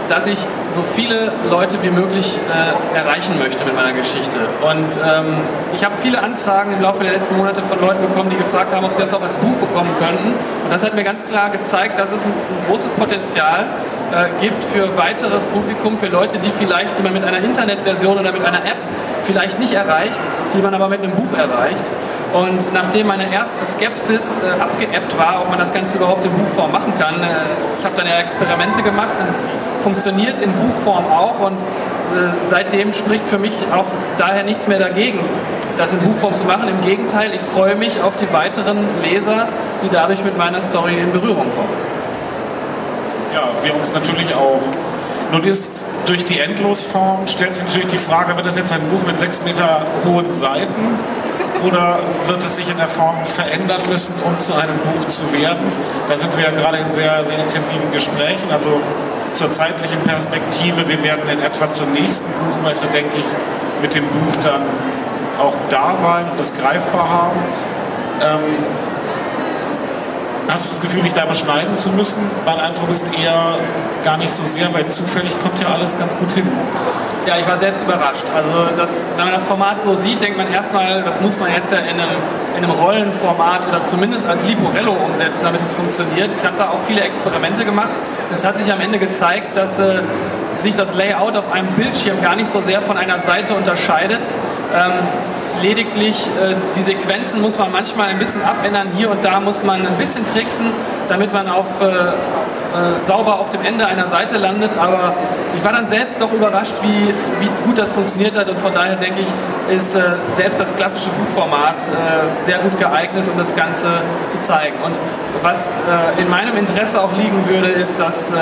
dass 0.08 0.26
ich 0.26 0.38
so 0.72 0.82
viele 0.82 1.32
Leute 1.50 1.82
wie 1.82 1.90
möglich 1.90 2.38
äh, 2.48 2.96
erreichen 2.96 3.38
möchte 3.38 3.64
mit 3.64 3.76
meiner 3.76 3.92
Geschichte. 3.92 4.38
Und 4.62 4.96
ähm, 4.96 5.36
ich 5.76 5.84
habe 5.84 5.94
viele 5.94 6.22
Anfragen 6.22 6.72
im 6.72 6.80
Laufe 6.80 7.04
der 7.04 7.12
letzten 7.12 7.36
Monate 7.36 7.62
von 7.62 7.80
Leuten 7.80 8.00
bekommen, 8.02 8.30
die 8.30 8.36
gefragt 8.36 8.74
haben, 8.74 8.84
ob 8.84 8.92
sie 8.92 9.02
das 9.02 9.14
auch 9.14 9.22
als 9.22 9.34
Buch 9.36 9.54
bekommen 9.56 9.90
könnten. 9.98 10.34
Und 10.64 10.70
das 10.70 10.84
hat 10.84 10.94
mir 10.94 11.04
ganz 11.04 11.24
klar 11.26 11.50
gezeigt, 11.50 11.98
dass 11.98 12.10
es 12.10 12.24
ein, 12.24 12.32
ein 12.32 12.70
großes 12.70 12.90
Potenzial 12.92 13.66
äh, 14.12 14.28
gibt 14.40 14.64
für 14.64 14.96
weiteres 14.96 15.44
Publikum, 15.46 15.98
für 15.98 16.08
Leute, 16.08 16.38
die 16.38 16.50
vielleicht, 16.50 16.98
die 16.98 17.02
man 17.02 17.12
mit 17.12 17.24
einer 17.24 17.38
Internetversion 17.38 18.18
oder 18.18 18.32
mit 18.32 18.44
einer 18.44 18.58
App 18.58 18.78
vielleicht 19.24 19.58
nicht 19.58 19.72
erreicht, 19.72 20.20
die 20.54 20.62
man 20.62 20.74
aber 20.74 20.88
mit 20.88 21.02
einem 21.02 21.12
Buch 21.12 21.36
erreicht. 21.36 21.84
Und 22.32 22.72
nachdem 22.74 23.06
meine 23.06 23.32
erste 23.32 23.64
Skepsis 23.64 24.38
äh, 24.38 24.60
abgeebbt 24.60 25.16
war, 25.18 25.42
ob 25.42 25.50
man 25.50 25.58
das 25.58 25.72
Ganze 25.72 25.96
überhaupt 25.96 26.24
in 26.24 26.32
Buchform 26.32 26.72
machen 26.72 26.92
kann, 26.98 27.22
äh, 27.22 27.26
ich 27.78 27.84
habe 27.84 27.96
dann 27.96 28.06
ja 28.06 28.18
Experimente 28.18 28.82
gemacht 28.82 29.20
und 29.20 29.28
es 29.28 29.48
funktioniert 29.82 30.40
in 30.40 30.52
Buchform 30.52 31.04
auch 31.06 31.40
und 31.40 31.58
äh, 31.58 32.32
seitdem 32.50 32.92
spricht 32.92 33.26
für 33.26 33.38
mich 33.38 33.52
auch 33.72 33.86
daher 34.18 34.44
nichts 34.44 34.68
mehr 34.68 34.78
dagegen, 34.78 35.20
das 35.78 35.92
in 35.92 36.00
Buchform 36.00 36.34
zu 36.34 36.44
machen. 36.44 36.68
Im 36.68 36.80
Gegenteil, 36.82 37.32
ich 37.34 37.40
freue 37.40 37.76
mich 37.76 38.02
auf 38.02 38.16
die 38.16 38.30
weiteren 38.32 38.78
Leser, 39.02 39.48
die 39.82 39.88
dadurch 39.90 40.22
mit 40.24 40.36
meiner 40.36 40.60
Story 40.60 40.98
in 40.98 41.12
Berührung 41.12 41.46
kommen. 41.54 41.97
Ja, 43.34 43.50
wir 43.62 43.74
uns 43.74 43.92
natürlich 43.92 44.34
auch. 44.34 44.60
Nun 45.30 45.44
ist 45.44 45.84
durch 46.06 46.24
die 46.24 46.40
Endlosform, 46.40 47.26
stellt 47.26 47.54
sich 47.54 47.64
natürlich 47.64 47.88
die 47.88 47.98
Frage, 47.98 48.34
wird 48.36 48.46
das 48.46 48.56
jetzt 48.56 48.72
ein 48.72 48.80
Buch 48.88 49.06
mit 49.06 49.18
sechs 49.18 49.42
Meter 49.42 49.82
hohen 50.06 50.32
Seiten 50.32 50.98
oder 51.66 51.98
wird 52.26 52.42
es 52.44 52.56
sich 52.56 52.68
in 52.68 52.76
der 52.76 52.88
Form 52.88 53.16
verändern 53.24 53.82
müssen, 53.90 54.14
um 54.24 54.38
zu 54.38 54.54
einem 54.54 54.78
Buch 54.78 55.06
zu 55.08 55.30
werden? 55.32 55.70
Da 56.08 56.16
sind 56.16 56.34
wir 56.36 56.44
ja 56.44 56.50
gerade 56.50 56.78
in 56.78 56.90
sehr, 56.92 57.24
sehr 57.24 57.38
intensiven 57.38 57.92
Gesprächen. 57.92 58.50
Also 58.50 58.80
zur 59.34 59.52
zeitlichen 59.52 60.00
Perspektive, 60.04 60.88
wir 60.88 61.02
werden 61.02 61.28
in 61.28 61.42
etwa 61.42 61.70
zur 61.70 61.86
nächsten 61.88 62.30
Buchmesse, 62.44 62.86
denke 62.92 63.16
ich, 63.18 63.82
mit 63.82 63.94
dem 63.94 64.04
Buch 64.04 64.42
dann 64.42 64.62
auch 65.38 65.54
da 65.70 65.94
sein 65.96 66.26
und 66.32 66.40
es 66.40 66.52
greifbar 66.56 67.08
haben. 67.08 67.38
Ähm, 68.20 68.56
Hast 70.48 70.64
du 70.64 70.70
das 70.70 70.80
Gefühl, 70.80 71.02
dich 71.02 71.12
da 71.12 71.26
beschneiden 71.26 71.76
zu 71.76 71.90
müssen? 71.90 72.22
Mein 72.46 72.58
Eindruck 72.58 72.88
ist 72.90 73.06
eher 73.14 73.58
gar 74.02 74.16
nicht 74.16 74.30
so 74.30 74.42
sehr, 74.44 74.72
weil 74.72 74.87
zufällig 74.87 75.38
kommt 75.40 75.61
ja 75.61 75.68
alles 75.68 75.98
ganz 75.98 76.16
gut 76.16 76.32
hin. 76.32 76.48
Ja, 77.26 77.37
ich 77.37 77.46
war 77.46 77.58
selbst 77.58 77.82
überrascht. 77.82 78.24
Also 78.34 78.74
das, 78.74 78.98
wenn 79.16 79.26
man 79.26 79.34
das 79.34 79.44
Format 79.44 79.82
so 79.82 79.94
sieht, 79.96 80.22
denkt 80.22 80.38
man 80.38 80.50
erstmal, 80.50 81.02
das 81.02 81.20
muss 81.20 81.38
man 81.38 81.52
jetzt 81.52 81.70
ja 81.70 81.80
in 81.80 82.00
einem, 82.00 82.16
in 82.56 82.64
einem 82.64 82.70
Rollenformat 82.70 83.68
oder 83.68 83.84
zumindest 83.84 84.26
als 84.26 84.42
Liborello 84.44 84.92
umsetzen, 84.92 85.40
damit 85.42 85.61
es 85.61 85.70
funktioniert. 85.72 86.30
Ich 86.34 86.42
habe 86.42 86.56
da 86.56 86.70
auch 86.70 86.80
viele 86.87 87.02
Experimente 87.02 87.66
gemacht. 87.66 87.90
Es 88.34 88.42
hat 88.42 88.56
sich 88.56 88.72
am 88.72 88.80
Ende 88.80 88.98
gezeigt, 88.98 89.54
dass 89.54 89.78
äh, 89.78 90.00
sich 90.62 90.74
das 90.74 90.94
Layout 90.94 91.37
auf 91.37 91.52
einem 91.52 91.68
Bildschirm 91.72 92.22
gar 92.22 92.37
nicht 92.37 92.50
so 92.50 92.62
sehr 92.62 92.80
von 92.80 92.96
einer 92.96 93.18
Seite 93.18 93.52
unterscheidet. 93.52 94.20
Ähm, 94.74 94.92
lediglich 95.62 96.16
äh, 96.26 96.54
die 96.76 96.82
Sequenzen 96.82 97.40
muss 97.40 97.58
man 97.58 97.72
manchmal 97.72 98.08
ein 98.08 98.18
bisschen 98.18 98.42
abändern. 98.42 98.88
Hier 98.96 99.10
und 99.10 99.24
da 99.24 99.40
muss 99.40 99.64
man 99.64 99.86
ein 99.86 99.96
bisschen 99.98 100.26
tricksen, 100.26 100.66
damit 101.08 101.32
man 101.32 101.48
auf, 101.48 101.80
äh, 101.80 101.84
äh, 101.86 102.12
sauber 103.06 103.40
auf 103.40 103.50
dem 103.50 103.64
Ende 103.64 103.86
einer 103.86 104.08
Seite 104.08 104.36
landet. 104.36 104.72
Aber 104.78 105.14
ich 105.56 105.64
war 105.64 105.72
dann 105.72 105.88
selbst 105.88 106.20
doch 106.20 106.32
überrascht, 106.32 106.74
wie, 106.82 107.08
wie 107.40 107.50
gut 107.64 107.78
das 107.78 107.92
funktioniert 107.92 108.36
hat. 108.36 108.48
Und 108.48 108.58
von 108.58 108.74
daher 108.74 108.96
denke 108.96 109.20
ich, 109.20 109.76
ist 109.76 109.94
äh, 109.94 110.02
selbst 110.36 110.60
das 110.60 110.74
klassische 110.76 111.10
Buchformat 111.10 111.76
äh, 111.76 112.44
sehr 112.44 112.58
gut 112.58 112.78
geeignet, 112.78 113.28
um 113.28 113.38
das 113.38 113.54
Ganze 113.54 114.00
zu 114.28 114.40
zeigen. 114.42 114.76
Und 114.84 114.98
was 115.42 115.66
äh, 115.66 116.22
in 116.22 116.28
meinem 116.28 116.56
Interesse 116.56 117.00
auch 117.00 117.12
liegen 117.16 117.48
würde, 117.48 117.68
ist, 117.68 117.98
dass 117.98 118.32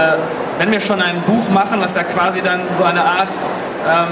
wenn 0.59 0.73
wir 0.73 0.81
schon 0.81 1.03
ein 1.03 1.23
Buch 1.23 1.49
machen, 1.51 1.81
was 1.81 1.95
ja 1.95 2.03
quasi 2.03 2.41
dann 2.41 2.61
so 2.77 2.85
eine 2.85 3.05
Art 3.05 3.29
ähm, 3.87 4.09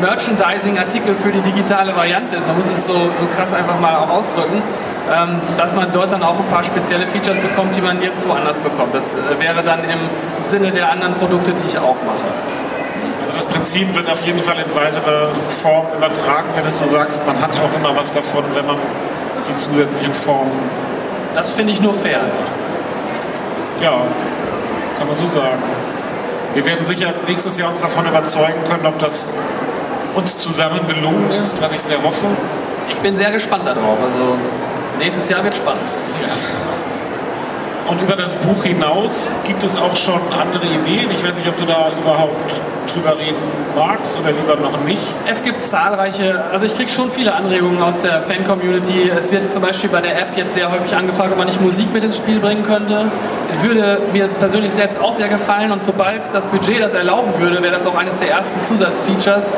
Merchandising-Artikel 0.00 1.14
für 1.16 1.30
die 1.30 1.40
digitale 1.40 1.94
Variante 1.94 2.36
ist, 2.36 2.46
man 2.46 2.56
muss 2.56 2.68
es 2.68 2.86
so, 2.86 2.94
so 3.16 3.26
krass 3.36 3.52
einfach 3.52 3.78
mal 3.78 3.96
auch 3.96 4.10
ausdrücken, 4.10 4.62
ähm, 5.12 5.40
dass 5.56 5.74
man 5.74 5.90
dort 5.92 6.12
dann 6.12 6.22
auch 6.22 6.38
ein 6.38 6.46
paar 6.46 6.64
spezielle 6.64 7.06
Features 7.06 7.38
bekommt, 7.38 7.76
die 7.76 7.80
man 7.80 7.98
nirgendwo 7.98 8.32
anders 8.32 8.58
bekommt. 8.58 8.94
Das 8.94 9.14
äh, 9.14 9.18
wäre 9.38 9.62
dann 9.62 9.80
im 9.84 10.00
Sinne 10.50 10.72
der 10.72 10.90
anderen 10.90 11.14
Produkte, 11.14 11.52
die 11.52 11.68
ich 11.68 11.78
auch 11.78 11.96
mache. 12.04 12.28
Also 13.26 13.36
das 13.36 13.46
Prinzip 13.46 13.94
wird 13.94 14.10
auf 14.10 14.20
jeden 14.22 14.40
Fall 14.40 14.56
in 14.56 14.74
weitere 14.74 15.28
Formen 15.62 15.92
übertragen, 15.96 16.48
wenn 16.54 16.64
du 16.64 16.70
so 16.70 16.84
sagst, 16.84 17.26
man 17.26 17.40
hat 17.40 17.50
auch 17.52 17.76
immer 17.78 17.96
was 17.96 18.12
davon, 18.12 18.44
wenn 18.54 18.66
man 18.66 18.76
die 19.48 19.56
zusätzlichen 19.56 20.12
Formen. 20.12 20.52
Das 21.34 21.48
finde 21.50 21.72
ich 21.72 21.80
nur 21.80 21.94
fair. 21.94 22.20
Ja, 23.80 24.02
kann 24.98 25.08
man 25.08 25.16
so 25.16 25.34
sagen. 25.34 25.62
Wir 26.54 26.66
werden 26.66 26.84
sicher 26.84 27.14
nächstes 27.26 27.58
Jahr 27.58 27.70
uns 27.70 27.80
davon 27.80 28.06
überzeugen 28.06 28.62
können, 28.68 28.86
ob 28.86 28.98
das 28.98 29.32
uns 30.14 30.36
zusammen 30.36 30.86
gelungen 30.86 31.30
ist, 31.30 31.60
was 31.62 31.72
ich 31.72 31.80
sehr 31.80 32.02
hoffe. 32.02 32.26
Ich 32.90 32.96
bin 32.96 33.16
sehr 33.16 33.30
gespannt 33.30 33.66
darauf. 33.66 33.98
Also 34.02 34.36
nächstes 34.98 35.28
Jahr 35.28 35.42
wird 35.42 35.54
spannend. 35.54 35.82
Ja. 36.22 36.34
Und 37.88 38.00
über 38.00 38.16
das 38.16 38.34
Buch 38.36 38.64
hinaus 38.64 39.32
gibt 39.44 39.62
es 39.64 39.76
auch 39.76 39.96
schon 39.96 40.20
andere 40.30 40.66
Ideen. 40.66 41.10
Ich 41.10 41.24
weiß 41.24 41.36
nicht, 41.36 41.48
ob 41.48 41.58
du 41.58 41.66
da 41.66 41.90
überhaupt 42.00 42.36
drüber 42.92 43.18
reden 43.18 43.36
magst 43.74 44.18
oder 44.18 44.32
lieber 44.32 44.56
noch 44.56 44.84
nicht. 44.84 45.02
Es 45.26 45.42
gibt 45.42 45.62
zahlreiche, 45.62 46.44
also 46.52 46.66
ich 46.66 46.76
kriege 46.76 46.90
schon 46.90 47.10
viele 47.10 47.34
Anregungen 47.34 47.82
aus 47.82 48.02
der 48.02 48.22
Fan-Community. 48.22 49.10
Es 49.16 49.32
wird 49.32 49.44
zum 49.50 49.62
Beispiel 49.62 49.90
bei 49.90 50.00
der 50.00 50.20
App 50.20 50.36
jetzt 50.36 50.54
sehr 50.54 50.70
häufig 50.70 50.94
angefragt, 50.94 51.30
ob 51.32 51.38
man 51.38 51.46
nicht 51.46 51.60
Musik 51.60 51.92
mit 51.92 52.04
ins 52.04 52.16
Spiel 52.16 52.38
bringen 52.38 52.64
könnte. 52.64 53.10
Würde 53.62 54.02
mir 54.12 54.28
persönlich 54.28 54.72
selbst 54.72 55.00
auch 55.00 55.14
sehr 55.14 55.28
gefallen 55.28 55.72
und 55.72 55.84
sobald 55.84 56.22
das 56.34 56.46
Budget 56.46 56.80
das 56.80 56.94
erlauben 56.94 57.32
würde, 57.38 57.62
wäre 57.62 57.72
das 57.72 57.86
auch 57.86 57.96
eines 57.96 58.18
der 58.18 58.30
ersten 58.30 58.60
Zusatzfeatures. 58.62 59.54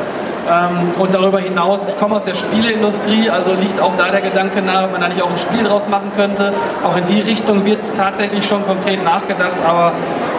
Ähm, 0.47 0.91
und 0.99 1.13
darüber 1.13 1.39
hinaus, 1.39 1.81
ich 1.87 1.97
komme 1.97 2.17
aus 2.17 2.23
der 2.23 2.35
Spieleindustrie, 2.35 3.29
also 3.29 3.53
liegt 3.53 3.79
auch 3.79 3.95
da 3.97 4.09
der 4.09 4.21
Gedanke 4.21 4.61
nahe, 4.61 4.85
ob 4.85 4.91
man 4.91 5.01
da 5.01 5.07
nicht 5.07 5.21
auch 5.21 5.29
ein 5.29 5.37
Spiel 5.37 5.63
draus 5.63 5.87
machen 5.89 6.11
könnte. 6.15 6.53
Auch 6.83 6.95
in 6.95 7.05
die 7.05 7.21
Richtung 7.21 7.65
wird 7.65 7.79
tatsächlich 7.97 8.45
schon 8.45 8.65
konkret 8.65 9.03
nachgedacht, 9.03 9.57
aber 9.65 9.93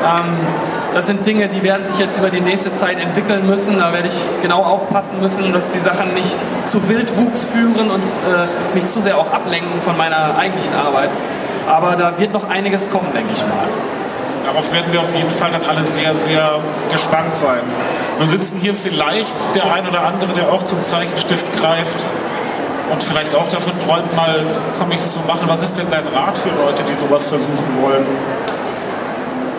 ähm, 0.05 0.37
das 0.95 1.07
sind 1.07 1.27
Dinge, 1.27 1.49
die 1.49 1.63
werden 1.63 1.87
sich 1.87 1.99
jetzt 1.99 2.17
über 2.17 2.31
die 2.31 2.41
nächste 2.41 2.73
Zeit 2.75 2.99
entwickeln 2.99 3.47
müssen. 3.47 3.79
Da 3.79 3.93
werde 3.93 4.09
ich 4.09 4.43
genau 4.43 4.63
aufpassen 4.63 5.21
müssen, 5.21 5.53
dass 5.53 5.73
die 5.73 5.81
Sachen 5.81 6.15
nicht 6.15 6.33
zu 6.69 6.89
Wildwuchs 6.89 7.45
führen 7.45 7.91
und 7.91 8.03
äh, 8.03 8.47
mich 8.75 8.87
zu 8.87 9.03
sehr 9.03 9.19
auch 9.19 9.31
ablenken 9.31 9.81
von 9.83 9.97
meiner 9.99 10.39
eigentlichen 10.39 10.75
Arbeit. 10.75 11.11
Aber 11.69 11.97
da 11.97 12.19
wird 12.19 12.33
noch 12.33 12.49
einiges 12.49 12.89
kommen, 12.91 13.09
denke 13.13 13.33
ich 13.35 13.43
mal. 13.43 13.69
Darauf 14.47 14.73
werden 14.73 14.91
wir 14.91 15.01
auf 15.01 15.15
jeden 15.15 15.31
Fall 15.31 15.51
dann 15.51 15.65
alle 15.69 15.85
sehr, 15.85 16.15
sehr 16.15 16.61
gespannt 16.91 17.35
sein. 17.35 17.61
Nun 18.19 18.31
sitzen 18.31 18.59
hier 18.61 18.75
vielleicht 18.75 19.37
der 19.55 19.73
ein 19.73 19.87
oder 19.87 20.03
andere, 20.03 20.33
der 20.33 20.51
auch 20.51 20.65
zum 20.65 20.83
Zeichenstift 20.83 21.47
greift 21.61 21.99
und 22.91 23.03
vielleicht 23.05 23.35
auch 23.35 23.49
davon 23.49 23.73
träumt, 23.81 24.15
mal 24.17 24.41
Comics 24.79 25.13
zu 25.13 25.19
machen. 25.27 25.43
Was 25.49 25.63
ist 25.63 25.77
denn 25.77 25.87
dein 25.91 26.07
Rat 26.07 26.39
für 26.39 26.49
Leute, 26.49 26.83
die 26.89 26.95
sowas 26.95 27.27
versuchen 27.27 27.83
wollen? 27.83 28.07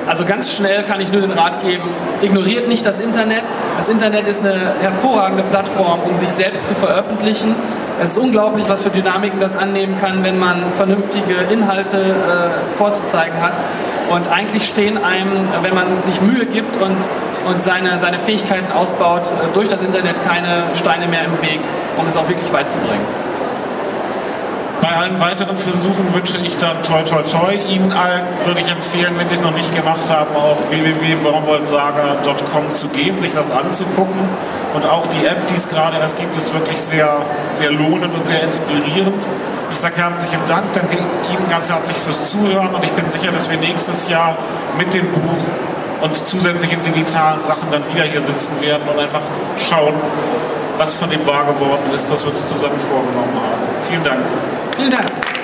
Also 0.07 0.23
ganz 0.23 0.53
schnell 0.53 0.83
kann 0.83 1.01
ich 1.01 1.11
nur 1.11 1.21
den 1.21 1.31
Rat 1.31 1.61
geben, 1.61 1.83
ignoriert 2.21 2.69
nicht 2.69 2.85
das 2.85 2.97
Internet. 2.99 3.43
Das 3.77 3.89
Internet 3.89 4.25
ist 4.27 4.39
eine 4.39 4.73
hervorragende 4.79 5.43
Plattform, 5.43 5.99
um 6.09 6.17
sich 6.17 6.29
selbst 6.29 6.67
zu 6.67 6.75
veröffentlichen. 6.75 7.53
Es 8.01 8.11
ist 8.11 8.17
unglaublich, 8.17 8.69
was 8.69 8.83
für 8.83 8.89
Dynamiken 8.89 9.39
das 9.41 9.57
annehmen 9.57 9.97
kann, 9.99 10.23
wenn 10.23 10.39
man 10.39 10.61
vernünftige 10.77 11.35
Inhalte 11.51 11.97
äh, 11.97 12.75
vorzuzeigen 12.77 13.41
hat. 13.41 13.61
Und 14.09 14.31
eigentlich 14.31 14.65
stehen 14.65 15.03
einem, 15.03 15.31
wenn 15.61 15.75
man 15.75 15.87
sich 16.05 16.21
Mühe 16.21 16.45
gibt 16.45 16.77
und, 16.77 16.97
und 17.47 17.63
seine, 17.63 17.99
seine 17.99 18.19
Fähigkeiten 18.19 18.71
ausbaut, 18.71 19.27
äh, 19.27 19.53
durch 19.53 19.67
das 19.67 19.81
Internet 19.81 20.15
keine 20.27 20.63
Steine 20.75 21.07
mehr 21.07 21.25
im 21.25 21.41
Weg, 21.41 21.59
um 21.97 22.07
es 22.07 22.15
auch 22.15 22.27
wirklich 22.27 22.51
weit 22.53 22.69
zu 22.69 22.77
bringen. 22.79 23.05
Bei 24.81 24.89
allen 24.89 25.19
weiteren 25.19 25.57
Versuchen 25.57 26.13
wünsche 26.13 26.37
ich 26.37 26.55
dann 26.59 26.83
toi 26.83 27.01
toi 27.01 27.23
toi. 27.23 27.53
Ihnen 27.67 27.91
allen 27.91 28.21
würde 28.45 28.59
ich 28.59 28.69
empfehlen, 28.69 29.15
wenn 29.17 29.27
Sie 29.27 29.35
es 29.35 29.41
noch 29.41 29.53
nicht 29.53 29.75
gemacht 29.75 30.07
haben, 30.07 30.35
auf 30.35 30.69
www.wormwoldsaga.com 30.69 32.69
zu 32.69 32.87
gehen, 32.89 33.19
sich 33.19 33.33
das 33.33 33.49
anzugucken. 33.49 34.29
Und 34.75 34.85
auch 34.85 35.07
die 35.07 35.25
App, 35.25 35.47
die 35.47 35.55
es 35.55 35.67
gerade 35.67 35.97
erst 35.97 36.19
gibt, 36.19 36.37
ist 36.37 36.53
wirklich 36.53 36.79
sehr, 36.79 37.21
sehr 37.49 37.71
lohnend 37.71 38.13
und 38.13 38.25
sehr 38.27 38.43
inspirierend. 38.43 39.15
Ich 39.71 39.79
sage 39.79 39.95
herzlichen 39.97 40.41
Dank, 40.47 40.65
danke 40.73 40.97
Ihnen 40.97 41.49
ganz 41.49 41.69
herzlich 41.69 41.97
fürs 41.97 42.29
Zuhören 42.29 42.73
und 42.73 42.83
ich 42.83 42.91
bin 42.91 43.09
sicher, 43.09 43.31
dass 43.31 43.49
wir 43.49 43.57
nächstes 43.57 44.07
Jahr 44.07 44.37
mit 44.77 44.93
dem 44.93 45.11
Buch 45.11 45.43
und 46.01 46.15
zusätzlichen 46.27 46.81
digitalen 46.83 47.41
Sachen 47.43 47.71
dann 47.71 47.87
wieder 47.89 48.03
hier 48.03 48.21
sitzen 48.21 48.59
werden 48.61 48.87
und 48.87 48.99
einfach 48.99 49.21
schauen, 49.57 49.93
was 50.77 50.93
von 50.93 51.09
dem 51.09 51.25
wahr 51.25 51.45
geworden 51.45 51.91
ist, 51.93 52.09
was 52.09 52.23
wir 52.23 52.31
uns 52.31 52.45
zusammen 52.45 52.79
vorgenommen 52.79 53.33
haben. 53.33 53.81
Vielen 53.87 54.03
Dank. 54.03 54.25
Vielen 54.75 54.91
Dank. 54.91 55.36